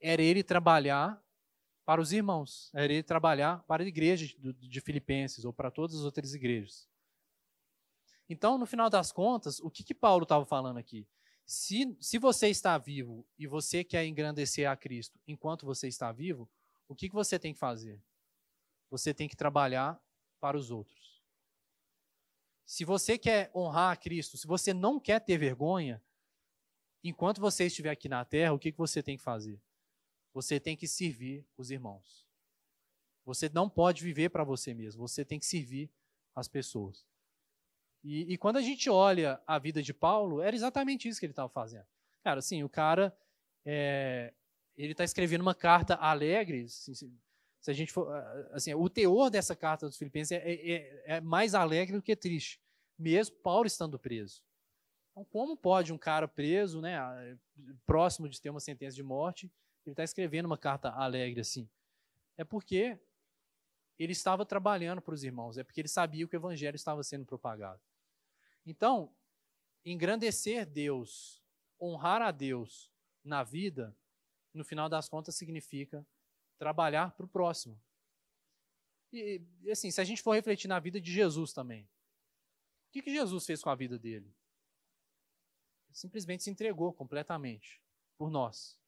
Era 0.00 0.22
ele 0.22 0.42
trabalhar 0.42 1.22
para 1.84 2.00
os 2.00 2.12
irmãos, 2.12 2.70
era 2.74 2.92
ele 2.92 3.02
trabalhar 3.02 3.62
para 3.64 3.82
a 3.82 3.86
igreja 3.86 4.26
de, 4.58 4.80
Filipenses 4.80 5.44
ou 5.44 5.52
para 5.52 5.70
todas 5.70 5.96
as 5.96 6.02
outras 6.02 6.34
igrejas. 6.34 6.88
Então, 8.28 8.56
no 8.56 8.66
final 8.66 8.88
das 8.88 9.12
contas, 9.12 9.60
o 9.60 9.70
que, 9.70 9.84
que 9.84 9.94
Paulo 9.94 10.22
estava 10.22 10.46
falando 10.46 10.78
aqui? 10.78 11.06
Se, 11.44 11.96
se 12.00 12.18
você 12.18 12.48
está 12.48 12.78
vivo 12.78 13.26
e 13.38 13.46
você 13.46 13.84
quer 13.84 14.06
engrandecer 14.06 14.68
a 14.68 14.76
Cristo 14.76 15.20
enquanto 15.26 15.66
você 15.66 15.88
está 15.88 16.10
vivo, 16.10 16.48
o 16.88 16.94
que, 16.94 17.08
que 17.08 17.14
você 17.14 17.38
tem 17.38 17.52
que 17.52 17.58
fazer? 17.58 18.00
Você 18.90 19.12
tem 19.12 19.28
que 19.28 19.36
trabalhar 19.36 20.00
para 20.40 20.56
os 20.56 20.70
outros. 20.70 21.22
Se 22.64 22.84
você 22.84 23.18
quer 23.18 23.50
honrar 23.54 23.92
a 23.92 23.96
Cristo, 23.96 24.38
se 24.38 24.46
você 24.46 24.72
não 24.72 24.98
quer 24.98 25.20
ter 25.20 25.36
vergonha, 25.36 26.02
enquanto 27.02 27.40
você 27.40 27.66
estiver 27.66 27.90
aqui 27.90 28.08
na 28.08 28.24
terra, 28.24 28.54
o 28.54 28.58
que, 28.58 28.72
que 28.72 28.78
você 28.78 29.02
tem 29.02 29.16
que 29.16 29.22
fazer? 29.22 29.60
Você 30.32 30.58
tem 30.58 30.74
que 30.76 30.88
servir 30.88 31.46
os 31.58 31.70
irmãos. 31.70 32.26
Você 33.24 33.48
não 33.50 33.68
pode 33.68 34.02
viver 34.02 34.30
para 34.30 34.44
você 34.44 34.72
mesmo, 34.72 35.06
você 35.06 35.24
tem 35.24 35.38
que 35.38 35.46
servir 35.46 35.90
as 36.34 36.48
pessoas. 36.48 37.06
E, 38.04 38.34
e, 38.34 38.36
quando 38.36 38.58
a 38.58 38.60
gente 38.60 38.90
olha 38.90 39.40
a 39.46 39.58
vida 39.58 39.82
de 39.82 39.94
Paulo, 39.94 40.42
era 40.42 40.54
exatamente 40.54 41.08
isso 41.08 41.18
que 41.18 41.24
ele 41.24 41.32
estava 41.32 41.48
fazendo. 41.48 41.86
Cara, 42.22 42.38
assim, 42.38 42.62
o 42.62 42.68
cara, 42.68 43.16
é, 43.64 44.34
ele 44.76 44.92
está 44.92 45.04
escrevendo 45.04 45.40
uma 45.40 45.54
carta 45.54 45.94
alegre, 45.94 46.64
assim, 46.64 46.94
se 47.64 47.70
a 47.70 47.72
gente 47.72 47.90
for, 47.90 48.14
assim, 48.52 48.74
o 48.74 48.90
teor 48.90 49.30
dessa 49.30 49.56
carta 49.56 49.86
dos 49.86 49.96
Filipenses 49.96 50.32
é, 50.32 50.52
é, 50.52 51.02
é, 51.16 51.20
mais 51.22 51.54
alegre 51.54 51.96
do 51.96 52.02
que 52.02 52.14
triste, 52.14 52.60
mesmo 52.98 53.36
Paulo 53.36 53.66
estando 53.66 53.98
preso. 53.98 54.42
Então, 55.10 55.24
como 55.24 55.56
pode 55.56 55.90
um 55.90 55.96
cara 55.96 56.28
preso, 56.28 56.82
né, 56.82 56.98
próximo 57.86 58.28
de 58.28 58.38
ter 58.38 58.50
uma 58.50 58.60
sentença 58.60 58.94
de 58.94 59.02
morte, 59.02 59.50
ele 59.86 59.94
está 59.94 60.04
escrevendo 60.04 60.44
uma 60.44 60.58
carta 60.58 60.90
alegre 60.90 61.40
assim? 61.40 61.66
É 62.36 62.44
porque 62.44 62.98
ele 63.98 64.12
estava 64.12 64.44
trabalhando 64.44 65.00
para 65.00 65.14
os 65.14 65.24
irmãos, 65.24 65.56
é 65.56 65.64
porque 65.64 65.80
ele 65.80 65.88
sabia 65.88 66.26
que 66.26 66.36
o 66.36 66.38
evangelho 66.38 66.76
estava 66.76 67.02
sendo 67.02 67.24
propagado. 67.24 67.80
Então, 68.66 69.14
engrandecer 69.84 70.64
Deus, 70.66 71.42
honrar 71.80 72.22
a 72.22 72.30
Deus 72.30 72.90
na 73.22 73.42
vida, 73.42 73.96
no 74.52 74.64
final 74.64 74.88
das 74.88 75.08
contas, 75.08 75.34
significa 75.34 76.06
trabalhar 76.58 77.12
para 77.12 77.26
o 77.26 77.28
próximo. 77.28 77.80
E, 79.12 79.42
assim, 79.70 79.90
se 79.90 80.00
a 80.00 80.04
gente 80.04 80.22
for 80.22 80.34
refletir 80.34 80.68
na 80.68 80.80
vida 80.80 81.00
de 81.00 81.12
Jesus 81.12 81.52
também, 81.52 81.84
o 82.88 82.92
que, 82.92 83.02
que 83.02 83.12
Jesus 83.12 83.44
fez 83.44 83.62
com 83.62 83.70
a 83.70 83.74
vida 83.74 83.98
dele? 83.98 84.32
Ele 85.86 85.96
simplesmente 85.96 86.42
se 86.42 86.50
entregou 86.50 86.92
completamente 86.92 87.82
por 88.16 88.30
nós. 88.30 88.78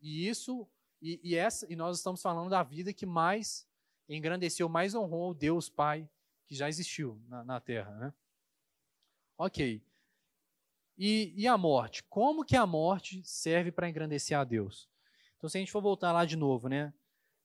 E 0.00 0.28
isso, 0.28 0.68
e, 1.00 1.20
e, 1.22 1.34
essa, 1.34 1.70
e 1.72 1.76
nós 1.76 1.98
estamos 1.98 2.20
falando 2.20 2.50
da 2.50 2.62
vida 2.62 2.92
que 2.92 3.06
mais 3.06 3.66
engrandeceu, 4.08 4.68
mais 4.68 4.94
honrou 4.94 5.32
Deus 5.32 5.68
Pai 5.68 6.08
que 6.46 6.54
já 6.54 6.68
existiu 6.68 7.20
na, 7.28 7.44
na 7.44 7.60
Terra. 7.60 7.90
Né? 7.92 8.12
Ok. 9.36 9.82
E, 10.96 11.32
e 11.36 11.46
a 11.46 11.58
morte? 11.58 12.04
Como 12.04 12.44
que 12.44 12.56
a 12.56 12.66
morte 12.66 13.22
serve 13.24 13.72
para 13.72 13.88
engrandecer 13.88 14.38
a 14.38 14.44
Deus? 14.44 14.88
Então, 15.36 15.48
se 15.48 15.58
a 15.58 15.60
gente 15.60 15.72
for 15.72 15.82
voltar 15.82 16.12
lá 16.12 16.24
de 16.24 16.36
novo, 16.36 16.68
né? 16.68 16.92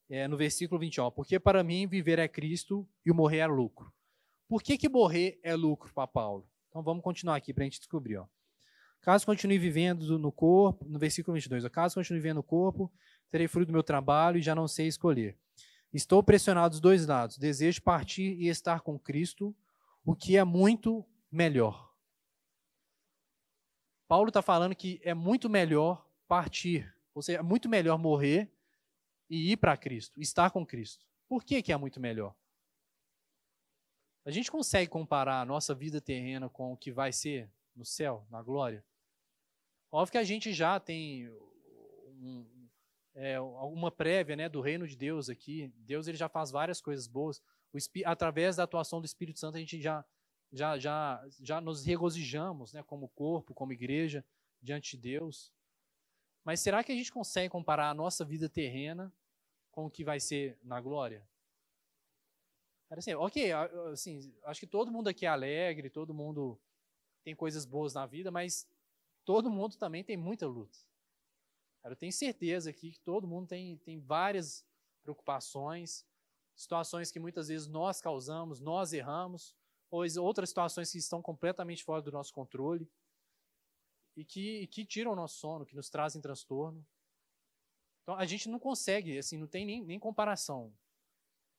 É, 0.10 0.28
no 0.28 0.38
versículo 0.38 0.80
20, 0.80 1.02
ó, 1.02 1.12
porque 1.12 1.40
para 1.40 1.64
mim 1.64 1.86
viver 1.86 2.18
é 2.18 2.28
Cristo 2.28 2.88
e 3.06 3.12
o 3.12 3.16
morrer 3.16 3.40
é 3.40 3.48
lucro. 3.48 3.94
Por 4.48 4.64
que, 4.64 4.78
que 4.78 4.90
morrer 4.90 5.40
é 5.44 5.56
lucro 5.56 5.94
para 5.94 6.08
Paulo? 6.08 6.50
Então 6.70 6.82
vamos 6.82 7.04
continuar 7.04 7.36
aqui 7.36 7.54
para 7.54 7.64
a 7.64 7.66
gente 7.66 7.78
descobrir. 7.78 8.18
Ó. 8.18 8.26
Caso 9.02 9.26
continue 9.26 9.60
vivendo 9.60 10.18
no 10.18 10.32
corpo, 10.32 10.86
no 10.90 10.98
versículo 10.98 11.36
22, 11.36 11.64
ó, 11.64 11.70
caso 11.70 11.96
continue 11.96 12.20
vivendo 12.20 12.38
no 12.38 12.44
corpo, 12.44 12.92
terei 13.30 13.48
fruto 13.48 13.68
do 13.68 13.74
meu 13.74 13.84
trabalho 13.84 14.38
e 14.38 14.42
já 14.42 14.56
não 14.56 14.68
sei 14.68 14.88
escolher. 14.88 15.38
Estou 15.94 16.22
pressionado 16.24 16.72
dos 16.72 16.80
dois 16.80 17.06
lados. 17.06 17.38
Desejo 17.38 17.82
partir 17.82 18.36
e 18.40 18.48
estar 18.48 18.82
com 18.82 18.98
Cristo, 18.98 19.56
o 20.06 20.16
que 20.16 20.38
é 20.38 20.44
muito 20.44 21.06
melhor. 21.32 21.94
Paulo 24.08 24.30
está 24.30 24.42
falando 24.42 24.76
que 24.76 25.00
é 25.04 25.14
muito 25.14 25.50
melhor 25.50 26.08
partir 26.28 26.94
ou 27.20 27.22
seja, 27.22 27.40
é 27.40 27.42
muito 27.42 27.68
melhor 27.68 27.98
morrer 27.98 28.50
e 29.30 29.52
ir 29.52 29.58
para 29.58 29.76
Cristo, 29.76 30.22
estar 30.22 30.52
com 30.52 30.66
Cristo. 30.66 31.06
Por 31.28 31.44
que, 31.44 31.62
que 31.62 31.74
é 31.74 31.76
muito 31.76 32.00
melhor? 32.00 32.34
A 34.24 34.32
gente 34.32 34.50
consegue 34.50 34.90
comparar 34.90 35.42
a 35.42 35.46
nossa 35.46 35.76
vida 35.76 36.00
terrena 36.00 36.48
com 36.48 36.72
o 36.72 36.78
que 36.78 36.94
vai 36.94 37.12
ser 37.12 37.52
no 37.76 37.84
céu, 37.84 38.26
na 38.30 38.42
glória? 38.42 38.86
Óbvio 39.92 40.14
que 40.14 40.18
a 40.18 40.24
gente 40.24 40.54
já 40.54 40.80
tem 40.80 41.30
um, 42.22 42.46
é, 43.20 43.36
alguma 43.36 43.92
prévia 43.92 44.34
né, 44.34 44.48
do 44.48 44.62
reino 44.62 44.88
de 44.88 44.96
Deus 44.96 45.30
aqui. 45.30 45.74
Deus 45.80 46.08
ele 46.08 46.18
já 46.18 46.30
faz 46.30 46.52
várias 46.52 46.80
coisas 46.80 47.06
boas. 47.06 47.42
O, 47.74 47.78
através 48.06 48.56
da 48.56 48.64
atuação 48.64 49.02
do 49.02 49.06
Espírito 49.06 49.40
Santo, 49.40 49.58
a 49.58 49.60
gente 49.60 49.82
já, 49.82 50.06
já, 50.54 50.80
já, 50.80 51.28
já 51.42 51.60
nos 51.60 51.84
regozijamos 51.84 52.72
né, 52.72 52.82
como 52.82 53.10
corpo, 53.10 53.54
como 53.54 53.74
igreja, 53.74 54.26
diante 54.62 54.96
de 54.96 55.04
Deus. 55.04 55.52
Mas 56.46 56.62
será 56.62 56.82
que 56.82 56.94
a 56.94 56.96
gente 56.96 57.12
consegue 57.12 57.50
comparar 57.50 57.90
a 57.90 57.94
nossa 57.94 58.24
vida 58.24 58.48
terrena 58.48 59.14
com 59.70 59.86
o 59.86 59.92
que 59.92 60.04
vai 60.04 60.22
ser 60.22 60.58
na 60.64 60.80
glória? 60.80 61.28
Assim, 62.90 63.14
ok, 63.14 63.52
assim, 63.92 64.34
acho 64.46 64.62
que 64.62 64.66
todo 64.66 64.92
mundo 64.92 65.10
aqui 65.10 65.26
é 65.26 65.30
alegre, 65.30 65.90
todo 65.90 66.14
mundo 66.14 66.58
tem 67.22 67.36
coisas 67.36 67.66
boas 67.66 67.94
na 67.94 68.06
vida, 68.06 68.32
mas 68.32 68.66
todo 69.26 69.52
mundo 69.52 69.78
também 69.78 70.04
tem 70.06 70.18
muita 70.18 70.48
luta. 70.48 70.89
Eu 71.84 71.96
tenho 71.96 72.12
certeza 72.12 72.70
aqui 72.70 72.92
que 72.92 73.00
todo 73.00 73.28
mundo 73.28 73.48
tem, 73.48 73.78
tem 73.78 74.00
várias 74.00 74.66
preocupações, 75.02 76.06
situações 76.56 77.12
que 77.12 77.20
muitas 77.20 77.48
vezes 77.48 77.68
nós 77.68 78.02
causamos, 78.02 78.60
nós 78.60 78.92
erramos, 78.94 79.56
ou 79.90 80.04
outras 80.20 80.50
situações 80.50 80.92
que 80.92 80.98
estão 80.98 81.22
completamente 81.22 81.84
fora 81.84 82.02
do 82.02 82.12
nosso 82.12 82.34
controle 82.34 82.88
e 84.16 84.24
que, 84.24 84.68
que 84.68 84.86
tiram 84.86 85.14
o 85.14 85.16
nosso 85.16 85.40
sono, 85.40 85.66
que 85.66 85.76
nos 85.76 85.90
trazem 85.90 86.22
transtorno. 86.22 86.86
Então 88.04 88.16
a 88.16 88.26
gente 88.26 88.50
não 88.50 88.60
consegue, 88.60 89.18
assim, 89.18 89.38
não 89.38 89.48
tem 89.48 89.66
nem, 89.66 89.84
nem 89.84 90.00
comparação. 90.00 90.74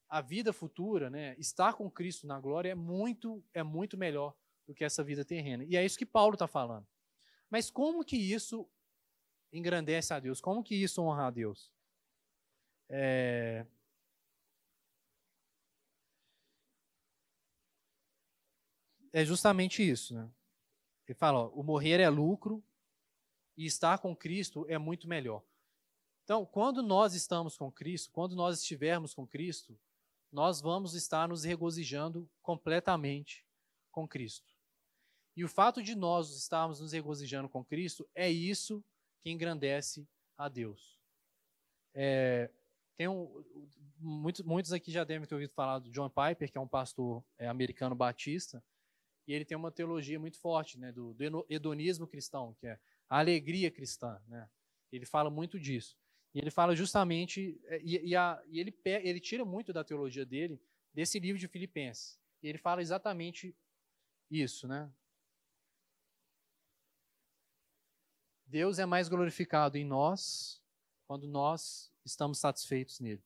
A 0.08 0.20
vida 0.20 0.52
futura, 0.52 1.08
né, 1.08 1.34
estar 1.38 1.74
com 1.74 1.90
Cristo 1.90 2.26
na 2.26 2.38
glória 2.38 2.70
é 2.70 2.74
muito, 2.74 3.42
é 3.54 3.62
muito 3.62 3.96
melhor 3.96 4.36
do 4.66 4.74
que 4.74 4.84
essa 4.84 5.02
vida 5.02 5.24
terrena. 5.24 5.64
E 5.64 5.76
é 5.76 5.84
isso 5.84 5.98
que 5.98 6.06
Paulo 6.06 6.34
está 6.34 6.46
falando. 6.46 6.86
Mas 7.48 7.70
como 7.70 8.04
que 8.04 8.16
isso 8.16 8.68
engrandece 9.53 10.14
a 10.14 10.20
Deus? 10.20 10.40
Como 10.40 10.62
que 10.62 10.74
isso 10.74 11.03
honra 11.03 11.26
a 11.26 11.30
Deus? 11.30 11.70
É... 12.88 13.66
é 19.12 19.24
justamente 19.24 19.88
isso. 19.88 20.14
Né? 20.14 20.28
Ele 21.07 21.14
fala: 21.14 21.40
ó, 21.40 21.48
o 21.48 21.62
morrer 21.62 22.01
é 22.01 22.09
lucro 22.09 22.62
e 23.57 23.66
estar 23.66 23.98
com 23.98 24.14
Cristo 24.14 24.64
é 24.68 24.78
muito 24.78 25.09
melhor. 25.09 25.42
Então, 26.24 26.46
quando 26.46 26.82
nós 26.82 27.14
estamos 27.14 27.57
com 27.57 27.72
Cristo, 27.72 28.11
quando 28.12 28.36
nós 28.36 28.61
estivermos 28.61 29.12
com 29.12 29.26
Cristo, 29.26 29.76
nós 30.30 30.61
vamos 30.61 30.94
estar 30.94 31.28
nos 31.28 31.42
regozijando 31.42 32.30
completamente 32.40 33.44
com 33.90 34.07
Cristo. 34.07 34.55
E 35.36 35.44
o 35.44 35.48
fato 35.48 35.82
de 35.82 35.94
nós 35.94 36.30
estarmos 36.36 36.80
nos 36.80 36.92
regozijando 36.92 37.48
com 37.48 37.64
Cristo 37.64 38.09
é 38.14 38.30
isso 38.30 38.80
que 38.80 38.84
engrandece 39.24 40.06
a 40.36 40.48
Deus. 40.48 40.98
É, 41.94 42.50
tem 42.96 43.08
um, 43.08 43.44
muitos, 43.98 44.44
muitos 44.44 44.72
aqui 44.72 44.90
já 44.90 45.04
devem 45.04 45.26
ter 45.26 45.34
ouvido 45.34 45.52
falar 45.52 45.78
do 45.78 45.90
John 45.90 46.08
Piper, 46.08 46.50
que 46.50 46.58
é 46.58 46.60
um 46.60 46.68
pastor 46.68 47.24
é, 47.38 47.48
americano 47.48 47.94
batista, 47.94 48.62
e 49.26 49.32
ele 49.32 49.44
tem 49.44 49.56
uma 49.56 49.70
teologia 49.70 50.18
muito 50.18 50.38
forte 50.38 50.78
né, 50.78 50.92
do, 50.92 51.14
do 51.14 51.46
hedonismo 51.48 52.06
cristão, 52.06 52.54
que 52.54 52.66
é 52.66 52.78
a 53.08 53.18
alegria 53.18 53.70
cristã. 53.70 54.20
Né? 54.26 54.48
Ele 54.90 55.06
fala 55.06 55.30
muito 55.30 55.58
disso. 55.58 55.96
E 56.34 56.38
ele 56.38 56.50
fala 56.50 56.74
justamente, 56.74 57.60
é, 57.64 57.80
e, 57.82 58.08
e, 58.08 58.16
a, 58.16 58.42
e 58.46 58.60
ele, 58.60 58.74
ele 58.84 59.20
tira 59.20 59.44
muito 59.44 59.72
da 59.72 59.84
teologia 59.84 60.24
dele 60.24 60.60
desse 60.92 61.18
livro 61.18 61.38
de 61.38 61.48
Filipenses. 61.48 62.18
E 62.42 62.48
ele 62.48 62.58
fala 62.58 62.80
exatamente 62.80 63.54
isso, 64.30 64.66
né? 64.66 64.90
Deus 68.51 68.80
é 68.80 68.84
mais 68.84 69.09
glorificado 69.09 69.78
em 69.78 69.84
nós 69.84 70.61
quando 71.07 71.28
nós 71.28 71.92
estamos 72.05 72.40
satisfeitos 72.40 72.98
nele. 72.98 73.22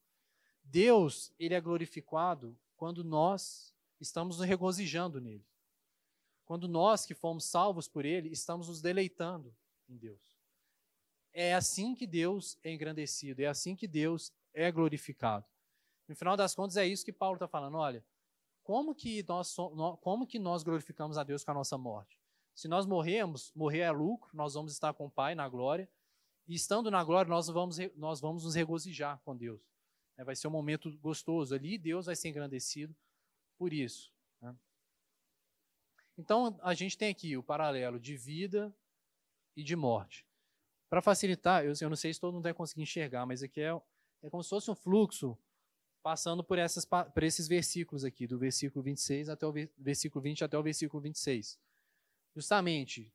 Deus, 0.63 1.33
ele 1.39 1.55
é 1.55 1.61
glorificado 1.63 2.55
quando 2.77 3.03
nós 3.03 3.75
estamos 3.99 4.37
nos 4.37 4.47
regozijando 4.47 5.23
nele. 5.23 5.47
Quando 6.45 6.69
nós 6.69 7.07
que 7.07 7.15
fomos 7.15 7.47
salvos 7.47 7.89
por 7.89 8.05
ele, 8.05 8.29
estamos 8.29 8.69
nos 8.69 8.83
deleitando 8.83 9.57
em 9.89 9.97
Deus. 9.97 10.21
É 11.33 11.55
assim 11.55 11.95
que 11.95 12.07
Deus 12.07 12.59
é 12.63 12.71
engrandecido, 12.71 13.41
é 13.41 13.47
assim 13.47 13.75
que 13.75 13.89
Deus 13.89 14.31
é 14.53 14.71
glorificado. 14.71 15.47
No 16.07 16.15
final 16.15 16.37
das 16.37 16.55
contas, 16.55 16.77
é 16.77 16.87
isso 16.87 17.03
que 17.05 17.13
Paulo 17.15 17.37
está 17.37 17.49
falando. 17.49 17.79
Olha, 17.79 18.05
como 18.63 18.95
que, 18.95 19.25
nós, 19.27 19.57
como 20.03 20.27
que 20.27 20.39
nós 20.39 20.63
glorificamos 20.63 21.17
a 21.17 21.25
Deus 21.25 21.43
com 21.43 21.51
a 21.51 21.55
nossa 21.55 21.79
morte? 21.79 22.19
Se 22.55 22.69
nós 22.69 22.87
morremos, 22.87 23.53
morrer 23.55 23.81
é 23.81 23.91
lucro, 23.91 24.31
nós 24.35 24.55
vamos 24.55 24.73
estar 24.73 24.95
com 24.95 25.07
o 25.07 25.11
Pai 25.11 25.35
na 25.35 25.49
glória. 25.49 25.89
E 26.47 26.55
estando 26.55 26.91
na 26.91 27.03
glória, 27.03 27.29
nós 27.29 27.49
vamos, 27.49 27.79
nós 27.97 28.21
vamos 28.21 28.45
nos 28.45 28.55
regozijar 28.55 29.21
com 29.25 29.37
Deus. 29.37 29.61
É, 30.17 30.23
vai 30.23 30.37
ser 30.37 30.47
um 30.47 30.53
momento 30.53 30.97
gostoso 30.99 31.55
ali, 31.55 31.77
Deus 31.77 32.07
vai 32.07 32.15
ser 32.15 32.29
engrandecido 32.29 32.95
por 33.59 33.73
isso. 33.73 34.13
Né? 34.41 34.55
Então, 36.17 36.59
a 36.63 36.75
gente 36.75 36.97
tem 36.97 37.11
aqui 37.11 37.37
o 37.37 37.43
paralelo 37.43 37.99
de 37.99 38.17
vida 38.17 38.75
e 39.57 39.65
de 39.65 39.75
morte. 39.75 40.25
Para 40.89 41.03
facilitar, 41.03 41.65
eu, 41.65 41.73
eu, 41.81 41.89
não 41.89 41.97
sei 41.97 42.15
se 42.15 42.21
todo 42.21 42.35
mundo 42.35 42.45
vai 42.45 42.55
conseguir 42.55 42.83
enxergar, 42.83 43.27
mas 43.27 43.43
aqui 43.43 43.61
é, 43.61 43.81
é 44.23 44.31
como 44.31 44.43
se 44.45 44.51
fosse 44.51 44.71
um 44.71 44.77
fluxo 44.77 45.37
passando 46.03 46.45
por, 46.45 46.59
essas, 46.59 46.85
por 46.85 47.23
esses 47.23 47.49
versículos 47.49 48.05
aqui, 48.05 48.27
do 48.27 48.39
versículo 48.39 48.83
26 48.85 49.31
até 49.31 49.47
o 49.47 49.53
versículo 49.79 50.23
20 50.23 50.45
até 50.45 50.57
o 50.57 50.63
versículo 50.63 51.03
26. 51.03 51.59
Justamente, 52.35 53.13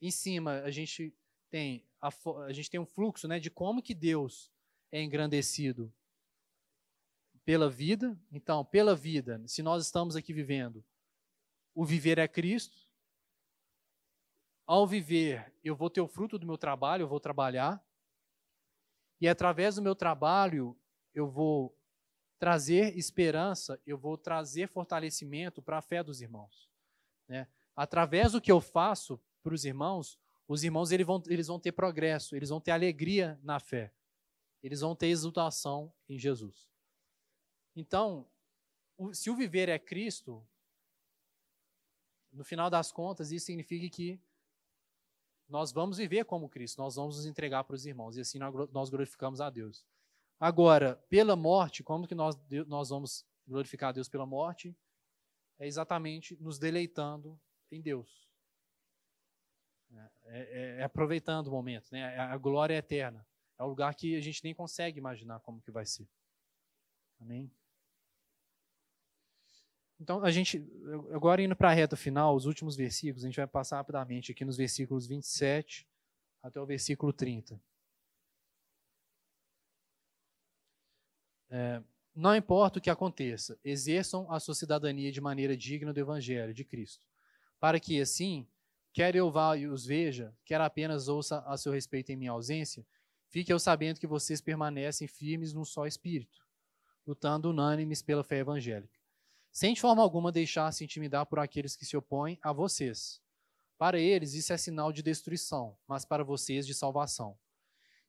em 0.00 0.10
cima 0.10 0.62
a 0.62 0.70
gente 0.70 1.14
tem 1.50 1.86
a, 2.00 2.10
a 2.46 2.52
gente 2.52 2.68
tem 2.68 2.80
um 2.80 2.86
fluxo 2.86 3.28
né, 3.28 3.38
de 3.38 3.48
como 3.48 3.82
que 3.82 3.94
Deus 3.94 4.50
é 4.90 5.00
engrandecido 5.00 5.92
pela 7.44 7.70
vida. 7.70 8.18
Então, 8.30 8.64
pela 8.64 8.94
vida, 8.96 9.40
se 9.46 9.62
nós 9.62 9.84
estamos 9.84 10.16
aqui 10.16 10.32
vivendo, 10.32 10.84
o 11.74 11.84
viver 11.84 12.18
é 12.18 12.26
Cristo, 12.26 12.88
ao 14.66 14.86
viver, 14.86 15.52
eu 15.62 15.76
vou 15.76 15.90
ter 15.90 16.00
o 16.00 16.08
fruto 16.08 16.38
do 16.38 16.46
meu 16.46 16.58
trabalho, 16.58 17.02
eu 17.02 17.08
vou 17.08 17.20
trabalhar. 17.20 17.84
E 19.20 19.28
através 19.28 19.76
do 19.76 19.82
meu 19.82 19.94
trabalho, 19.94 20.76
eu 21.14 21.28
vou 21.28 21.76
trazer 22.38 22.96
esperança, 22.96 23.80
eu 23.86 23.96
vou 23.96 24.18
trazer 24.18 24.68
fortalecimento 24.68 25.62
para 25.62 25.78
a 25.78 25.82
fé 25.82 26.02
dos 26.02 26.20
irmãos. 26.20 26.68
Né? 27.28 27.46
Através 27.74 28.32
do 28.32 28.40
que 28.40 28.52
eu 28.52 28.60
faço 28.60 29.20
para 29.42 29.54
os 29.54 29.64
irmãos, 29.64 30.18
os 30.46 30.62
irmãos 30.62 30.90
eles 30.92 31.06
vão, 31.06 31.22
eles 31.26 31.46
vão 31.46 31.58
ter 31.58 31.72
progresso, 31.72 32.36
eles 32.36 32.50
vão 32.50 32.60
ter 32.60 32.70
alegria 32.70 33.40
na 33.42 33.58
fé, 33.58 33.92
eles 34.62 34.80
vão 34.80 34.94
ter 34.94 35.08
exultação 35.08 35.92
em 36.08 36.18
Jesus. 36.18 36.70
Então, 37.74 38.28
se 39.12 39.30
o 39.30 39.36
viver 39.36 39.68
é 39.68 39.78
Cristo, 39.78 40.46
no 42.30 42.44
final 42.44 42.68
das 42.68 42.92
contas, 42.92 43.32
isso 43.32 43.46
significa 43.46 43.88
que 43.94 44.20
nós 45.48 45.72
vamos 45.72 45.98
viver 45.98 46.24
como 46.24 46.48
Cristo, 46.48 46.78
nós 46.78 46.96
vamos 46.96 47.16
nos 47.16 47.26
entregar 47.26 47.64
para 47.64 47.74
os 47.74 47.84
irmãos, 47.84 48.16
e 48.16 48.20
assim 48.20 48.38
nós 48.70 48.90
glorificamos 48.90 49.40
a 49.40 49.50
Deus. 49.50 49.84
Agora, 50.38 50.96
pela 51.08 51.36
morte, 51.36 51.82
como 51.82 52.06
que 52.06 52.14
nós, 52.14 52.36
nós 52.66 52.88
vamos 52.88 53.24
glorificar 53.46 53.90
a 53.90 53.92
Deus 53.92 54.08
pela 54.08 54.26
morte? 54.26 54.76
É 55.58 55.66
exatamente 55.66 56.36
nos 56.40 56.58
deleitando 56.58 57.38
em 57.72 57.80
Deus. 57.80 58.28
É, 59.92 60.10
é, 60.24 60.80
é 60.80 60.82
aproveitando 60.82 61.48
o 61.48 61.50
momento, 61.50 61.90
né? 61.92 62.16
A 62.18 62.36
glória 62.36 62.74
é 62.74 62.78
eterna. 62.78 63.26
É 63.58 63.64
um 63.64 63.68
lugar 63.68 63.94
que 63.94 64.16
a 64.16 64.20
gente 64.20 64.42
nem 64.42 64.54
consegue 64.54 64.98
imaginar 64.98 65.40
como 65.40 65.60
que 65.60 65.70
vai 65.70 65.84
ser. 65.84 66.08
Amém? 67.20 67.50
Então, 70.00 70.24
a 70.24 70.32
gente, 70.32 70.60
agora 71.12 71.40
indo 71.40 71.54
para 71.54 71.70
a 71.70 71.72
reta 71.72 71.94
final, 71.94 72.34
os 72.34 72.44
últimos 72.44 72.74
versículos, 72.74 73.22
a 73.22 73.28
gente 73.28 73.36
vai 73.36 73.46
passar 73.46 73.76
rapidamente 73.76 74.32
aqui 74.32 74.44
nos 74.44 74.56
versículos 74.56 75.06
27 75.06 75.86
até 76.42 76.60
o 76.60 76.66
versículo 76.66 77.12
30. 77.12 77.60
É, 81.50 81.80
não 82.14 82.34
importa 82.34 82.78
o 82.78 82.82
que 82.82 82.90
aconteça, 82.90 83.56
exerçam 83.62 84.30
a 84.32 84.40
sua 84.40 84.54
cidadania 84.54 85.12
de 85.12 85.20
maneira 85.20 85.56
digna 85.56 85.92
do 85.92 86.00
Evangelho 86.00 86.52
de 86.52 86.64
Cristo, 86.64 87.06
para 87.62 87.78
que, 87.78 88.00
assim, 88.00 88.44
quer 88.92 89.14
eu 89.14 89.30
vá 89.30 89.56
e 89.56 89.68
os 89.68 89.86
veja, 89.86 90.34
quer 90.44 90.60
apenas 90.60 91.06
ouça 91.06 91.38
a 91.46 91.56
seu 91.56 91.70
respeito 91.70 92.10
em 92.10 92.16
minha 92.16 92.32
ausência, 92.32 92.84
fique 93.28 93.52
eu 93.52 93.60
sabendo 93.60 94.00
que 94.00 94.06
vocês 94.06 94.40
permanecem 94.40 95.06
firmes 95.06 95.52
num 95.52 95.64
só 95.64 95.86
espírito, 95.86 96.44
lutando 97.06 97.50
unânimes 97.50 98.02
pela 98.02 98.24
fé 98.24 98.38
evangélica 98.38 99.00
sem 99.52 99.74
de 99.74 99.82
forma 99.82 100.02
alguma 100.02 100.32
deixar-se 100.32 100.82
intimidar 100.82 101.26
por 101.26 101.38
aqueles 101.38 101.76
que 101.76 101.84
se 101.84 101.94
opõem 101.94 102.38
a 102.42 102.52
vocês. 102.52 103.20
Para 103.76 103.98
eles, 103.98 104.32
isso 104.32 104.52
é 104.52 104.56
sinal 104.56 104.90
de 104.90 105.02
destruição, 105.02 105.76
mas 105.86 106.06
para 106.06 106.24
vocês, 106.24 106.66
de 106.66 106.72
salvação. 106.72 107.38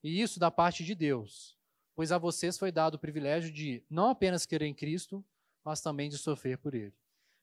E 0.01 0.21
isso 0.21 0.39
da 0.39 0.49
parte 0.49 0.85
de 0.85 0.95
Deus, 0.95 1.57
pois 1.93 2.11
a 2.13 2.17
vocês 2.17 2.57
foi 2.57 2.71
dado 2.71 2.95
o 2.95 2.99
privilégio 2.99 3.51
de 3.51 3.83
não 3.89 4.09
apenas 4.09 4.45
querer 4.45 4.67
em 4.67 4.73
Cristo, 4.73 5.23
mas 5.65 5.81
também 5.81 6.09
de 6.09 6.17
sofrer 6.17 6.57
por 6.57 6.73
Ele. 6.73 6.93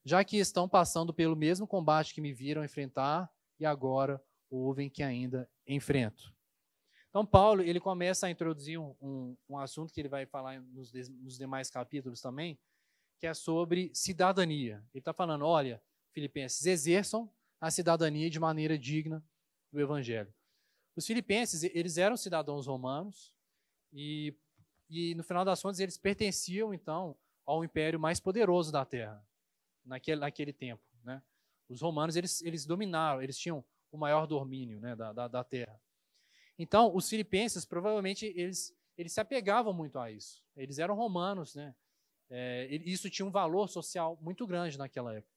Já 0.05 0.25
que 0.25 0.37
estão 0.39 0.69
passando 0.69 1.13
pelo 1.13 1.37
mesmo 1.37 1.67
combate 1.67 2.15
que 2.15 2.21
me 2.21 2.33
viram 2.33 2.65
enfrentar 2.65 3.31
e 3.59 3.67
agora 3.67 4.23
ouvem 4.51 4.89
que 4.89 5.03
ainda 5.03 5.49
enfrento. 5.67 6.35
Então, 7.09 7.27
Paulo 7.27 7.63
ele 7.63 7.81
começa 7.81 8.27
a 8.27 8.31
introduzir 8.31 8.79
um, 8.79 8.95
um, 9.01 9.37
um 9.49 9.59
assunto 9.59 9.93
que 9.93 10.01
ele 10.01 10.09
vai 10.09 10.27
falar 10.27 10.61
nos, 10.61 10.93
nos 10.93 11.37
demais 11.37 11.69
capítulos 11.69 12.21
também, 12.21 12.59
que 13.19 13.27
é 13.27 13.35
sobre 13.35 13.91
cidadania. 13.93 14.77
Ele 14.95 15.01
está 15.01 15.13
falando: 15.13 15.45
olha, 15.45 15.83
filipenses, 16.13 16.65
exerçam 16.67 17.31
a 17.61 17.71
cidadania 17.71 18.31
de 18.31 18.41
maneira 18.41 18.79
digna 18.79 19.23
do 19.73 19.81
evangelho. 19.81 20.33
Os 20.97 21.07
filipenses, 21.07 21.63
eles 21.63 21.99
eram 21.99 22.17
cidadãos 22.17 22.67
romanos 22.67 23.35
e, 23.93 24.35
e 24.89 25.15
no 25.15 25.23
final 25.23 25.45
das 25.45 25.61
contas, 25.61 25.81
eles 25.81 25.99
pertenciam, 25.99 26.73
então, 26.73 27.17
ao 27.45 27.65
império 27.65 27.99
mais 27.99 28.21
poderoso 28.21 28.73
da 28.73 28.85
terra, 28.85 29.25
naquele, 29.91 30.21
naquele 30.21 30.53
tempo. 30.53 30.83
Né? 31.05 31.23
Os 31.69 31.83
romanos, 31.83 32.17
eles, 32.17 32.41
eles 32.43 32.65
dominaram, 32.65 33.21
eles 33.21 33.37
tinham 33.37 33.65
o 33.93 33.99
maior 33.99 34.27
domínio 34.27 34.81
né, 34.81 34.95
da, 34.97 35.13
da, 35.13 35.29
da 35.29 35.45
terra. 35.45 35.79
Então, 36.59 36.95
os 36.95 37.09
filipenses, 37.09 37.65
provavelmente, 37.65 38.27
eles, 38.37 38.75
eles 38.97 39.13
se 39.13 39.21
apegavam 39.21 39.73
muito 39.73 39.99
a 39.99 40.11
isso. 40.11 40.43
Eles 40.57 40.79
eram 40.79 40.95
romanos, 40.95 41.55
né? 41.55 41.75
É, 42.33 42.69
isso 42.85 43.11
tinha 43.11 43.27
um 43.27 43.31
valor 43.31 43.69
social 43.69 44.17
muito 44.23 44.47
grande 44.47 44.79
naquela 44.79 45.15
época. 45.15 45.35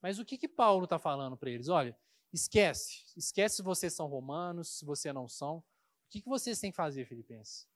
Mas 0.00 0.18
o 0.18 0.24
que, 0.24 0.36
que 0.36 0.48
Paulo 0.48 0.84
está 0.84 0.98
falando 0.98 1.36
para 1.36 1.50
eles? 1.50 1.68
Olha, 1.68 1.96
esquece, 2.32 3.04
esquece 3.16 3.56
se 3.56 3.62
vocês 3.62 3.92
são 3.92 4.08
romanos, 4.08 4.78
se 4.78 4.84
vocês 4.84 5.14
não 5.14 5.28
são. 5.28 5.58
O 5.58 5.64
que, 6.10 6.20
que 6.20 6.28
vocês 6.28 6.58
têm 6.58 6.72
que 6.72 6.76
fazer, 6.76 7.06
Filipenses? 7.06 7.68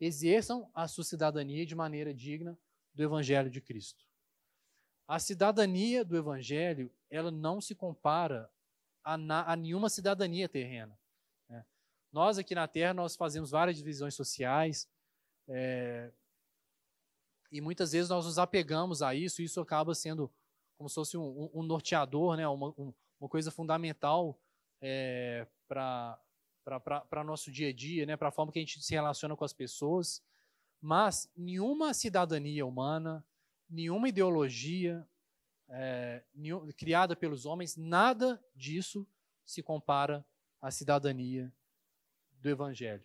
Exerçam 0.00 0.70
a 0.72 0.88
sua 0.88 1.04
cidadania 1.04 1.66
de 1.66 1.74
maneira 1.74 2.14
digna 2.14 2.58
do 2.94 3.02
Evangelho 3.02 3.50
de 3.50 3.60
Cristo. 3.60 4.03
A 5.06 5.18
cidadania 5.18 6.04
do 6.04 6.16
Evangelho, 6.16 6.90
ela 7.10 7.30
não 7.30 7.60
se 7.60 7.74
compara 7.74 8.50
a, 9.02 9.16
na, 9.18 9.50
a 9.50 9.54
nenhuma 9.54 9.90
cidadania 9.90 10.48
terrena. 10.48 10.98
Né? 11.48 11.64
Nós 12.10 12.38
aqui 12.38 12.54
na 12.54 12.66
Terra, 12.66 12.94
nós 12.94 13.14
fazemos 13.14 13.50
várias 13.50 13.76
divisões 13.76 14.14
sociais, 14.14 14.88
é, 15.46 16.10
e 17.52 17.60
muitas 17.60 17.92
vezes 17.92 18.08
nós 18.08 18.24
nos 18.24 18.38
apegamos 18.38 19.02
a 19.02 19.14
isso, 19.14 19.40
e 19.40 19.44
isso 19.44 19.60
acaba 19.60 19.94
sendo 19.94 20.32
como 20.76 20.88
se 20.88 20.94
fosse 20.94 21.16
um, 21.16 21.50
um 21.54 21.62
norteador, 21.62 22.36
né? 22.36 22.48
uma, 22.48 22.68
um, 22.76 22.92
uma 23.20 23.28
coisa 23.28 23.50
fundamental 23.50 24.38
é, 24.80 25.46
para 25.68 26.18
nosso 27.24 27.52
dia 27.52 27.68
a 27.68 27.72
dia, 27.72 28.06
né? 28.06 28.16
para 28.16 28.28
a 28.28 28.32
forma 28.32 28.50
que 28.50 28.58
a 28.58 28.62
gente 28.62 28.82
se 28.82 28.92
relaciona 28.92 29.36
com 29.36 29.44
as 29.44 29.52
pessoas. 29.52 30.22
Mas 30.80 31.30
nenhuma 31.36 31.94
cidadania 31.94 32.66
humana, 32.66 33.24
nenhuma 33.68 34.08
ideologia 34.08 35.06
é, 35.68 36.22
nenhum, 36.34 36.70
criada 36.72 37.16
pelos 37.16 37.46
homens, 37.46 37.76
nada 37.76 38.42
disso 38.54 39.06
se 39.44 39.62
compara 39.62 40.24
à 40.60 40.70
cidadania 40.70 41.52
do 42.32 42.48
Evangelho. 42.48 43.04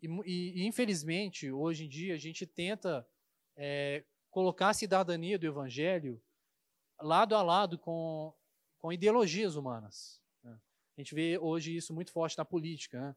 E, 0.00 0.06
e, 0.26 0.66
infelizmente, 0.66 1.50
hoje 1.50 1.86
em 1.86 1.88
dia, 1.88 2.14
a 2.14 2.18
gente 2.18 2.46
tenta 2.46 3.08
é, 3.56 4.04
colocar 4.30 4.70
a 4.70 4.74
cidadania 4.74 5.38
do 5.38 5.46
Evangelho 5.46 6.22
lado 7.00 7.34
a 7.34 7.42
lado 7.42 7.78
com, 7.78 8.32
com 8.78 8.92
ideologias 8.92 9.56
humanas. 9.56 10.22
Né? 10.42 10.60
A 10.96 11.00
gente 11.00 11.14
vê 11.14 11.38
hoje 11.38 11.74
isso 11.74 11.94
muito 11.94 12.12
forte 12.12 12.36
na 12.36 12.44
política. 12.44 13.00
Né? 13.00 13.16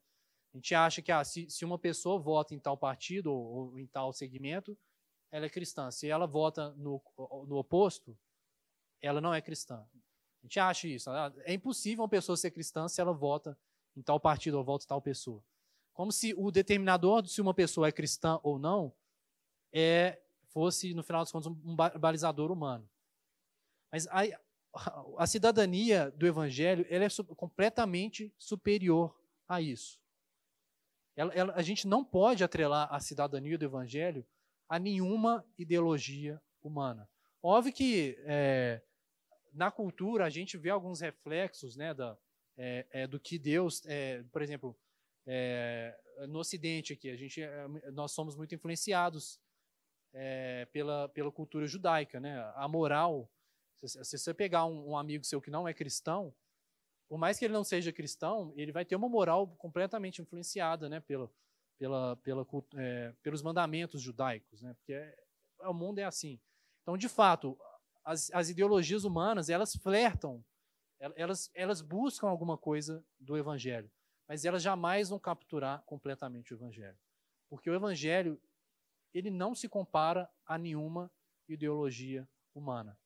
A 0.53 0.57
gente 0.57 0.73
acha 0.73 1.01
que 1.01 1.11
ah, 1.11 1.23
se, 1.23 1.49
se 1.49 1.65
uma 1.65 1.77
pessoa 1.77 2.17
vota 2.19 2.55
em 2.55 2.59
tal 2.59 2.77
partido 2.77 3.33
ou, 3.33 3.71
ou, 3.71 3.79
em 3.79 3.85
tal 3.85 4.13
segmento, 4.13 4.77
ela 5.31 5.45
é 5.45 5.49
cristã. 5.49 5.91
Se 5.91 6.07
ela 6.07 6.25
vota 6.25 6.71
no, 6.75 7.01
no 7.47 7.57
oposto, 7.57 8.17
ela 9.01 9.21
não 9.21 9.33
é 9.33 9.41
cristã. 9.41 9.85
A 10.41 10.45
gente 10.45 10.59
acha 10.59 10.87
isso. 10.87 11.09
Ah, 11.09 11.33
é 11.39 11.53
impossível 11.53 12.03
uma 12.03 12.09
pessoa 12.09 12.37
ser 12.37 12.51
cristã 12.51 12.87
se 12.87 13.01
ela 13.01 13.13
vota 13.13 13.57
em 13.95 14.01
tal 14.01 14.19
partido 14.19 14.57
ou 14.57 14.63
vota 14.63 14.85
em 14.85 14.87
tal 14.87 15.01
pessoa. 15.01 15.43
Como 15.93 16.11
se 16.11 16.33
o 16.37 16.51
determinador 16.51 17.21
de 17.21 17.29
se 17.29 17.41
uma 17.41 17.53
pessoa 17.53 17.87
é 17.87 17.91
cristã 17.91 18.39
ou 18.43 18.59
não 18.59 18.93
é 19.73 20.21
fosse, 20.49 20.93
no 20.93 21.03
final 21.03 21.21
das 21.21 21.31
contas, 21.31 21.51
um 21.51 21.75
balizador 21.75 22.51
humano. 22.51 22.87
Mas 23.91 24.07
a, 24.07 24.21
a 25.17 25.27
cidadania 25.27 26.11
do 26.11 26.27
evangelho 26.27 26.85
ela 26.89 27.05
é 27.05 27.09
completamente 27.35 28.33
superior 28.37 29.19
a 29.47 29.61
isso. 29.61 29.99
Ela, 31.15 31.33
ela, 31.33 31.53
a 31.53 31.61
gente 31.63 31.87
não 31.87 32.05
pode 32.05 32.43
atrelar 32.43 32.87
a 32.93 32.99
cidadania 32.99 33.57
do 33.57 33.65
evangelho 33.65 34.25
a 34.67 34.77
nenhuma 34.77 35.45
ideologia 35.57 36.41
humana. 36.61 37.09
Óbvio 37.41 37.73
que 37.73 38.17
é, 38.25 38.81
na 39.53 39.71
cultura 39.71 40.25
a 40.25 40.29
gente 40.29 40.57
vê 40.57 40.69
alguns 40.69 40.99
reflexos 40.99 41.75
né, 41.75 41.93
da, 41.93 42.17
é, 42.57 42.85
é, 42.91 43.07
do 43.07 43.19
que 43.19 43.37
Deus, 43.37 43.85
é, 43.85 44.23
por 44.31 44.41
exemplo, 44.41 44.77
é, 45.25 45.97
no 46.27 46.39
Ocidente 46.39 46.93
aqui, 46.93 47.09
a 47.09 47.15
gente, 47.15 47.41
é, 47.41 47.67
nós 47.91 48.11
somos 48.11 48.35
muito 48.35 48.55
influenciados 48.55 49.39
pela, 50.71 51.07
pela 51.09 51.31
cultura 51.31 51.67
judaica. 51.67 52.19
Né? 52.19 52.39
A 52.55 52.67
moral, 52.67 53.29
se, 53.75 54.03
se 54.03 54.17
você 54.17 54.33
pegar 54.33 54.65
um, 54.65 54.89
um 54.89 54.97
amigo 54.97 55.23
seu 55.23 55.39
que 55.39 55.51
não 55.51 55.67
é 55.67 55.73
cristão, 55.75 56.33
por 57.07 57.19
mais 57.19 57.37
que 57.37 57.45
ele 57.45 57.53
não 57.53 57.63
seja 57.63 57.93
cristão, 57.93 58.51
ele 58.55 58.71
vai 58.71 58.83
ter 58.83 58.95
uma 58.95 59.07
moral 59.07 59.47
completamente 59.57 60.19
influenciada 60.19 60.89
né, 60.89 60.99
pelo, 60.99 61.31
pela, 61.77 62.15
pela, 62.17 62.45
é, 62.75 63.13
pelos 63.21 63.41
mandamentos 63.41 64.01
judaicos, 64.01 64.61
né? 64.61 64.73
porque 64.75 64.93
é, 64.93 65.15
o 65.67 65.73
mundo 65.73 65.99
é 65.99 66.03
assim. 66.03 66.39
Então, 66.81 66.97
de 66.97 67.09
fato, 67.09 67.57
as, 68.03 68.31
as 68.33 68.49
ideologias 68.49 69.03
humanas, 69.03 69.49
elas 69.49 69.75
flertam, 69.75 70.43
elas, 71.15 71.51
elas 71.53 71.81
buscam 71.81 72.27
alguma 72.27 72.57
coisa 72.57 73.05
do 73.19 73.37
evangelho, 73.37 73.91
mas 74.27 74.45
elas 74.45 74.63
jamais 74.63 75.09
vão 75.09 75.19
capturar 75.19 75.83
completamente 75.83 76.53
o 76.53 76.55
evangelho. 76.55 76.97
Porque 77.49 77.69
o 77.69 77.75
evangelho, 77.75 78.41
ele 79.13 79.29
não 79.29 79.53
se 79.53 79.69
compara 79.69 80.29
a 80.45 80.57
nenhuma 80.57 81.11
ideologia 81.47 82.27
humana. 82.53 82.97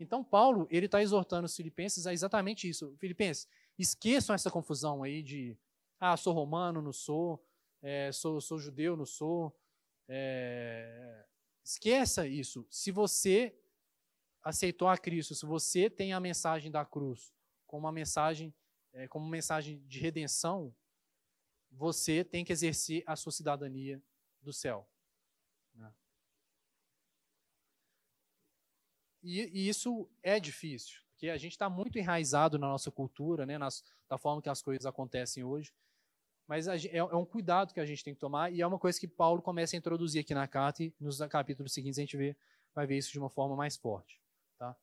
Então, 0.00 0.24
Paulo, 0.24 0.66
ele 0.70 0.86
está 0.86 1.02
exortando 1.02 1.46
os 1.46 1.54
filipenses 1.54 2.06
a 2.06 2.12
exatamente 2.12 2.68
isso. 2.68 2.96
Filipenses, 2.98 3.48
esqueçam 3.78 4.34
essa 4.34 4.50
confusão 4.50 5.02
aí 5.02 5.22
de, 5.22 5.56
ah, 6.00 6.16
sou 6.16 6.32
romano, 6.32 6.82
não 6.82 6.92
sou, 6.92 7.44
é, 7.84 8.10
sou, 8.10 8.40
sou 8.40 8.58
judeu, 8.58 8.96
não 8.96 9.04
sou. 9.04 9.54
É, 10.08 11.26
esqueça 11.62 12.26
isso. 12.26 12.66
Se 12.70 12.90
você 12.90 13.54
aceitou 14.42 14.88
a 14.88 14.96
Cristo, 14.96 15.34
se 15.34 15.44
você 15.44 15.90
tem 15.90 16.14
a 16.14 16.18
mensagem 16.18 16.70
da 16.70 16.82
cruz 16.82 17.34
como 17.66 17.84
uma 17.84 17.92
mensagem, 17.92 18.54
é, 18.94 19.06
como 19.06 19.28
mensagem 19.28 19.84
de 19.86 19.98
redenção, 19.98 20.74
você 21.70 22.24
tem 22.24 22.42
que 22.42 22.52
exercer 22.52 23.02
a 23.06 23.16
sua 23.16 23.32
cidadania 23.32 24.02
do 24.40 24.52
céu. 24.52 24.88
Né? 25.74 25.94
E, 29.22 29.40
e, 29.40 29.68
isso 29.68 30.08
é 30.22 30.40
difícil, 30.40 31.02
porque 31.10 31.28
a 31.28 31.36
gente 31.36 31.52
está 31.52 31.68
muito 31.68 31.98
enraizado 31.98 32.58
na 32.58 32.68
nossa 32.68 32.90
cultura, 32.90 33.44
né, 33.44 33.58
nas, 33.58 33.84
da 34.08 34.16
forma 34.16 34.40
que 34.40 34.48
as 34.48 34.62
coisas 34.62 34.86
acontecem 34.86 35.44
hoje. 35.44 35.74
Mas 36.46 36.68
é, 36.68 36.96
é 36.96 37.02
um 37.02 37.24
cuidado 37.24 37.72
que 37.72 37.80
a 37.80 37.86
gente 37.86 38.04
tem 38.04 38.14
que 38.14 38.20
tomar 38.20 38.52
e 38.52 38.60
é 38.60 38.66
uma 38.66 38.78
coisa 38.78 39.00
que 39.00 39.08
Paulo 39.08 39.40
começa 39.40 39.74
a 39.74 39.78
introduzir 39.78 40.20
aqui 40.20 40.34
na 40.34 40.46
carta 40.46 40.82
e 40.82 40.94
nos 41.00 41.18
capítulos 41.26 41.72
seguintes 41.72 41.98
a 41.98 42.02
gente 42.02 42.16
vê, 42.16 42.36
vai 42.74 42.86
ver 42.86 42.98
isso 42.98 43.10
de 43.10 43.18
uma 43.18 43.30
forma 43.30 43.56
mais 43.56 43.76
forte. 43.76 44.20
Tá? 44.58 44.76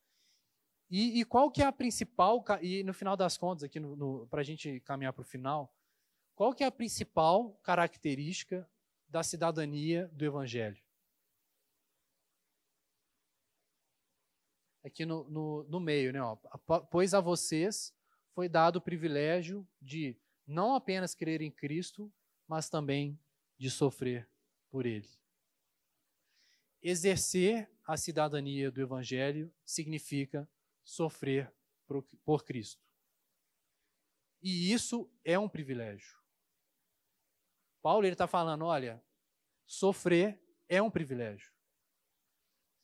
E, 0.90 1.20
e 1.20 1.26
qual 1.26 1.52
que 1.52 1.62
é 1.62 1.66
a 1.66 1.72
principal, 1.72 2.44
e 2.62 2.84
no 2.84 2.94
final 2.94 3.16
das 3.16 3.38
contas, 3.38 3.64
aqui 3.64 3.80
para 4.30 4.42
a 4.42 4.44
gente 4.44 4.80
caminhar 4.82 5.14
para 5.14 5.22
o 5.22 5.26
final, 5.26 5.72
qual 6.36 6.54
que 6.54 6.64
é 6.64 6.68
a 6.68 6.72
principal 6.72 7.54
característica 7.62 8.68
da 9.08 9.22
cidadania 9.22 10.08
do 10.14 10.26
Evangelho? 10.26 10.82
Aqui 14.84 15.06
no, 15.06 15.30
no, 15.30 15.64
no 15.66 15.80
meio, 15.80 16.12
né? 16.12 16.20
Ó, 16.20 16.36
pois 16.90 17.14
a 17.14 17.22
vocês 17.22 17.94
foi 18.34 18.50
dado 18.50 18.78
o 18.78 18.82
privilégio 18.82 19.68
de 19.80 20.18
não 20.46 20.76
apenas 20.76 21.14
crer 21.16 21.42
em 21.42 21.52
Cristo, 21.52 22.12
mas 22.48 22.70
também 22.70 23.20
de 23.58 23.70
sofrer 23.70 24.30
por 24.70 24.86
Ele. 24.86 25.10
Exercer 26.82 27.72
a 27.86 27.96
cidadania 27.96 28.72
do 28.72 28.82
Evangelho 28.82 29.54
significa 29.66 30.50
sofrer 30.84 31.54
por 32.26 32.44
Cristo. 32.44 32.82
E 34.42 34.74
isso 34.74 35.12
é 35.24 35.38
um 35.38 35.48
privilégio. 35.48 36.20
Paulo 37.82 38.06
está 38.08 38.28
falando: 38.28 38.66
olha, 38.66 39.04
sofrer 39.66 40.42
é 40.68 40.82
um 40.82 40.90
privilégio. 40.90 41.52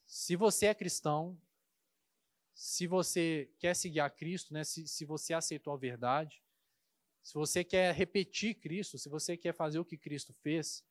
Se 0.05 0.35
você 0.35 0.67
é 0.67 0.75
cristão, 0.75 1.39
se 2.53 2.87
você 2.87 3.51
quer 3.59 3.75
seguir 3.75 3.99
a 3.99 4.09
Cristo, 4.09 4.53
né, 4.53 4.63
se, 4.63 4.87
se 4.87 5.05
você 5.05 5.33
aceitou 5.33 5.73
a 5.73 5.77
verdade, 5.77 6.43
se 7.27 7.33
você 7.33 7.61
quer 7.61 7.93
repetir 7.93 8.55
Cristo, 8.55 8.97
se 8.97 9.09
você 9.09 9.35
quer 9.35 9.53
fazer 9.53 9.77
o 9.79 9.83
que 9.83 9.97
Cristo 9.97 10.33
fez, 10.35 10.81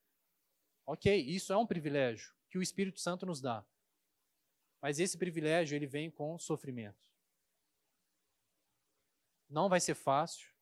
ok, 0.84 1.18
isso 1.18 1.50
é 1.50 1.56
um 1.56 1.66
privilégio 1.66 2.30
que 2.50 2.58
o 2.58 2.62
Espírito 2.62 3.00
Santo 3.00 3.24
nos 3.24 3.40
dá. 3.40 3.66
Mas 4.78 5.00
esse 5.00 5.16
privilégio 5.16 5.74
ele 5.74 5.86
vem 5.86 6.10
com 6.10 6.38
sofrimento. 6.38 7.10
Não 9.48 9.66
vai 9.66 9.80
ser 9.80 9.94
fácil. 9.94 10.52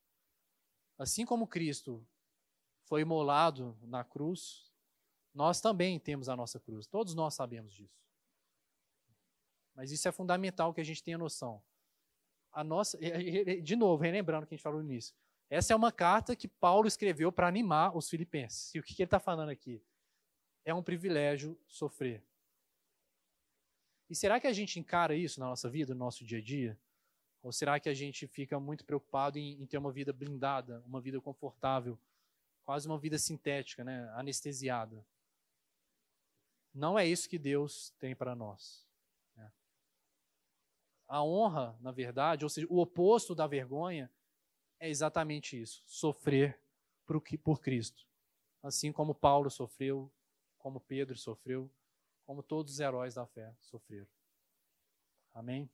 Assim 0.97 1.25
como 1.25 1.45
Cristo 1.45 2.07
foi 2.85 3.01
imolado 3.01 3.77
na 3.81 4.01
cruz, 4.01 4.71
nós 5.33 5.59
também 5.59 5.99
temos 5.99 6.29
a 6.29 6.37
nossa 6.37 6.57
cruz. 6.57 6.87
Todos 6.87 7.13
nós 7.13 7.33
sabemos 7.33 7.73
disso. 7.73 8.01
Mas 9.73 9.91
isso 9.91 10.07
é 10.07 10.11
fundamental 10.13 10.73
que 10.73 10.79
a 10.79 10.85
gente 10.85 11.03
tenha 11.03 11.17
noção. 11.17 11.61
A 12.53 12.63
nossa, 12.63 12.97
de 13.61 13.75
novo, 13.75 14.01
relembrando 14.01 14.45
o 14.45 14.47
que 14.47 14.53
a 14.53 14.57
gente 14.57 14.63
falou 14.63 14.81
no 14.81 14.89
início, 14.89 15.13
essa 15.49 15.73
é 15.73 15.75
uma 15.75 15.91
carta 15.91 16.35
que 16.35 16.47
Paulo 16.47 16.87
escreveu 16.87 17.31
para 17.31 17.47
animar 17.47 17.95
os 17.95 18.09
filipenses. 18.09 18.73
E 18.73 18.79
o 18.79 18.83
que, 18.83 18.95
que 18.95 19.01
ele 19.03 19.07
está 19.07 19.19
falando 19.19 19.49
aqui? 19.49 19.81
É 20.63 20.73
um 20.73 20.81
privilégio 20.81 21.59
sofrer. 21.67 22.23
E 24.09 24.15
será 24.15 24.39
que 24.39 24.47
a 24.47 24.53
gente 24.53 24.79
encara 24.79 25.15
isso 25.15 25.39
na 25.39 25.47
nossa 25.47 25.69
vida, 25.69 25.93
no 25.93 25.99
nosso 25.99 26.25
dia 26.25 26.39
a 26.39 26.41
dia? 26.41 26.79
Ou 27.41 27.51
será 27.51 27.79
que 27.79 27.89
a 27.89 27.93
gente 27.93 28.25
fica 28.27 28.59
muito 28.59 28.83
preocupado 28.83 29.37
em, 29.37 29.61
em 29.61 29.65
ter 29.67 29.77
uma 29.77 29.91
vida 29.91 30.11
blindada, 30.11 30.83
uma 30.85 30.99
vida 30.99 31.21
confortável, 31.21 31.97
quase 32.63 32.87
uma 32.87 32.97
vida 32.97 33.19
sintética, 33.19 33.83
né? 33.83 34.09
anestesiada? 34.15 35.05
Não 36.73 36.97
é 36.97 37.05
isso 37.05 37.29
que 37.29 37.37
Deus 37.37 37.93
tem 37.99 38.15
para 38.15 38.35
nós. 38.35 38.85
Né? 39.35 39.51
A 41.07 41.23
honra, 41.23 41.77
na 41.79 41.91
verdade, 41.91 42.43
ou 42.43 42.49
seja, 42.49 42.67
o 42.69 42.79
oposto 42.79 43.35
da 43.35 43.45
vergonha, 43.45 44.11
é 44.85 44.89
exatamente 44.89 45.59
isso: 45.59 45.83
sofrer 45.85 46.59
por 47.43 47.59
Cristo. 47.61 48.05
Assim 48.63 48.91
como 48.91 49.13
Paulo 49.13 49.49
sofreu, 49.49 50.11
como 50.57 50.79
Pedro 50.79 51.17
sofreu, 51.17 51.71
como 52.25 52.41
todos 52.41 52.73
os 52.73 52.79
heróis 52.79 53.15
da 53.15 53.25
fé 53.25 53.55
sofreram. 53.59 54.07
Amém? 55.33 55.69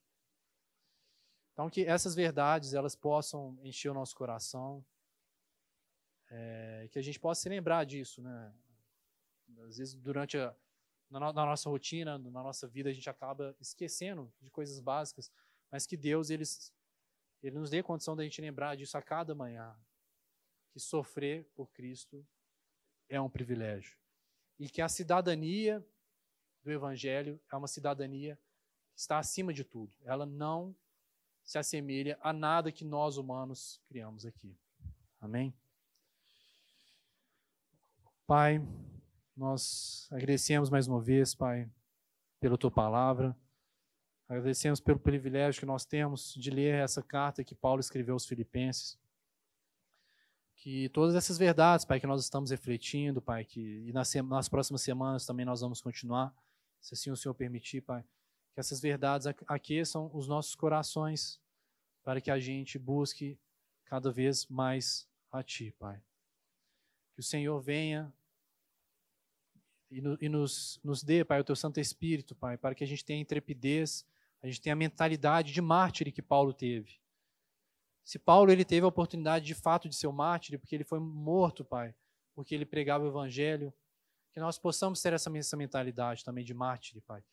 Então, 1.54 1.70
que 1.70 1.86
essas 1.86 2.16
verdades 2.16 2.74
elas 2.74 2.96
possam 2.96 3.58
encher 3.64 3.90
o 3.90 3.94
nosso 3.94 4.16
coração, 4.16 4.84
é, 6.30 6.88
que 6.92 7.00
a 7.00 7.02
gente 7.02 7.20
possa 7.20 7.42
se 7.42 7.50
lembrar 7.50 7.86
disso, 7.86 8.22
né? 8.22 8.54
Às 9.68 9.78
vezes, 9.78 9.96
durante 9.96 10.38
a 10.38 10.56
na, 11.12 11.20
na, 11.20 11.46
nossa 11.46 11.70
rotina, 11.70 12.18
na 12.18 12.42
nossa 12.42 12.68
vida, 12.68 12.90
a 12.90 12.94
gente 12.94 13.10
acaba 13.10 13.54
esquecendo 13.60 14.34
de 14.40 14.50
coisas 14.50 14.80
básicas, 14.80 15.30
mas 15.70 15.86
que 15.86 15.98
Deus 15.98 16.30
ele, 16.30 16.46
ele 17.42 17.58
nos 17.58 17.70
dê 17.70 17.82
condição 17.82 18.16
da 18.16 18.24
gente 18.24 18.42
lembrar 18.42 18.76
disso 18.76 18.98
a 18.98 19.02
cada 19.02 19.34
manhã, 19.34 19.76
que 20.72 20.80
sofrer 20.80 21.46
por 21.56 21.70
Cristo 21.72 22.26
é 23.10 23.20
um 23.20 23.30
privilégio 23.30 23.98
e 24.60 24.70
que 24.70 24.82
a 24.82 24.88
cidadania 24.88 25.86
do 26.64 26.72
Evangelho 26.72 27.42
é 27.52 27.56
uma 27.56 27.68
cidadania 27.68 28.40
que 28.94 29.00
está 29.00 29.18
acima 29.18 29.54
de 29.54 29.64
tudo. 29.64 29.96
Ela 30.04 30.26
não 30.26 30.76
se 31.44 31.58
assemelha 31.58 32.18
a 32.22 32.32
nada 32.32 32.72
que 32.72 32.86
nós 32.86 33.18
humanos 33.18 33.82
criamos 33.88 34.26
aqui. 34.26 34.56
Amém? 35.20 35.54
Pai, 38.28 38.62
nós 39.36 40.08
agradecemos 40.12 40.70
mais 40.70 40.88
uma 40.88 41.02
vez, 41.02 41.34
Pai, 41.34 41.70
pela 42.40 42.58
tua 42.58 42.72
palavra. 42.72 43.36
Agradecemos 44.32 44.80
pelo 44.80 44.98
privilégio 44.98 45.60
que 45.60 45.66
nós 45.66 45.84
temos 45.84 46.34
de 46.36 46.50
ler 46.50 46.76
essa 46.76 47.04
carta 47.04 47.44
que 47.44 47.54
Paulo 47.54 47.82
escreveu 47.82 48.14
aos 48.14 48.26
Filipenses. 48.26 48.98
Que 50.56 50.88
todas 50.88 51.16
essas 51.16 51.38
verdades, 51.38 51.84
Pai, 51.84 52.00
que 52.00 52.08
nós 52.08 52.24
estamos 52.24 52.50
refletindo, 52.50 53.22
Pai, 53.22 53.44
que 53.44 53.60
e 53.86 53.92
nas, 53.92 54.14
nas 54.16 54.48
próximas 54.48 54.84
semanas 54.84 55.26
também 55.26 55.46
nós 55.46 55.60
vamos 55.60 55.82
continuar, 55.82 56.34
se 56.80 56.94
assim 56.94 57.12
o 57.12 57.16
Senhor 57.18 57.34
permitir, 57.34 57.82
Pai, 57.82 58.06
que 58.54 58.60
essas 58.62 58.80
verdades 58.80 59.28
aqueçam 59.46 60.10
os 60.14 60.30
nossos 60.30 60.56
corações 60.56 61.38
para 62.02 62.22
que 62.22 62.32
a 62.32 62.40
gente 62.40 62.80
busque 62.80 63.38
cada 63.84 64.14
vez 64.14 64.48
mais 64.48 65.10
a 65.30 65.44
Ti, 65.44 65.76
Pai. 65.78 66.02
Que 67.16 67.20
o 67.20 67.24
Senhor 67.24 67.60
venha 67.60 68.14
e, 69.90 70.00
no, 70.00 70.18
e 70.22 70.30
nos, 70.30 70.80
nos 70.82 71.04
dê, 71.04 71.26
Pai, 71.26 71.42
o 71.42 71.44
Teu 71.44 71.56
Santo 71.58 71.82
Espírito, 71.82 72.34
Pai, 72.34 72.58
para 72.58 72.74
que 72.74 72.86
a 72.86 72.88
gente 72.88 73.04
tenha 73.04 73.20
intrepidez, 73.20 74.10
a 74.42 74.48
gente 74.48 74.62
tenha 74.62 74.74
a 74.74 74.76
mentalidade 74.76 75.54
de 75.54 75.62
mártir 75.62 76.12
que 76.12 76.22
Paulo 76.22 76.54
teve. 76.54 77.00
Se 78.04 78.18
Paulo 78.18 78.52
ele 78.52 78.66
teve 78.66 78.84
a 78.84 78.90
oportunidade 78.90 79.46
de 79.46 79.54
fato 79.54 79.88
de 79.88 79.96
ser 79.96 80.08
um 80.08 80.12
mártir, 80.12 80.60
porque 80.60 80.76
ele 80.76 80.84
foi 80.84 81.00
morto, 81.00 81.64
Pai, 81.64 81.94
porque 82.34 82.56
ele 82.56 82.66
pregava 82.66 83.04
o 83.04 83.08
Evangelho, 83.08 83.74
que 84.32 84.40
nós 84.40 84.58
possamos 84.58 85.02
ter 85.02 85.14
essa, 85.14 85.30
essa 85.38 85.58
mentalidade 85.58 86.24
também 86.24 86.44
de 86.44 86.54
mártir, 86.54 87.02
Pai, 87.04 87.24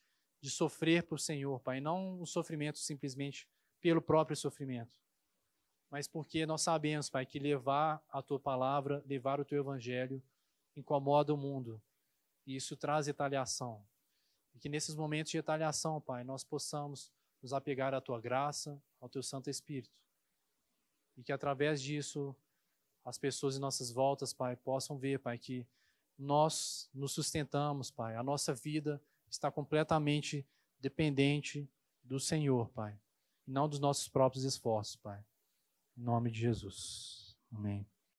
de 0.41 0.51
sofrer 0.51 1.05
por 1.05 1.19
Senhor, 1.19 1.59
Pai, 1.61 1.81
não 1.81 2.21
o 2.21 2.27
sofrimento 2.27 2.79
simplesmente 2.79 3.49
pelo 3.81 4.03
próprio 4.03 4.37
sofrimento, 4.37 4.95
mas 5.91 6.07
porque 6.07 6.45
nós 6.45 6.63
sabemos, 6.63 7.09
Pai, 7.09 7.25
que 7.25 7.39
levar 7.39 8.05
a 8.11 8.21
Tua 8.21 8.39
palavra, 8.39 9.03
levar 9.07 9.41
o 9.41 9.45
Teu 9.45 9.61
Evangelho, 9.61 10.23
incomoda 10.77 11.33
o 11.33 11.37
mundo, 11.37 11.81
e 12.47 12.57
isso 12.57 12.77
traz 12.77 13.07
retaliação. 13.07 13.85
E 14.59 14.61
que 14.61 14.69
nesses 14.69 14.97
momentos 14.97 15.31
de 15.31 15.39
retaliação, 15.39 16.01
Pai, 16.01 16.25
nós 16.25 16.43
possamos 16.43 17.13
nos 17.41 17.53
apegar 17.53 17.95
à 17.95 18.01
tua 18.01 18.21
graça, 18.21 18.83
ao 19.01 19.09
teu 19.09 19.23
Santo 19.23 19.49
Espírito. 19.49 19.97
E 21.17 21.23
que 21.23 21.31
através 21.31 21.81
disso 21.81 22.35
as 23.05 23.17
pessoas 23.17 23.57
em 23.57 23.61
nossas 23.61 23.93
voltas, 23.93 24.33
Pai, 24.33 24.57
possam 24.57 24.99
ver, 24.99 25.21
Pai, 25.21 25.39
que 25.39 25.65
nós 26.19 26.91
nos 26.93 27.13
sustentamos, 27.13 27.89
Pai. 27.89 28.17
A 28.17 28.23
nossa 28.25 28.53
vida 28.53 29.01
está 29.31 29.49
completamente 29.49 30.45
dependente 30.81 31.71
do 32.03 32.19
Senhor, 32.19 32.69
Pai, 32.71 32.99
e 33.47 33.53
não 33.53 33.69
dos 33.69 33.79
nossos 33.79 34.09
próprios 34.09 34.43
esforços, 34.43 34.97
Pai. 34.97 35.25
Em 35.97 36.03
nome 36.03 36.33
de 36.33 36.41
Jesus. 36.41 37.37
Amém. 37.53 37.87